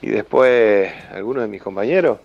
y 0.00 0.08
después 0.08 0.90
algunos 1.12 1.42
de 1.42 1.48
mis 1.50 1.60
compañeros, 1.60 2.20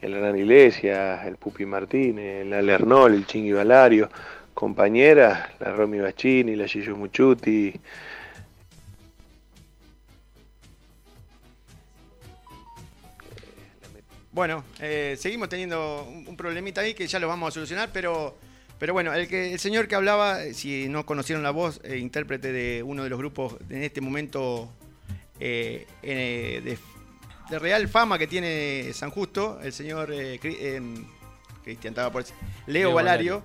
el 0.00 0.14
Hernán 0.14 0.38
Iglesias, 0.38 1.26
el 1.26 1.36
Pupi 1.36 1.66
Martínez, 1.66 2.46
el 2.46 2.52
Alernol, 2.54 3.12
el 3.12 3.26
Chingui 3.26 3.52
Valario, 3.52 4.08
compañeras, 4.54 5.50
la 5.60 5.74
Romy 5.74 5.98
Bachini, 5.98 6.56
la 6.56 6.66
Gillo 6.66 6.96
Muchuti, 6.96 7.78
Bueno, 14.34 14.64
eh, 14.80 15.16
seguimos 15.16 15.48
teniendo 15.48 16.02
un, 16.26 16.36
problemita 16.36 16.80
ahí 16.80 16.92
que 16.92 17.06
ya 17.06 17.20
lo 17.20 17.28
vamos 17.28 17.50
a 17.50 17.50
solucionar, 17.52 17.90
pero, 17.92 18.36
pero 18.80 18.92
bueno, 18.92 19.14
el, 19.14 19.28
que, 19.28 19.52
el 19.52 19.60
señor 19.60 19.86
que 19.86 19.94
hablaba, 19.94 20.42
eh, 20.42 20.54
si 20.54 20.88
no 20.88 21.06
conocieron 21.06 21.44
la 21.44 21.52
voz, 21.52 21.80
eh, 21.84 21.98
intérprete 21.98 22.50
de 22.50 22.82
uno 22.82 23.04
de 23.04 23.10
los 23.10 23.18
grupos 23.20 23.54
en 23.70 23.84
este 23.84 24.00
momento 24.00 24.72
de, 25.38 25.86
real 27.48 27.86
fama 27.86 28.18
que 28.18 28.26
tiene 28.26 28.90
San 28.92 29.10
Justo, 29.10 29.60
el 29.62 29.72
señor 29.72 30.12
Cristian, 30.40 31.06
estaba 31.84 32.10
por 32.10 32.24
Leo, 32.66 32.92
Valario, 32.92 33.40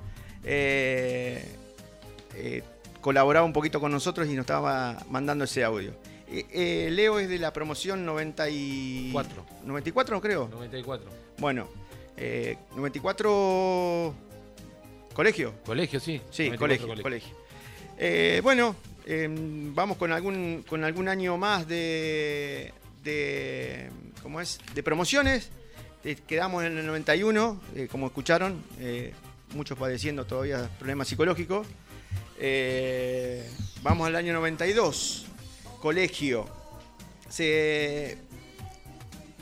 colaboraba 3.00 3.46
un 3.46 3.54
poquito 3.54 3.80
con 3.80 3.92
nosotros 3.92 4.28
y 4.28 4.32
nos 4.32 4.42
estaba 4.42 4.98
mandando 5.08 5.44
ese 5.44 5.64
audio. 5.64 5.94
Eh, 6.32 6.46
eh, 6.52 6.90
Leo 6.92 7.20
es 7.20 7.28
de 7.28 7.40
la 7.40 7.52
promoción 7.52 8.06
94. 8.06 9.46
94 9.66 10.22
creo. 10.22 10.48
94. 10.48 11.10
Bueno, 11.40 11.68
94 12.76 13.30
eh, 14.08 15.14
colegio. 15.14 15.54
Colegio, 15.66 16.00
sí. 16.00 16.22
Sí, 16.30 16.52
colegio, 16.52 16.88
colegio. 17.02 17.36
bueno, 18.44 18.76
em, 19.06 19.74
vamos 19.74 19.98
con 19.98 20.12
algún, 20.12 20.64
con 20.68 20.84
algún 20.84 21.08
año 21.08 21.36
más 21.38 21.68
de, 21.68 22.74
de 23.04 23.90
¿cómo 24.22 24.40
es? 24.40 24.60
De 24.76 24.84
promociones. 24.84 25.50
quedamos 26.28 26.64
en 26.64 26.78
el 26.78 26.86
91, 26.86 27.60
como 27.90 28.06
escucharon, 28.08 28.64
muchos 29.56 29.80
padeciendo 29.80 30.26
todavía 30.26 30.70
problemas 30.78 31.08
psicológicos. 31.08 31.66
vamos 33.82 34.08
al 34.08 34.16
año 34.16 34.34
92 34.34 35.29
colegio. 35.80 36.46
Se. 37.30 38.18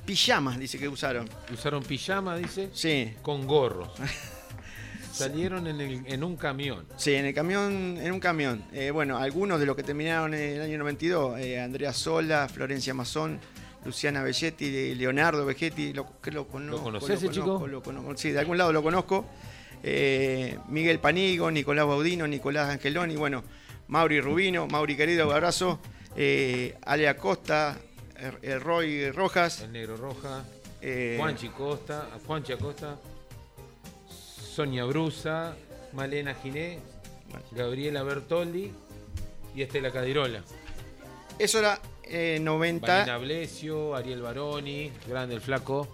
Pijamas, 0.06 0.58
dice 0.58 0.80
que 0.80 0.88
usaron. 0.88 1.28
¿Usaron 1.54 1.84
pijama, 1.84 2.38
dice? 2.38 2.70
Sí. 2.74 3.14
Con 3.22 3.46
gorros. 3.46 3.92
Salieron 5.12 5.66
en, 5.68 6.24
un 6.24 6.36
camión. 6.38 6.86
Sí, 6.96 7.16
en 7.16 7.26
el 7.26 7.34
camión, 7.34 7.98
en 8.00 8.12
un 8.12 8.20
camión. 8.20 8.64
Eh, 8.72 8.92
bueno, 8.92 9.18
algunos 9.18 9.60
de 9.60 9.66
los 9.66 9.76
que 9.76 9.82
terminaron 9.82 10.36
en 10.36 10.58
el 10.58 10.62
año 10.62 10.78
92, 10.78 11.40
eh, 11.40 11.60
Andrea 11.60 11.92
Sola, 11.92 12.48
Florencia 12.48 12.94
Mazón, 12.94 13.40
Luciana 13.84 14.22
Belletti, 14.22 14.94
Leonardo 14.94 15.44
Vegetti, 15.44 15.92
lo, 15.92 16.22
que 16.22 16.30
lo 16.30 16.48
conozco. 16.48 16.92
¿Lo 16.92 17.00
conoces 17.00 17.24
ese 17.24 17.32
chico? 17.32 17.68
sí, 18.16 18.32
de 18.32 18.40
algún 18.40 18.60
lado 18.60 18.72
lo 18.72 18.84
conozco. 18.84 19.26
Eh, 19.82 20.60
Miguel 20.70 21.00
Panigo, 21.00 21.50
Nicolás 21.50 21.88
Baudino, 21.88 22.28
Nicolás 22.28 22.70
Angeloni, 22.70 23.16
bueno, 23.16 23.44
Mauri 23.88 24.22
Rubino, 24.22 24.68
Mauri 24.68 24.96
querido, 24.96 25.32
abrazo 25.34 25.80
eh, 26.18 26.76
Ale 26.82 27.08
Acosta, 27.08 27.78
el, 28.42 28.60
Roy 28.60 29.12
Rojas. 29.12 29.62
El 29.62 29.72
Negro 29.72 29.98
Roja. 29.98 30.44
Eh, 30.82 31.16
Juanchi 31.20 31.50
Costa, 31.50 32.08
Juanchi 32.26 32.54
Acosta, 32.54 32.98
Sonia 34.08 34.84
Brusa, 34.86 35.56
Malena 35.94 36.34
Giné, 36.34 36.80
Gabriela 37.52 38.04
Bertoldi 38.04 38.72
y 39.56 39.62
Estela 39.62 39.92
Cadirola. 39.92 40.44
Eso 41.38 41.60
era 41.60 41.80
eh, 42.04 42.40
90. 42.42 42.88
Marina 42.88 43.18
Blesio, 43.18 43.96
Ariel 43.96 44.22
Baroni, 44.22 44.92
Grande 45.08 45.36
el 45.36 45.42
Flaco. 45.42 45.88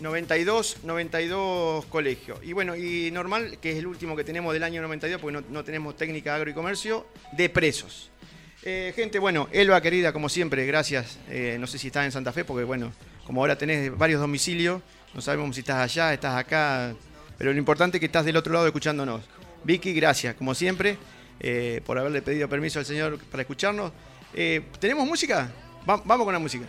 92, 0.00 0.78
92 0.82 1.84
colegios. 1.86 2.40
Y 2.42 2.52
bueno, 2.52 2.74
y 2.74 3.12
normal, 3.12 3.58
que 3.60 3.70
es 3.70 3.78
el 3.78 3.86
último 3.86 4.16
que 4.16 4.24
tenemos 4.24 4.52
del 4.52 4.64
año 4.64 4.82
92, 4.82 5.20
porque 5.20 5.38
no, 5.38 5.44
no 5.48 5.62
tenemos 5.62 5.96
técnica 5.96 6.34
agro 6.34 6.50
y 6.50 6.54
comercio, 6.54 7.06
de 7.32 7.48
presos. 7.48 8.11
Eh, 8.64 8.92
gente, 8.94 9.18
bueno, 9.18 9.48
Elba 9.50 9.80
querida, 9.80 10.12
como 10.12 10.28
siempre, 10.28 10.64
gracias. 10.66 11.18
Eh, 11.28 11.56
no 11.58 11.66
sé 11.66 11.78
si 11.78 11.88
estás 11.88 12.04
en 12.04 12.12
Santa 12.12 12.32
Fe, 12.32 12.44
porque 12.44 12.64
bueno, 12.64 12.92
como 13.26 13.40
ahora 13.40 13.58
tenés 13.58 13.96
varios 13.96 14.20
domicilios, 14.20 14.80
no 15.14 15.20
sabemos 15.20 15.54
si 15.56 15.60
estás 15.60 15.78
allá, 15.78 16.14
estás 16.14 16.38
acá, 16.38 16.94
pero 17.38 17.52
lo 17.52 17.58
importante 17.58 17.96
es 17.96 18.00
que 18.00 18.06
estás 18.06 18.24
del 18.24 18.36
otro 18.36 18.52
lado 18.52 18.66
escuchándonos. 18.66 19.22
Vicky, 19.64 19.92
gracias, 19.92 20.36
como 20.36 20.54
siempre, 20.54 20.96
eh, 21.40 21.80
por 21.84 21.98
haberle 21.98 22.22
pedido 22.22 22.48
permiso 22.48 22.78
al 22.78 22.86
Señor 22.86 23.18
para 23.30 23.42
escucharnos. 23.42 23.92
¿Tenemos 24.80 25.06
música? 25.06 25.50
vamos 25.84 26.24
con 26.24 26.32
la 26.32 26.38
música. 26.38 26.66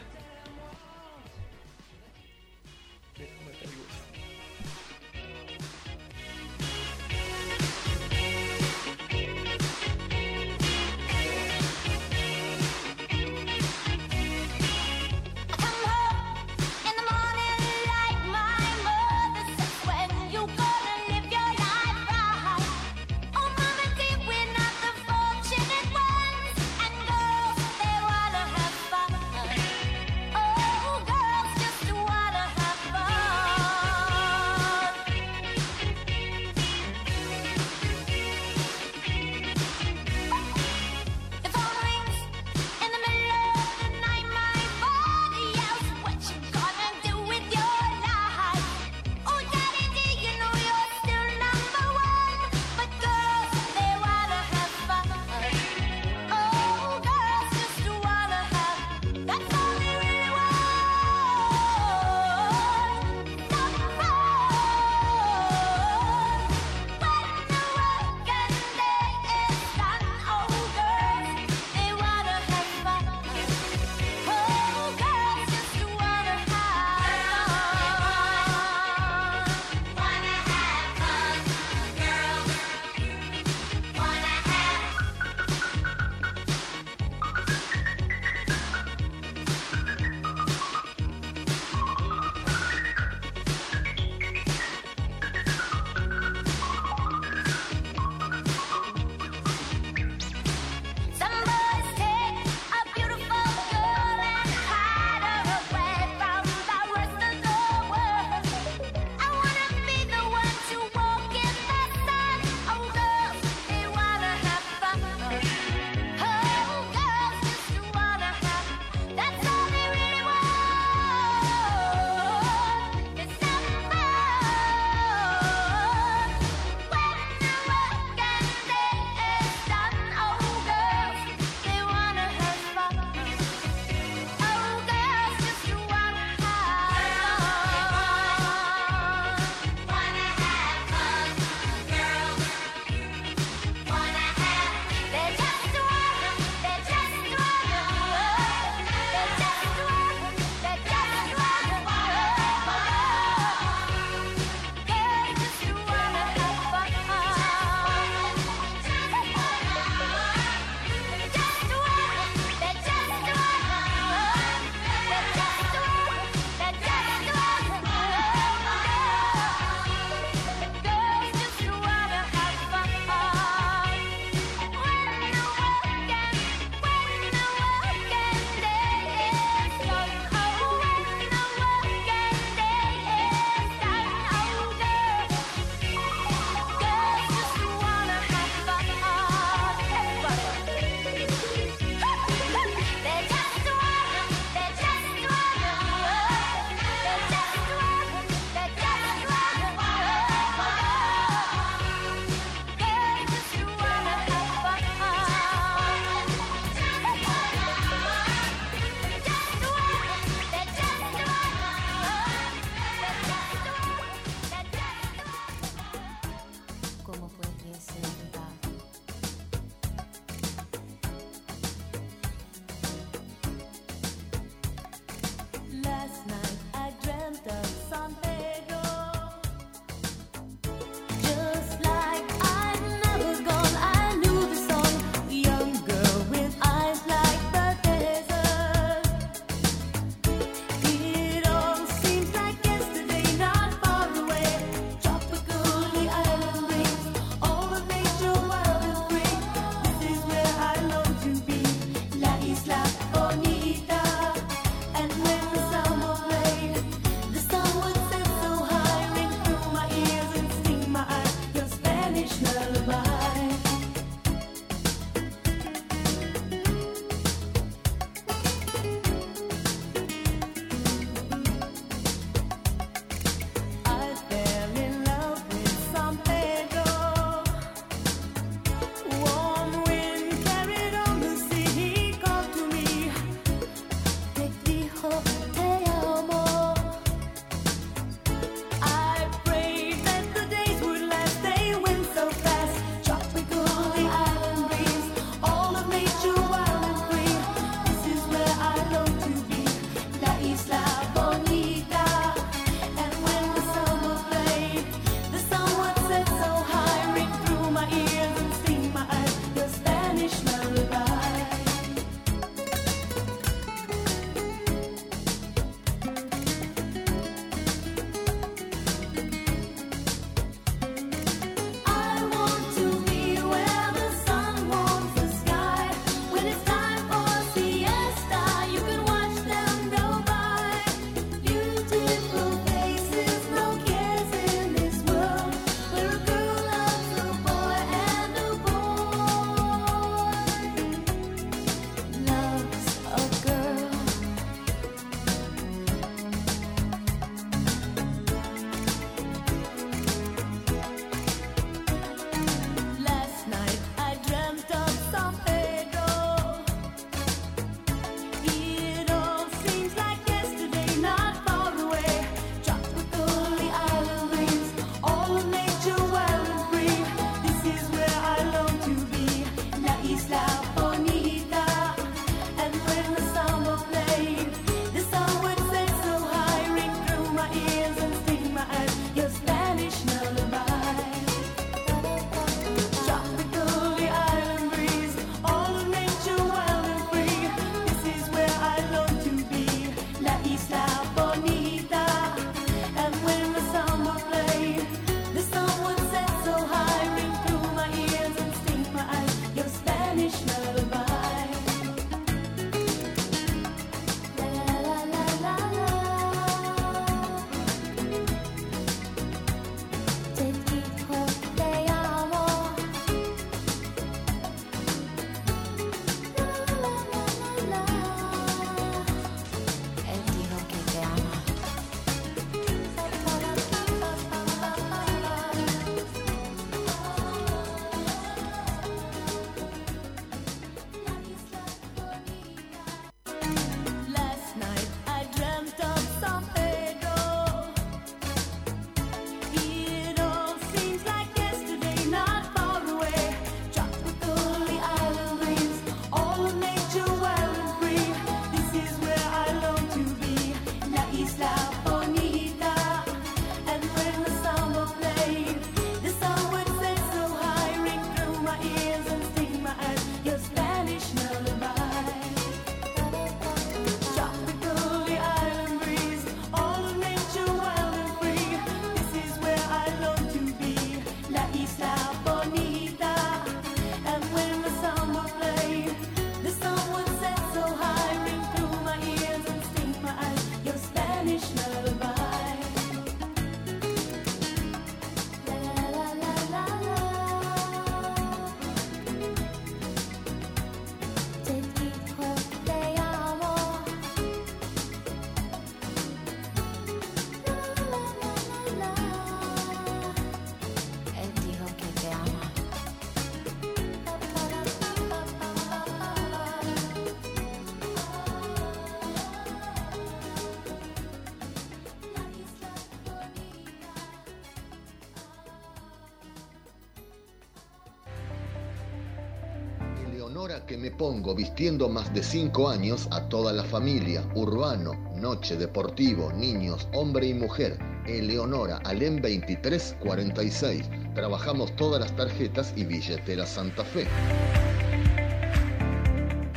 Que 520.74 520.78
me 520.80 520.90
pongo 520.90 521.36
vistiendo 521.36 521.88
más 521.88 522.12
de 522.16 522.24
cinco 522.24 522.68
años 522.68 523.08
a 523.12 523.30
toda 523.30 523.54
la 523.54 523.64
familia, 523.64 524.28
urbano, 524.34 524.96
noche, 525.16 525.56
deportivo, 525.56 526.34
niños, 526.34 526.88
hombre 526.96 527.28
y 527.28 527.36
mujer. 527.36 527.78
Eleonora, 528.08 528.78
Alem 528.78 529.22
2346. 529.22 530.90
Trabajamos 531.14 531.76
todas 531.76 532.02
las 532.02 532.16
tarjetas 532.16 532.74
y 532.76 532.86
billeteras 532.86 533.50
Santa 533.50 533.86
Fe. 533.86 534.08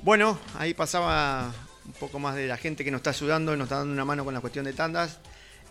Bueno, 0.04 0.38
ahí 0.58 0.74
pasaba 0.74 1.50
un 1.86 1.92
poco 1.94 2.18
más 2.18 2.36
de 2.36 2.46
la 2.46 2.58
gente 2.58 2.84
que 2.84 2.90
nos 2.90 2.98
está 2.98 3.08
ayudando, 3.08 3.56
nos 3.56 3.64
está 3.64 3.78
dando 3.78 3.94
una 3.94 4.04
mano 4.04 4.22
con 4.22 4.34
la 4.34 4.42
cuestión 4.42 4.66
de 4.66 4.74
tandas. 4.74 5.18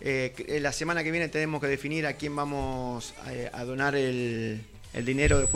Eh, 0.00 0.58
la 0.60 0.72
semana 0.72 1.04
que 1.04 1.12
viene 1.12 1.28
tenemos 1.28 1.60
que 1.60 1.68
definir 1.68 2.04
a 2.04 2.14
quién 2.14 2.34
vamos 2.34 3.14
eh, 3.30 3.48
a, 3.52 3.62
donar 3.62 3.94
el, 3.94 4.60
dinero 5.04 5.38
de 5.38 5.46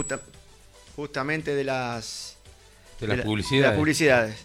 justamente 0.94 1.56
de 1.56 1.64
las, 1.64 2.36
de 3.00 3.08
las 3.08 3.22
publicidades. 3.22 3.76
publicidades. 3.76 4.36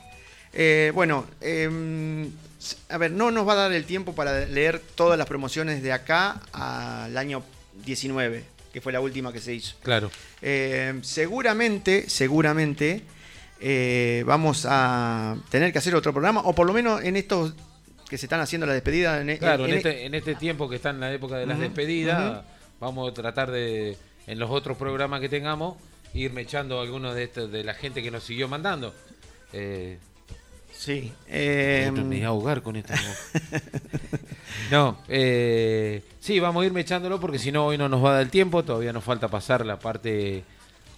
Eh, 0.51 0.91
bueno, 0.95 1.27
em, 1.39 2.31
a 2.89 2.97
ver, 2.97 3.11
no 3.11 3.29
nos 3.29 3.47
va 3.47 3.53
a 3.53 3.57
dar 3.57 3.71
el 3.71 3.85
tiempo 3.85 4.15
para 4.15 4.47
leer 4.47 4.81
todas 4.95 5.15
las 5.15 5.27
promociones 5.27 5.83
de 5.83 5.93
acá 5.93 6.41
al 6.53 7.15
año 7.19 7.43
19, 7.85 8.43
que 8.73 8.81
fue 8.81 8.91
la 8.91 8.99
última 8.99 9.31
que 9.31 9.41
se 9.41 9.53
hizo. 9.53 9.75
Claro. 9.83 10.09
seguramente, 11.03 12.09
seguramente 12.09 13.03
eh, 13.59 14.23
vamos 14.25 14.65
a 14.69 15.35
tener 15.49 15.71
que 15.71 15.79
hacer 15.79 15.95
otro 15.95 16.11
programa, 16.11 16.41
o 16.41 16.53
por 16.53 16.67
lo 16.67 16.73
menos 16.73 17.03
en 17.03 17.15
estos 17.15 17.53
que 18.09 18.17
se 18.17 18.27
están 18.27 18.41
haciendo 18.41 18.67
las 18.67 18.75
despedidas. 18.75 19.21
En, 19.21 19.37
claro, 19.37 19.65
en, 19.65 19.73
este, 19.73 20.05
en 20.05 20.13
este 20.13 20.35
tiempo 20.35 20.69
que 20.69 20.75
está 20.75 20.91
en 20.91 20.99
la 20.99 21.11
época 21.11 21.37
de 21.37 21.45
las 21.45 21.59
despedidas, 21.59 22.43
vamos 22.79 23.09
a 23.09 23.13
tratar 23.13 23.49
de, 23.49 23.97
en 24.27 24.39
los 24.39 24.51
otros 24.51 24.77
programas 24.77 25.19
que 25.19 25.29
tengamos, 25.29 25.77
irme 26.13 26.41
echando 26.41 26.79
algunos 26.79 27.15
de 27.15 27.23
estos, 27.23 27.51
de 27.51 27.63
la 27.63 27.73
gente 27.73 28.03
que 28.03 28.11
nos 28.11 28.23
siguió 28.23 28.47
mandando. 28.47 28.93
Eh, 29.51 29.97
sí. 30.71 31.11
Eh, 31.27 31.89
me 31.93 32.03
voy 32.03 32.21
a 32.21 32.27
ahogar 32.27 32.61
con 32.61 32.75
esto. 32.75 32.93
no, 34.71 34.99
eh, 35.07 36.03
sí, 36.19 36.39
vamos 36.39 36.63
a 36.63 36.65
irme 36.65 36.81
echándolo 36.81 37.19
porque 37.19 37.39
si 37.39 37.51
no 37.51 37.67
hoy 37.67 37.77
no 37.77 37.89
nos 37.89 38.03
va 38.03 38.11
a 38.11 38.13
dar 38.13 38.21
el 38.21 38.29
tiempo, 38.29 38.63
todavía 38.63 38.93
nos 38.93 39.03
falta 39.03 39.27
pasar 39.27 39.65
la 39.65 39.79
parte 39.79 40.43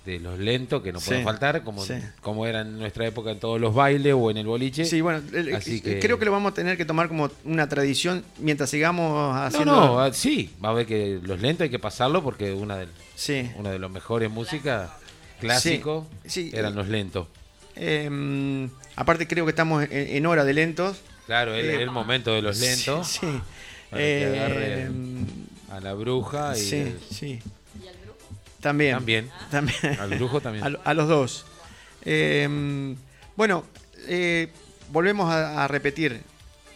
de 0.05 0.19
los 0.19 0.37
lentos 0.37 0.83
que 0.83 0.93
no 0.93 0.99
pueden 0.99 1.23
faltar, 1.23 1.63
como, 1.63 1.83
como 2.21 2.45
era 2.45 2.61
en 2.61 2.77
nuestra 2.77 3.07
época 3.07 3.31
en 3.31 3.39
todos 3.39 3.59
los 3.59 3.73
bailes 3.73 4.13
o 4.15 4.29
en 4.29 4.37
el 4.37 4.45
boliche. 4.45 4.85
Sí, 4.85 5.01
bueno, 5.01 5.21
creo 5.29 6.19
que 6.19 6.25
lo 6.25 6.31
vamos 6.31 6.51
a 6.51 6.55
tener 6.55 6.77
que 6.77 6.85
tomar 6.85 7.07
como 7.07 7.31
una 7.43 7.67
tradición 7.67 8.23
mientras 8.39 8.69
sigamos 8.69 9.35
haciendo. 9.35 9.75
No, 9.75 9.87
no, 9.87 9.99
ah, 9.99 10.13
sí, 10.13 10.53
va 10.63 10.69
a 10.69 10.73
ver 10.73 10.85
que 10.85 11.19
los 11.23 11.41
lentos 11.41 11.65
hay 11.65 11.69
que 11.69 11.79
pasarlo 11.79 12.23
porque 12.23 12.53
una 12.53 12.77
de, 12.77 12.87
una 13.57 13.71
de 13.71 13.79
los 13.79 13.91
mejores 13.91 14.29
músicas 14.29 14.91
clásicos 15.39 16.05
eran 16.53 16.75
los 16.75 16.87
lentos. 16.87 17.27
Em, 17.75 18.69
aparte, 18.95 19.27
creo 19.27 19.45
que 19.45 19.49
estamos 19.49 19.85
en, 19.89 20.25
hora 20.25 20.45
de 20.45 20.53
lentos. 20.53 20.97
Claro, 21.25 21.55
es 21.55 21.65
el 21.79 21.89
momento 21.89 22.33
de 22.33 22.41
los 22.41 22.59
lentos. 22.59 23.07
Sí. 23.07 23.27
Em, 23.91 25.25
a 25.71 25.79
la 25.79 25.93
bruja 25.93 26.57
y. 26.57 26.59
Sí, 26.59 26.95
sí. 27.11 27.39
También. 28.65 28.95
También. 28.95 29.29
también. 29.51 29.99
Al 29.99 30.09
brujo 30.15 30.41
también. 30.41 30.77
A, 30.83 30.93
los 30.95 31.07
dos. 31.07 31.45
Em, 32.03 32.95
bueno, 33.35 33.63
eh, 34.07 34.49
volvemos 34.91 35.31
a, 35.31 35.67
repetir. 35.67 36.19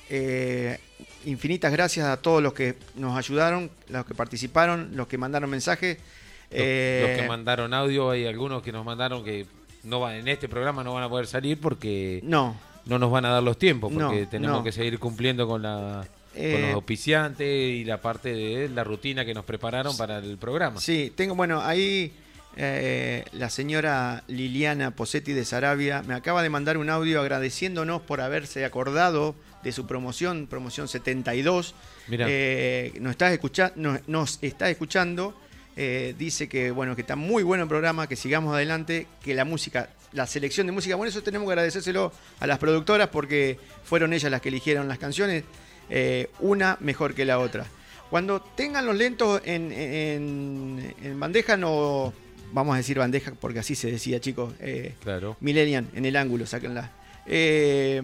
Eh, 0.08 0.78
infinitas 1.26 1.72
gracias 1.72 2.06
a 2.06 2.18
todos 2.18 2.44
los 2.44 2.54
que 2.54 2.76
nos 2.94 3.18
ayudaron, 3.18 3.72
los 3.88 4.06
que 4.06 4.14
participaron, 4.14 4.92
los 4.94 5.08
que 5.08 5.18
mandaron 5.18 5.50
mensajes. 5.50 5.98
Los, 5.98 6.60
que 6.62 7.24
eh, 7.24 7.26
mandaron 7.28 7.74
audio, 7.74 8.12
hay 8.12 8.28
algunos 8.28 8.62
que 8.62 8.72
nos 8.72 8.86
mandaron 8.86 9.24
que 9.24 9.48
no 9.84 10.00
van, 10.00 10.14
en 10.14 10.28
este 10.28 10.48
programa 10.48 10.84
no 10.84 10.94
van 10.94 11.06
a 11.06 11.10
poder 11.10 11.26
salir 11.26 11.60
porque 11.60 12.20
no, 12.22 12.56
no 12.86 13.00
nos 13.00 13.10
van 13.10 13.26
a 13.26 13.30
dar 13.30 13.42
los 13.42 13.58
tiempos, 13.58 13.92
porque 13.92 14.28
tenemos 14.28 14.64
que 14.64 14.72
seguir 14.72 15.00
cumpliendo 15.00 15.48
con 15.48 15.64
la 15.64 16.06
con 16.34 16.62
los 16.62 16.62
eh, 16.62 16.72
auspiciantes 16.72 17.48
y 17.48 17.84
la 17.84 18.02
parte 18.02 18.34
de 18.34 18.70
la 18.70 18.84
rutina 18.84 19.26
que 19.26 19.34
nos 19.34 19.46
prepararon 19.46 19.96
para 19.98 20.20
el 20.20 20.38
programa. 20.38 20.80
Sí, 20.80 21.12
tengo, 21.16 21.36
bueno, 21.36 21.62
ahí 21.62 22.14
eh, 22.56 23.26
la 23.34 23.50
señora 23.50 24.24
Liliana 24.28 24.92
Posetti 24.92 25.34
de 25.34 25.46
Sarabia 25.46 26.04
me 26.04 26.14
acaba 26.14 26.44
de 26.44 26.50
mandar 26.50 26.78
un 26.78 26.90
audio 26.90 27.22
agradeciéndonos 27.22 28.02
por 28.02 28.22
haberse 28.22 28.64
acordado 28.64 29.36
de 29.64 29.72
su 29.72 29.88
promoción, 29.88 30.48
promoción 30.48 30.88
72. 30.88 31.76
Eh, 32.12 32.94
nos, 33.00 33.12
está 33.12 33.34
escuchando 33.34 34.00
nos, 34.08 34.40
está 34.42 34.70
escuchando. 34.70 35.36
dice 35.76 36.48
que 36.48 36.72
bueno 36.72 36.96
que 36.96 37.02
está 37.02 37.16
muy 37.16 37.44
bueno 37.44 37.64
el 37.64 37.70
programa, 37.70 38.08
que 38.08 38.16
sigamos 38.16 38.54
adelante, 38.54 39.08
que 39.24 39.34
la 39.34 39.46
música, 39.46 39.90
la 40.14 40.28
selección 40.28 40.68
de 40.68 40.74
música, 40.74 40.96
bueno, 40.96 41.10
eso 41.10 41.24
tenemos 41.24 41.48
que 41.48 41.54
agradecérselo 41.54 42.12
a 42.40 42.48
las 42.48 42.60
productoras 42.60 43.10
porque 43.10 43.58
fueron 43.84 44.14
ellas 44.14 44.32
las 44.32 44.42
que 44.42 44.50
eligieron 44.50 44.88
las 44.88 45.00
canciones. 45.00 45.44
Eh, 45.90 46.30
una 46.40 46.78
mejor 46.80 47.14
que 47.14 47.26
la 47.26 47.40
otra. 47.40 47.66
Cuando 48.10 48.42
tengan 48.42 48.86
los 48.86 48.96
lentos 48.96 49.42
en, 49.46 49.72
en, 49.72 51.20
bandeja, 51.20 51.58
no 51.58 52.12
vamos 52.52 52.74
a 52.74 52.78
decir 52.78 52.98
bandeja 52.98 53.34
porque 53.40 53.60
así 53.60 53.76
se 53.76 53.92
decía, 53.92 54.20
chicos. 54.20 54.54
Eh, 54.60 54.96
claro. 55.04 55.38
Millennium, 55.40 55.86
en 55.94 56.06
el 56.06 56.16
ángulo, 56.16 56.46
sáquenla. 56.46 56.92
Eh, 57.28 58.02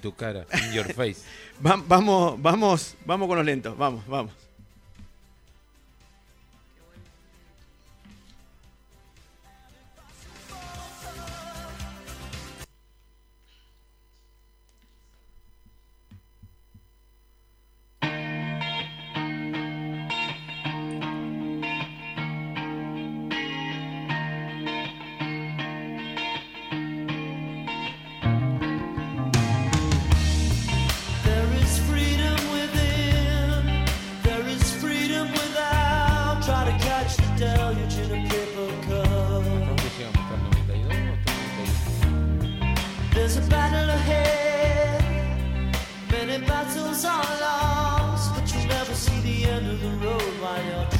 tu 0.00 0.14
cara, 0.14 0.46
in 0.66 0.72
your 0.72 0.92
face. 0.94 1.22
vamos, 1.60 2.40
vamos, 2.40 2.96
vamos 3.04 3.28
con 3.28 3.36
los 3.36 3.46
lentos, 3.46 3.76
vamos, 3.76 4.06
vamos. 4.06 4.47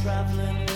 But 0.05 0.68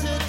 to 0.00 0.21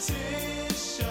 competition. 0.00 1.09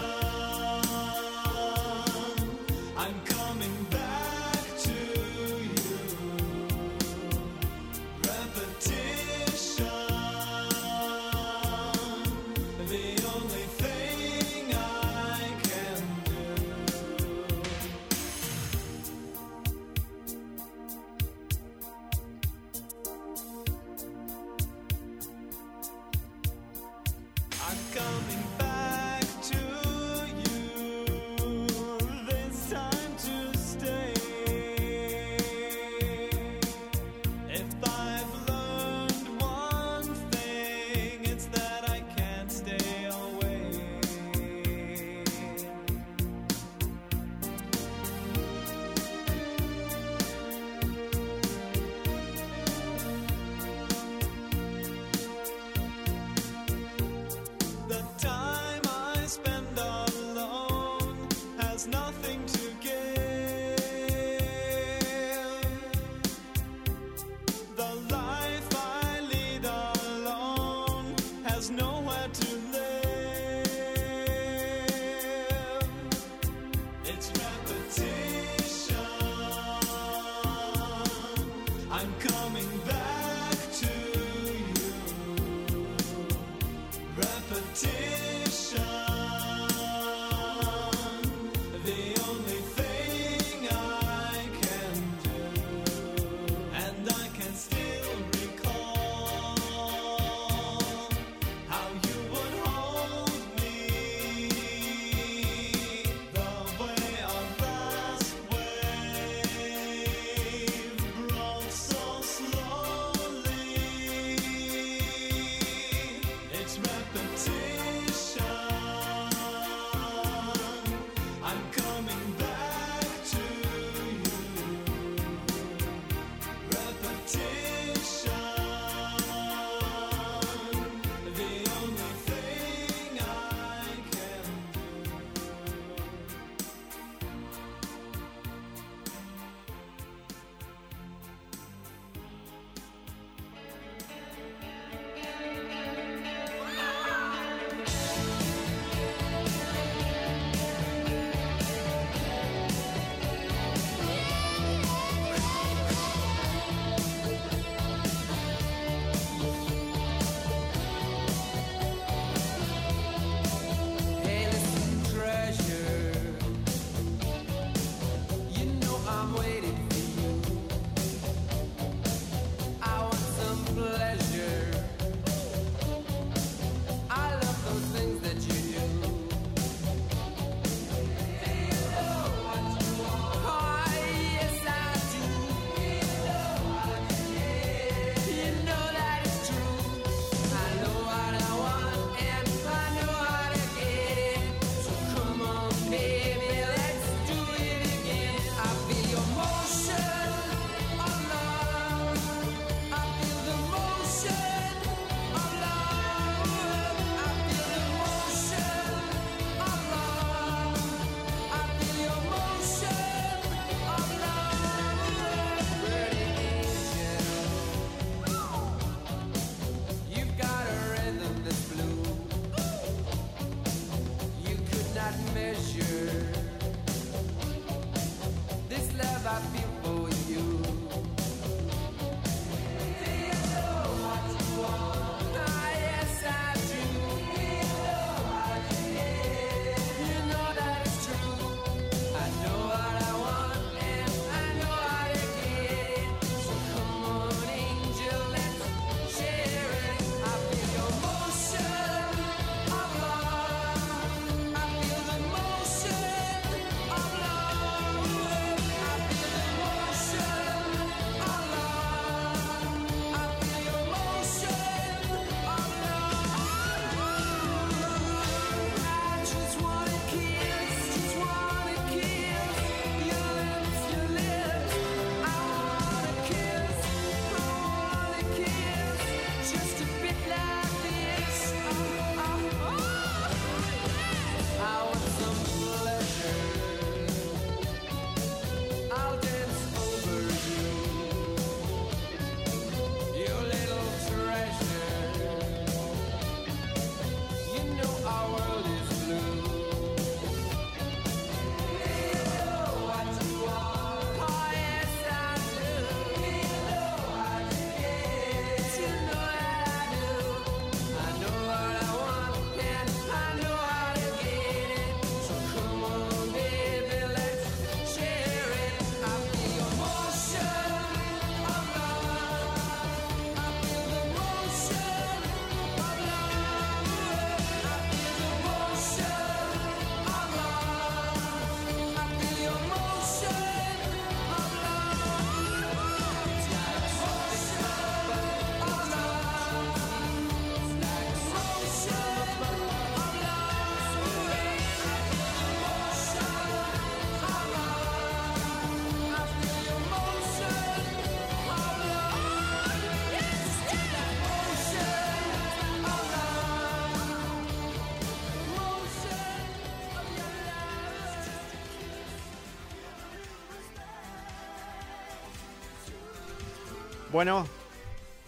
Bueno, 367.12 367.44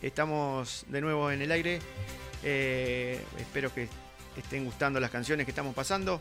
estamos 0.02 0.84
de 0.88 1.00
nuevo 1.00 1.30
en 1.30 1.40
el 1.40 1.52
aire. 1.52 1.78
Eh, 2.42 3.20
espero 3.38 3.72
que 3.72 3.86
estén 4.36 4.64
gustando 4.64 4.98
las 4.98 5.12
canciones 5.12 5.46
que 5.46 5.52
estamos 5.52 5.72
pasando. 5.72 6.20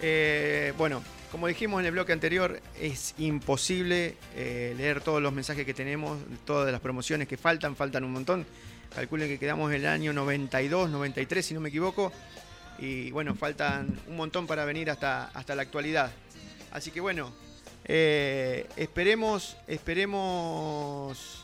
Eh, 0.00 0.72
bueno, 0.78 1.02
como 1.30 1.46
dijimos 1.46 1.78
en 1.80 1.86
el 1.86 1.92
bloque 1.92 2.14
anterior, 2.14 2.58
es 2.80 3.14
imposible 3.18 4.16
eh, 4.34 4.72
leer 4.78 5.02
todos 5.02 5.20
los 5.20 5.30
mensajes 5.34 5.66
que 5.66 5.74
tenemos, 5.74 6.18
todas 6.46 6.72
las 6.72 6.80
promociones 6.80 7.28
que 7.28 7.36
faltan, 7.36 7.76
faltan 7.76 8.02
un 8.04 8.12
montón. 8.12 8.46
Calculen 8.94 9.28
que 9.28 9.38
quedamos 9.38 9.70
en 9.70 9.82
el 9.82 9.86
año 9.86 10.14
92, 10.14 10.88
93, 10.88 11.44
si 11.44 11.52
no 11.52 11.60
me 11.60 11.68
equivoco. 11.68 12.12
Y 12.78 13.10
bueno, 13.10 13.34
faltan 13.34 14.00
un 14.08 14.16
montón 14.16 14.46
para 14.46 14.64
venir 14.64 14.90
hasta, 14.90 15.26
hasta 15.34 15.54
la 15.54 15.60
actualidad. 15.60 16.10
Así 16.72 16.92
que 16.92 17.00
bueno, 17.02 17.30
esperemos, 17.84 19.58
esperemos 19.66 21.39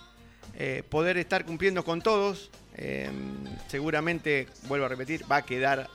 eh, 0.55 0.83
poder 0.89 1.17
estar 1.17 1.45
cumpliendo 1.45 1.85
con 1.85 2.03
todos. 2.03 2.51
Eh, 2.77 3.11
seguramente, 3.69 4.49
vuelvo 4.69 4.87
a 4.87 4.89
repetir, 4.89 5.31
va 5.31 5.37
a 5.37 5.43
quedar 5.43 5.89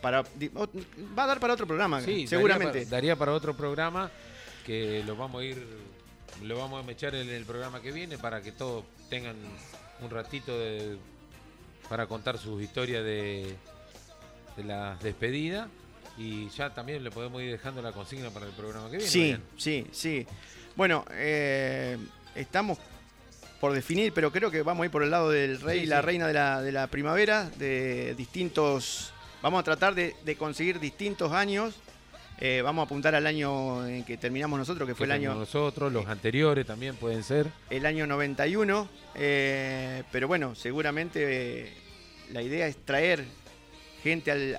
para. 0.00 0.22
Va 0.22 1.24
a 1.24 1.26
dar 1.26 1.40
para 1.40 1.54
otro 1.54 1.66
programa, 1.66 2.00
seguramente. 2.00 2.84
Daría 2.86 3.16
para, 3.16 3.32
otro 3.32 3.56
programa 3.56 4.10
que 4.64 5.02
lo 5.04 5.16
vamos 5.16 5.42
a 5.42 5.44
ir. 5.44 5.66
Lo 6.42 6.58
vamos 6.58 6.82
a 6.82 6.86
mechar 6.86 7.14
en 7.14 7.30
el 7.30 7.44
programa 7.44 7.80
que 7.80 7.92
viene 7.92 8.18
para 8.18 8.42
que 8.42 8.52
todos 8.52 8.84
tengan 9.08 9.36
un 10.02 10.10
ratito 10.10 10.52
para 11.88 12.06
contar 12.06 12.36
sus 12.36 12.62
historias 12.62 13.02
de, 13.02 13.56
de 14.56 14.64
la 14.64 14.96
despedida 15.02 15.68
y 16.18 16.48
ya 16.50 16.72
también 16.72 17.04
le 17.04 17.10
podemos 17.10 17.42
ir 17.42 17.50
dejando 17.50 17.82
la 17.82 17.92
consigna 17.92 18.30
para 18.30 18.46
el 18.46 18.52
programa 18.52 18.90
que 18.90 18.98
viene. 18.98 19.10
Sí, 19.10 19.36
sí, 19.56 19.86
sí. 19.92 20.26
Bueno, 20.74 21.04
eh, 21.10 21.98
estamos 22.34 22.78
por 23.60 23.72
definir, 23.72 24.12
pero 24.12 24.30
creo 24.30 24.50
que 24.50 24.62
vamos 24.62 24.82
a 24.82 24.86
ir 24.86 24.90
por 24.90 25.02
el 25.02 25.10
lado 25.10 25.30
del 25.30 25.60
rey 25.60 25.80
y 25.80 25.86
la 25.86 26.02
reina 26.02 26.26
de 26.26 26.34
la, 26.34 26.62
de 26.62 26.72
la, 26.72 26.86
primavera, 26.88 27.50
de 27.56 28.14
distintos. 28.14 29.12
Vamos 29.42 29.60
a 29.60 29.62
tratar 29.62 29.94
de, 29.94 30.36
conseguir 30.38 30.80
distintos 30.80 31.32
años. 31.32 31.74
Eh, 32.38 32.60
vamos 32.62 32.82
a 32.82 32.84
apuntar 32.84 33.14
al 33.14 33.26
año 33.26 33.86
en 33.86 34.04
que 34.04 34.18
terminamos 34.18 34.58
nosotros, 34.58 34.86
que 34.86 34.94
fue 34.94 35.06
el 35.06 35.12
año. 35.12 35.34
Nosotros, 35.34 35.90
los 35.90 36.06
anteriores 36.06 36.66
también 36.66 36.94
pueden 36.96 37.22
ser. 37.22 37.50
El 37.70 37.86
año 37.86 38.06
91. 38.06 38.88
Eh, 39.14 40.02
pero 40.12 40.28
bueno, 40.28 40.54
seguramente 40.54 41.64
eh, 41.64 41.72
la 42.32 42.42
idea 42.42 42.66
es 42.66 42.76
traer 42.84 43.24
gente 44.02 44.30
al, 44.30 44.54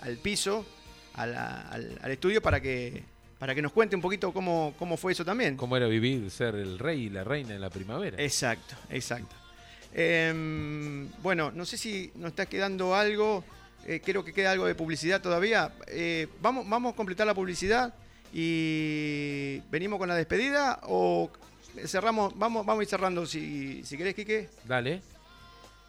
al, 0.00 0.16
piso, 0.22 0.64
al, 1.14 1.36
al 1.36 2.10
estudio, 2.10 2.40
para 2.40 2.60
que 2.60 3.11
para 3.42 3.56
que 3.56 3.62
nos 3.62 3.72
cuente 3.72 3.96
un 3.96 4.02
poquito 4.02 4.32
cómo, 4.32 4.72
cómo 4.78 4.96
fue 4.96 5.10
eso 5.10 5.24
también. 5.24 5.56
Cómo 5.56 5.76
era 5.76 5.88
vivir, 5.88 6.30
ser 6.30 6.54
el 6.54 6.78
rey 6.78 7.06
y 7.06 7.10
la 7.10 7.24
reina 7.24 7.52
en 7.52 7.60
la 7.60 7.70
primavera. 7.70 8.22
Exacto, 8.22 8.76
exacto. 8.88 9.34
Em, 9.92 11.08
bueno, 11.24 11.50
no 11.50 11.64
sé 11.64 11.76
si 11.76 12.12
nos 12.14 12.28
está 12.28 12.46
quedando 12.46 12.94
algo, 12.94 13.42
eh, 13.84 14.00
creo 14.00 14.24
que 14.24 14.32
queda 14.32 14.52
algo 14.52 14.66
de 14.66 14.76
publicidad 14.76 15.20
todavía. 15.20 15.72
Eh, 15.88 16.28
vamos, 16.40 16.68
¿Vamos 16.68 16.92
a 16.92 16.96
completar 16.96 17.26
la 17.26 17.34
publicidad 17.34 17.92
y 18.32 19.58
venimos 19.72 19.98
con 19.98 20.08
la 20.08 20.14
despedida 20.14 20.78
o 20.84 21.28
cerramos? 21.84 22.38
Vamos, 22.38 22.64
vamos 22.64 22.78
a 22.78 22.82
ir 22.84 22.88
cerrando 22.88 23.26
si, 23.26 23.82
si 23.82 23.96
querés, 23.96 24.14
Quique. 24.14 24.50
Dale. 24.68 25.02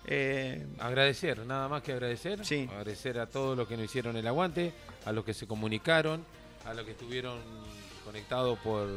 Eh, 0.08 0.66
agradecer, 0.80 1.46
nada 1.46 1.68
más 1.68 1.84
que 1.84 1.92
agradecer. 1.92 2.44
Sí. 2.44 2.68
Agradecer 2.72 3.20
a 3.20 3.28
todos 3.28 3.56
los 3.56 3.68
que 3.68 3.78
nos 3.78 3.86
hicieron 3.86 4.18
el 4.18 4.26
aguante, 4.26 4.74
a 5.06 5.12
los 5.12 5.24
que 5.24 5.36
se 5.36 5.46
comunicaron 5.46 6.26
a 6.66 6.74
los 6.74 6.86
que 6.86 6.92
estuvieron 6.92 7.40
conectados 8.04 8.58
por, 8.60 8.88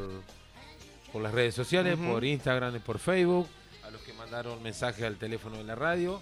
por 1.13 1.23
las 1.23 1.33
redes 1.33 1.55
sociales, 1.55 1.97
por 1.99 2.25
Instagram 2.25 2.77
y 2.77 2.79
por 2.81 2.99
Facebook, 2.99 3.49
a 3.85 3.91
los 3.91 4.01
que 4.03 4.13
mandaron 4.13 4.63
mensajes 4.63 5.05
al 5.05 5.17
teléfono 5.17 5.57
de 5.57 5.65
la 5.65 5.75
radio. 5.75 6.21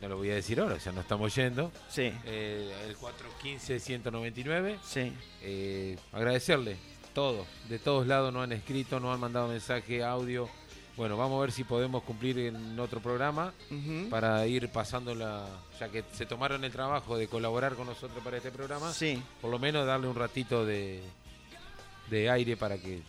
No 0.00 0.08
lo 0.08 0.16
voy 0.16 0.30
a 0.30 0.34
decir 0.34 0.58
ahora, 0.60 0.78
ya 0.78 0.92
no 0.92 1.02
estamos 1.02 1.34
yendo. 1.34 1.70
Sí. 1.90 2.10
Eh, 2.24 2.74
el 2.88 2.96
415-199. 2.96 4.78
Sí. 4.82 5.12
Eh, 5.42 5.98
agradecerle, 6.12 6.78
todos, 7.12 7.46
de 7.68 7.78
todos 7.78 8.06
lados 8.06 8.32
nos 8.32 8.44
han 8.44 8.52
escrito, 8.52 8.98
nos 8.98 9.14
han 9.14 9.20
mandado 9.20 9.48
mensaje, 9.48 10.02
audio. 10.02 10.48
Bueno, 11.00 11.16
vamos 11.16 11.38
a 11.38 11.40
ver 11.40 11.50
si 11.50 11.64
podemos 11.64 12.02
cumplir 12.02 12.38
en 12.40 12.78
otro 12.78 13.00
programa 13.00 13.54
para 14.10 14.46
ir 14.46 14.68
pasando 14.68 15.14
la. 15.14 15.46
Ya 15.80 15.88
que 15.88 16.04
se 16.12 16.26
tomaron 16.26 16.62
el 16.62 16.70
trabajo 16.70 17.16
de 17.16 17.26
colaborar 17.26 17.72
con 17.72 17.86
nosotros 17.86 18.22
para 18.22 18.36
este 18.36 18.50
programa, 18.50 18.92
sí. 18.92 19.22
por 19.40 19.50
lo 19.50 19.58
menos 19.58 19.86
darle 19.86 20.08
un 20.08 20.14
ratito 20.14 20.66
de, 20.66 21.00
de 22.10 22.28
aire 22.28 22.54
para 22.58 22.76
que. 22.76 23.00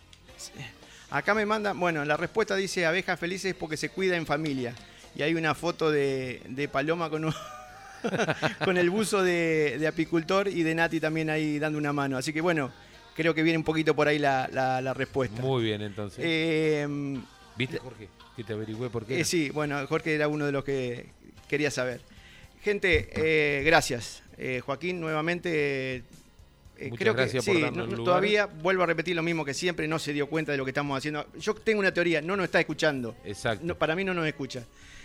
Acá 1.10 1.34
me 1.34 1.44
mandan, 1.44 1.78
bueno, 1.78 2.02
la 2.06 2.16
respuesta 2.16 2.56
dice 2.56 2.86
abejas 2.86 3.20
felices 3.20 3.54
porque 3.54 3.76
se 3.76 3.90
cuida 3.90 4.16
en 4.16 4.24
familia. 4.24 4.74
Y 5.14 5.20
hay 5.20 5.34
una 5.34 5.54
foto 5.54 5.90
de, 5.90 6.40
de 6.48 6.68
Paloma 6.68 7.10
con 7.10 7.30
con 8.64 8.78
el 8.78 8.88
buzo 8.88 9.22
de, 9.22 9.84
apicultor 9.86 10.48
y 10.48 10.62
de 10.62 10.74
Nati 10.74 10.98
también 10.98 11.28
ahí 11.28 11.58
dando 11.58 11.76
una 11.76 11.92
mano. 11.92 12.16
Así 12.16 12.32
que 12.32 12.40
bueno, 12.40 12.72
creo 13.14 13.34
que 13.34 13.42
viene 13.42 13.58
un 13.58 13.64
poquito 13.64 13.94
por 13.94 14.08
ahí 14.08 14.18
la, 14.18 14.48
la, 14.50 14.94
respuesta. 14.94 15.42
Muy 15.42 15.64
bien, 15.64 15.82
entonces. 15.82 16.24
Eh, 16.26 17.20
¿Viste, 17.56 17.78
Jorge? 17.78 18.08
Que 18.36 18.44
te 18.44 18.52
averigüé 18.52 18.88
por 18.88 19.04
qué. 19.06 19.20
Eh, 19.20 19.24
sí, 19.24 19.50
bueno, 19.50 19.86
Jorge 19.86 20.14
era 20.14 20.28
uno 20.28 20.46
de 20.46 20.52
los 20.52 20.64
que 20.64 21.06
quería 21.48 21.70
saber. 21.70 22.00
Gente, 22.62 23.10
eh, 23.14 23.62
gracias. 23.64 24.22
Eh, 24.38 24.60
Joaquín, 24.64 25.00
nuevamente. 25.00 26.02
creo 26.96 27.14
que 27.14 27.28
sí, 27.28 27.62
todavía 28.04 28.46
vuelvo 28.46 28.84
a 28.84 28.86
repetir 28.86 29.16
lo 29.16 29.22
mismo 29.22 29.44
que 29.44 29.54
siempre, 29.54 29.86
no 29.86 29.98
se 29.98 30.12
dio 30.12 30.28
cuenta 30.28 30.52
de 30.52 30.58
lo 30.58 30.64
que 30.64 30.70
estamos 30.70 30.96
haciendo. 30.96 31.26
Yo 31.38 31.54
tengo 31.54 31.80
una 31.80 31.92
teoría, 31.92 32.22
no 32.22 32.36
nos 32.36 32.44
está 32.44 32.60
escuchando. 32.60 33.14
Exacto. 33.24 33.76
para 33.76 33.94
mí 33.94 34.04
no 34.04 34.14
nos 34.14 34.26
escucha. 34.26 34.64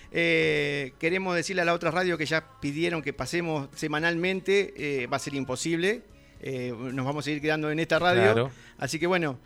queremos 0.09 1.35
decirle 1.35 1.63
a 1.63 1.65
la 1.65 1.73
otra 1.73 1.91
radio 1.91 2.17
que 2.17 2.25
ya 2.25 2.45
pidieron 2.61 3.01
que 3.01 3.11
pasemos 3.11 3.67
semanalmente, 3.75 5.07
va 5.11 5.17
a 5.17 5.19
ser 5.19 5.33
imposible. 5.33 6.03
nos 6.41 7.05
vamos 7.05 7.23
a 7.23 7.25
seguir 7.25 7.41
quedando 7.41 7.69
en 7.69 7.79
esta 7.79 7.99
radio. 7.99 8.49
Así 8.77 8.99
que 8.99 9.07
bueno, 9.07 9.37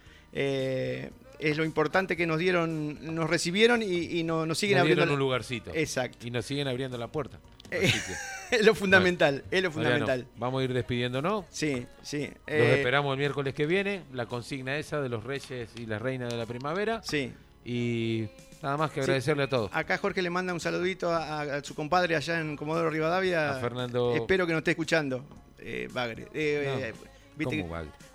es 1.41 1.57
lo 1.57 1.65
importante 1.65 2.15
que 2.15 2.27
nos 2.27 2.39
dieron, 2.39 3.15
nos 3.15 3.29
recibieron 3.29 3.81
y, 3.81 4.23
nos 4.23 4.57
siguen 4.57 4.77
nos 4.77 4.81
abriendo 4.81 5.13
un 5.13 5.19
lugarcito. 5.19 5.71
Exacto. 5.73 6.25
Y 6.25 6.31
nos 6.31 6.45
siguen 6.45 6.67
abriendo 6.67 6.97
la 6.97 7.07
puerta. 7.07 7.39
es 7.71 8.65
lo 8.65 8.75
fundamental, 8.75 9.43
es 9.49 9.63
lo 9.63 9.71
fundamental. 9.71 10.27
vamos 10.37 10.61
a 10.61 10.63
ir 10.65 10.73
despidiéndonos. 10.73 11.45
Sí, 11.49 11.87
sí. 12.01 12.27
Los 12.27 12.33
eh, 12.47 12.75
esperamos 12.77 13.13
el 13.13 13.19
miércoles 13.19 13.53
que 13.53 13.65
viene, 13.65 14.03
la 14.13 14.25
consigna 14.25 14.77
esa 14.77 15.01
de 15.01 15.09
los 15.09 15.23
reyes 15.23 15.69
y 15.77 15.85
las 15.85 16.01
reinas 16.01 16.29
de 16.29 16.37
la 16.37 16.45
primavera. 16.45 17.01
Sí. 17.03 17.31
Y 17.63 18.27
nada 18.61 18.77
más 18.77 18.91
que 18.91 18.99
agradecerle 19.01 19.43
a 19.43 19.49
todos. 19.49 19.71
Acá 19.73 19.97
Jorge 19.97 20.21
le 20.21 20.29
manda 20.29 20.53
un 20.53 20.59
saludito 20.59 21.11
a, 21.11 21.63
su 21.63 21.73
compadre 21.75 22.15
allá 22.15 22.39
en 22.39 22.57
Comodoro 22.57 22.89
Rivadavia. 22.89 23.51
A 23.51 23.59
Fernando. 23.59 24.15
Espero 24.15 24.45
que 24.45 24.53
nos 24.53 24.59
esté 24.59 24.71
escuchando, 24.71 25.23
eh, 25.59 25.87
Bagre. 25.91 26.27
Eh, 26.33 26.93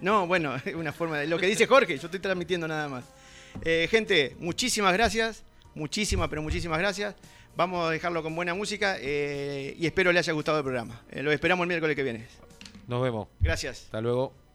No, 0.00 0.26
bueno, 0.26 0.56
es 0.64 0.74
una 0.74 0.92
forma 0.92 1.18
de 1.18 1.26
lo 1.26 1.38
que 1.38 1.46
dice 1.46 1.66
Jorge, 1.66 1.96
yo 1.98 2.06
estoy 2.06 2.20
transmitiendo 2.20 2.68
nada 2.68 2.88
más. 2.88 3.04
Eh, 3.64 3.88
gente, 3.90 4.36
muchísimas 4.38 4.92
gracias. 4.92 5.42
Muchísimas, 5.74 6.28
pero 6.28 6.42
muchísimas 6.42 6.78
gracias. 6.78 7.14
Vamos 7.54 7.86
a 7.86 7.90
dejarlo 7.90 8.22
con 8.22 8.34
buena 8.34 8.54
música 8.54 8.96
eh, 8.98 9.74
y 9.78 9.86
espero 9.86 10.12
le 10.12 10.18
haya 10.18 10.32
gustado 10.32 10.58
el 10.58 10.64
programa. 10.64 11.02
Eh, 11.10 11.22
lo 11.22 11.32
esperamos 11.32 11.64
el 11.64 11.68
miércoles 11.68 11.96
que 11.96 12.02
viene. 12.02 12.26
Nos 12.86 13.02
vemos. 13.02 13.28
Gracias. 13.40 13.84
Hasta 13.84 14.00
luego. 14.00 14.45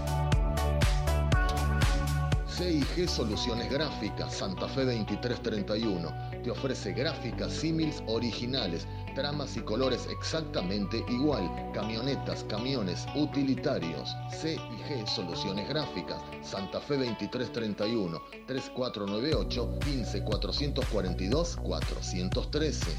CIG 2.58 3.10
Soluciones 3.10 3.70
Gráficas, 3.70 4.34
Santa 4.34 4.70
Fe 4.70 4.86
2331. 4.86 6.08
Te 6.42 6.52
ofrece 6.52 6.94
gráficas 6.94 7.52
símiles 7.52 8.02
originales, 8.08 8.88
tramas 9.14 9.58
y 9.58 9.60
colores 9.60 10.08
exactamente 10.10 11.04
igual. 11.10 11.52
Camionetas, 11.74 12.46
camiones, 12.46 13.06
utilitarios. 13.14 14.16
CIG 14.32 15.06
Soluciones 15.06 15.68
Gráficas, 15.68 16.22
Santa 16.44 16.80
Fe 16.80 16.96
2331, 16.96 18.22
3498 18.48 19.80
15442 19.82 21.58
413. 21.58 22.92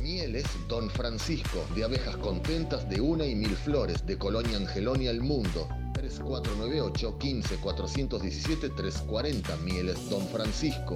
Mieles 0.00 0.46
Don 0.68 0.88
Francisco, 0.88 1.64
de 1.74 1.82
abejas 1.82 2.16
contentas 2.18 2.88
de 2.88 3.00
una 3.00 3.26
y 3.26 3.34
mil 3.34 3.56
flores, 3.56 4.06
de 4.06 4.16
Colonia 4.16 4.56
Angelonia 4.56 5.10
al 5.10 5.20
mundo. 5.20 5.68
3498 6.08 7.18
15 7.18 7.56
417 7.56 8.70
340 8.70 9.56
Mieles 9.58 10.08
Don 10.08 10.26
Francisco. 10.28 10.94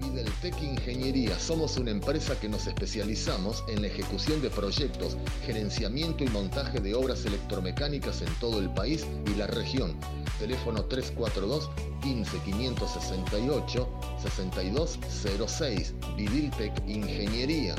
Videltec 0.00 0.60
Ingeniería 0.62 1.38
somos 1.38 1.76
una 1.76 1.92
empresa 1.92 2.38
que 2.38 2.48
nos 2.48 2.66
especializamos 2.66 3.62
en 3.68 3.82
la 3.82 3.88
ejecución 3.88 4.42
de 4.42 4.50
proyectos, 4.50 5.16
gerenciamiento 5.46 6.24
y 6.24 6.28
montaje 6.28 6.80
de 6.80 6.94
obras 6.94 7.24
electromecánicas 7.24 8.22
en 8.22 8.34
todo 8.40 8.58
el 8.58 8.70
país 8.70 9.06
y 9.32 9.36
la 9.36 9.46
región. 9.46 9.96
Teléfono 10.38 10.84
342 10.84 11.70
15 12.02 12.38
568 12.44 13.88
6206 14.22 15.94
Vidiltec 16.16 16.72
Ingeniería. 16.88 17.76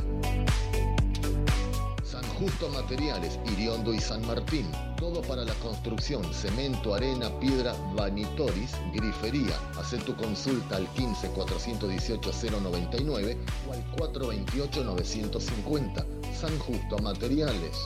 Justo 2.42 2.70
Materiales, 2.70 3.40
Iriondo 3.54 3.94
y 3.94 4.00
San 4.00 4.26
Martín. 4.26 4.66
Todo 4.98 5.22
para 5.22 5.46
la 5.46 5.54
construcción, 5.56 6.24
cemento, 6.34 6.96
arena, 6.96 7.30
piedra, 7.40 7.76
vanitoris, 7.94 8.72
grifería. 8.92 9.56
Haz 9.78 9.92
tu 10.04 10.16
consulta 10.16 10.78
al 10.78 10.88
15 10.88 11.28
418 11.28 12.32
099 12.60 13.38
o 13.70 13.74
al 13.74 13.86
428 13.92 14.84
950. 14.84 16.06
San 16.34 16.58
Justo 16.58 16.98
Materiales. 16.98 17.78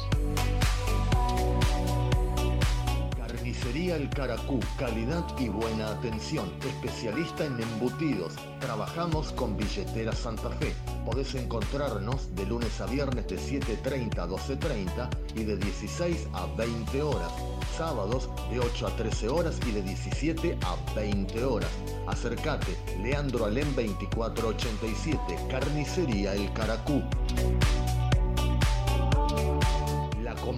Carnicería 3.76 3.98
El 3.98 4.10
Caracú, 4.10 4.60
calidad 4.80 5.26
y 5.38 5.50
buena 5.50 5.90
atención. 5.90 6.50
Especialista 6.66 7.44
en 7.44 7.62
embutidos. 7.62 8.34
Trabajamos 8.62 9.34
con 9.34 9.58
Billetera 9.58 10.14
Santa 10.14 10.50
Fe 10.52 10.74
podés 11.06 11.36
encontrarnos 11.36 12.34
de 12.36 12.46
lunes 12.48 12.82
a 12.82 12.88
viernes 12.88 13.28
de 13.28 13.38
7.30 13.38 14.18
a 14.18 14.28
12.30 14.28 15.10
y 15.36 15.44
de 15.44 15.56
16 15.58 16.28
a 16.34 16.48
20 16.58 17.02
horas. 17.04 17.32
Sábados 17.78 18.30
de 18.50 18.60
8 18.60 18.88
a 18.88 18.96
13 18.96 19.30
horas 19.30 19.60
y 19.68 19.72
de 19.72 19.82
17 19.84 20.58
a 20.64 20.94
20 20.96 21.46
horas. 21.46 21.70
Acércate, 22.08 22.76
Leandro 23.02 23.46
Alem 23.46 23.68
2487, 23.76 25.38
Carnicería 25.50 26.34
El 26.34 26.52
Caracú. 26.54 27.04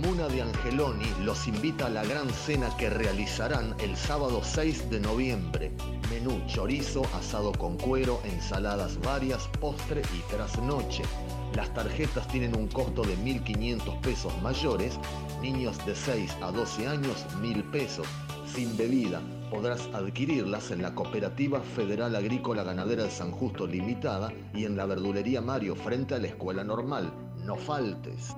Comuna 0.08 0.30
de 0.30 0.42
Angeloni 0.42 1.06
los 1.26 1.50
invita 1.50 1.88
a 1.88 1.90
la 1.90 2.02
gran 2.02 2.30
cena 2.30 2.70
que 2.78 2.90
realizarán 2.90 3.76
el 3.82 3.98
sábado 3.98 4.40
6 4.42 4.90
de 4.90 5.02
noviembre 5.02 5.74
Menú 6.10 6.42
chorizo, 6.48 7.02
asado 7.14 7.52
con 7.52 7.76
cuero, 7.76 8.22
ensaladas 8.24 8.98
varias, 9.02 9.50
postre 9.60 10.02
y 10.16 10.22
trasnoche. 10.32 11.04
Las 11.54 11.74
tarjetas 11.74 12.26
tienen 12.30 12.56
un 12.56 12.68
costo 12.68 13.02
de 13.02 13.18
1.500 13.18 14.00
pesos 14.00 14.42
mayores, 14.42 14.98
niños 15.42 15.78
de 15.86 15.94
6 15.94 16.38
a 16.42 16.52
12 16.54 16.88
años 16.88 17.26
1.000 17.42 17.70
pesos. 17.72 18.08
Sin 18.46 18.78
bebida, 18.78 19.22
podrás 19.52 19.90
adquirirlas 19.94 20.72
en 20.72 20.84
la 20.84 20.96
Cooperativa 20.96 21.60
Federal 21.60 22.16
Agrícola 22.16 22.64
Ganadera 22.64 23.04
de 23.04 23.12
San 23.12 23.32
Justo 23.32 23.68
Limitada 23.68 24.32
y 24.54 24.64
en 24.64 24.78
la 24.78 24.86
Verdulería 24.86 25.42
Mario 25.42 25.76
frente 25.76 26.16
a 26.16 26.20
la 26.20 26.28
Escuela 26.28 26.64
Normal. 26.64 27.12
No 27.44 27.58
faltes. 27.58 28.34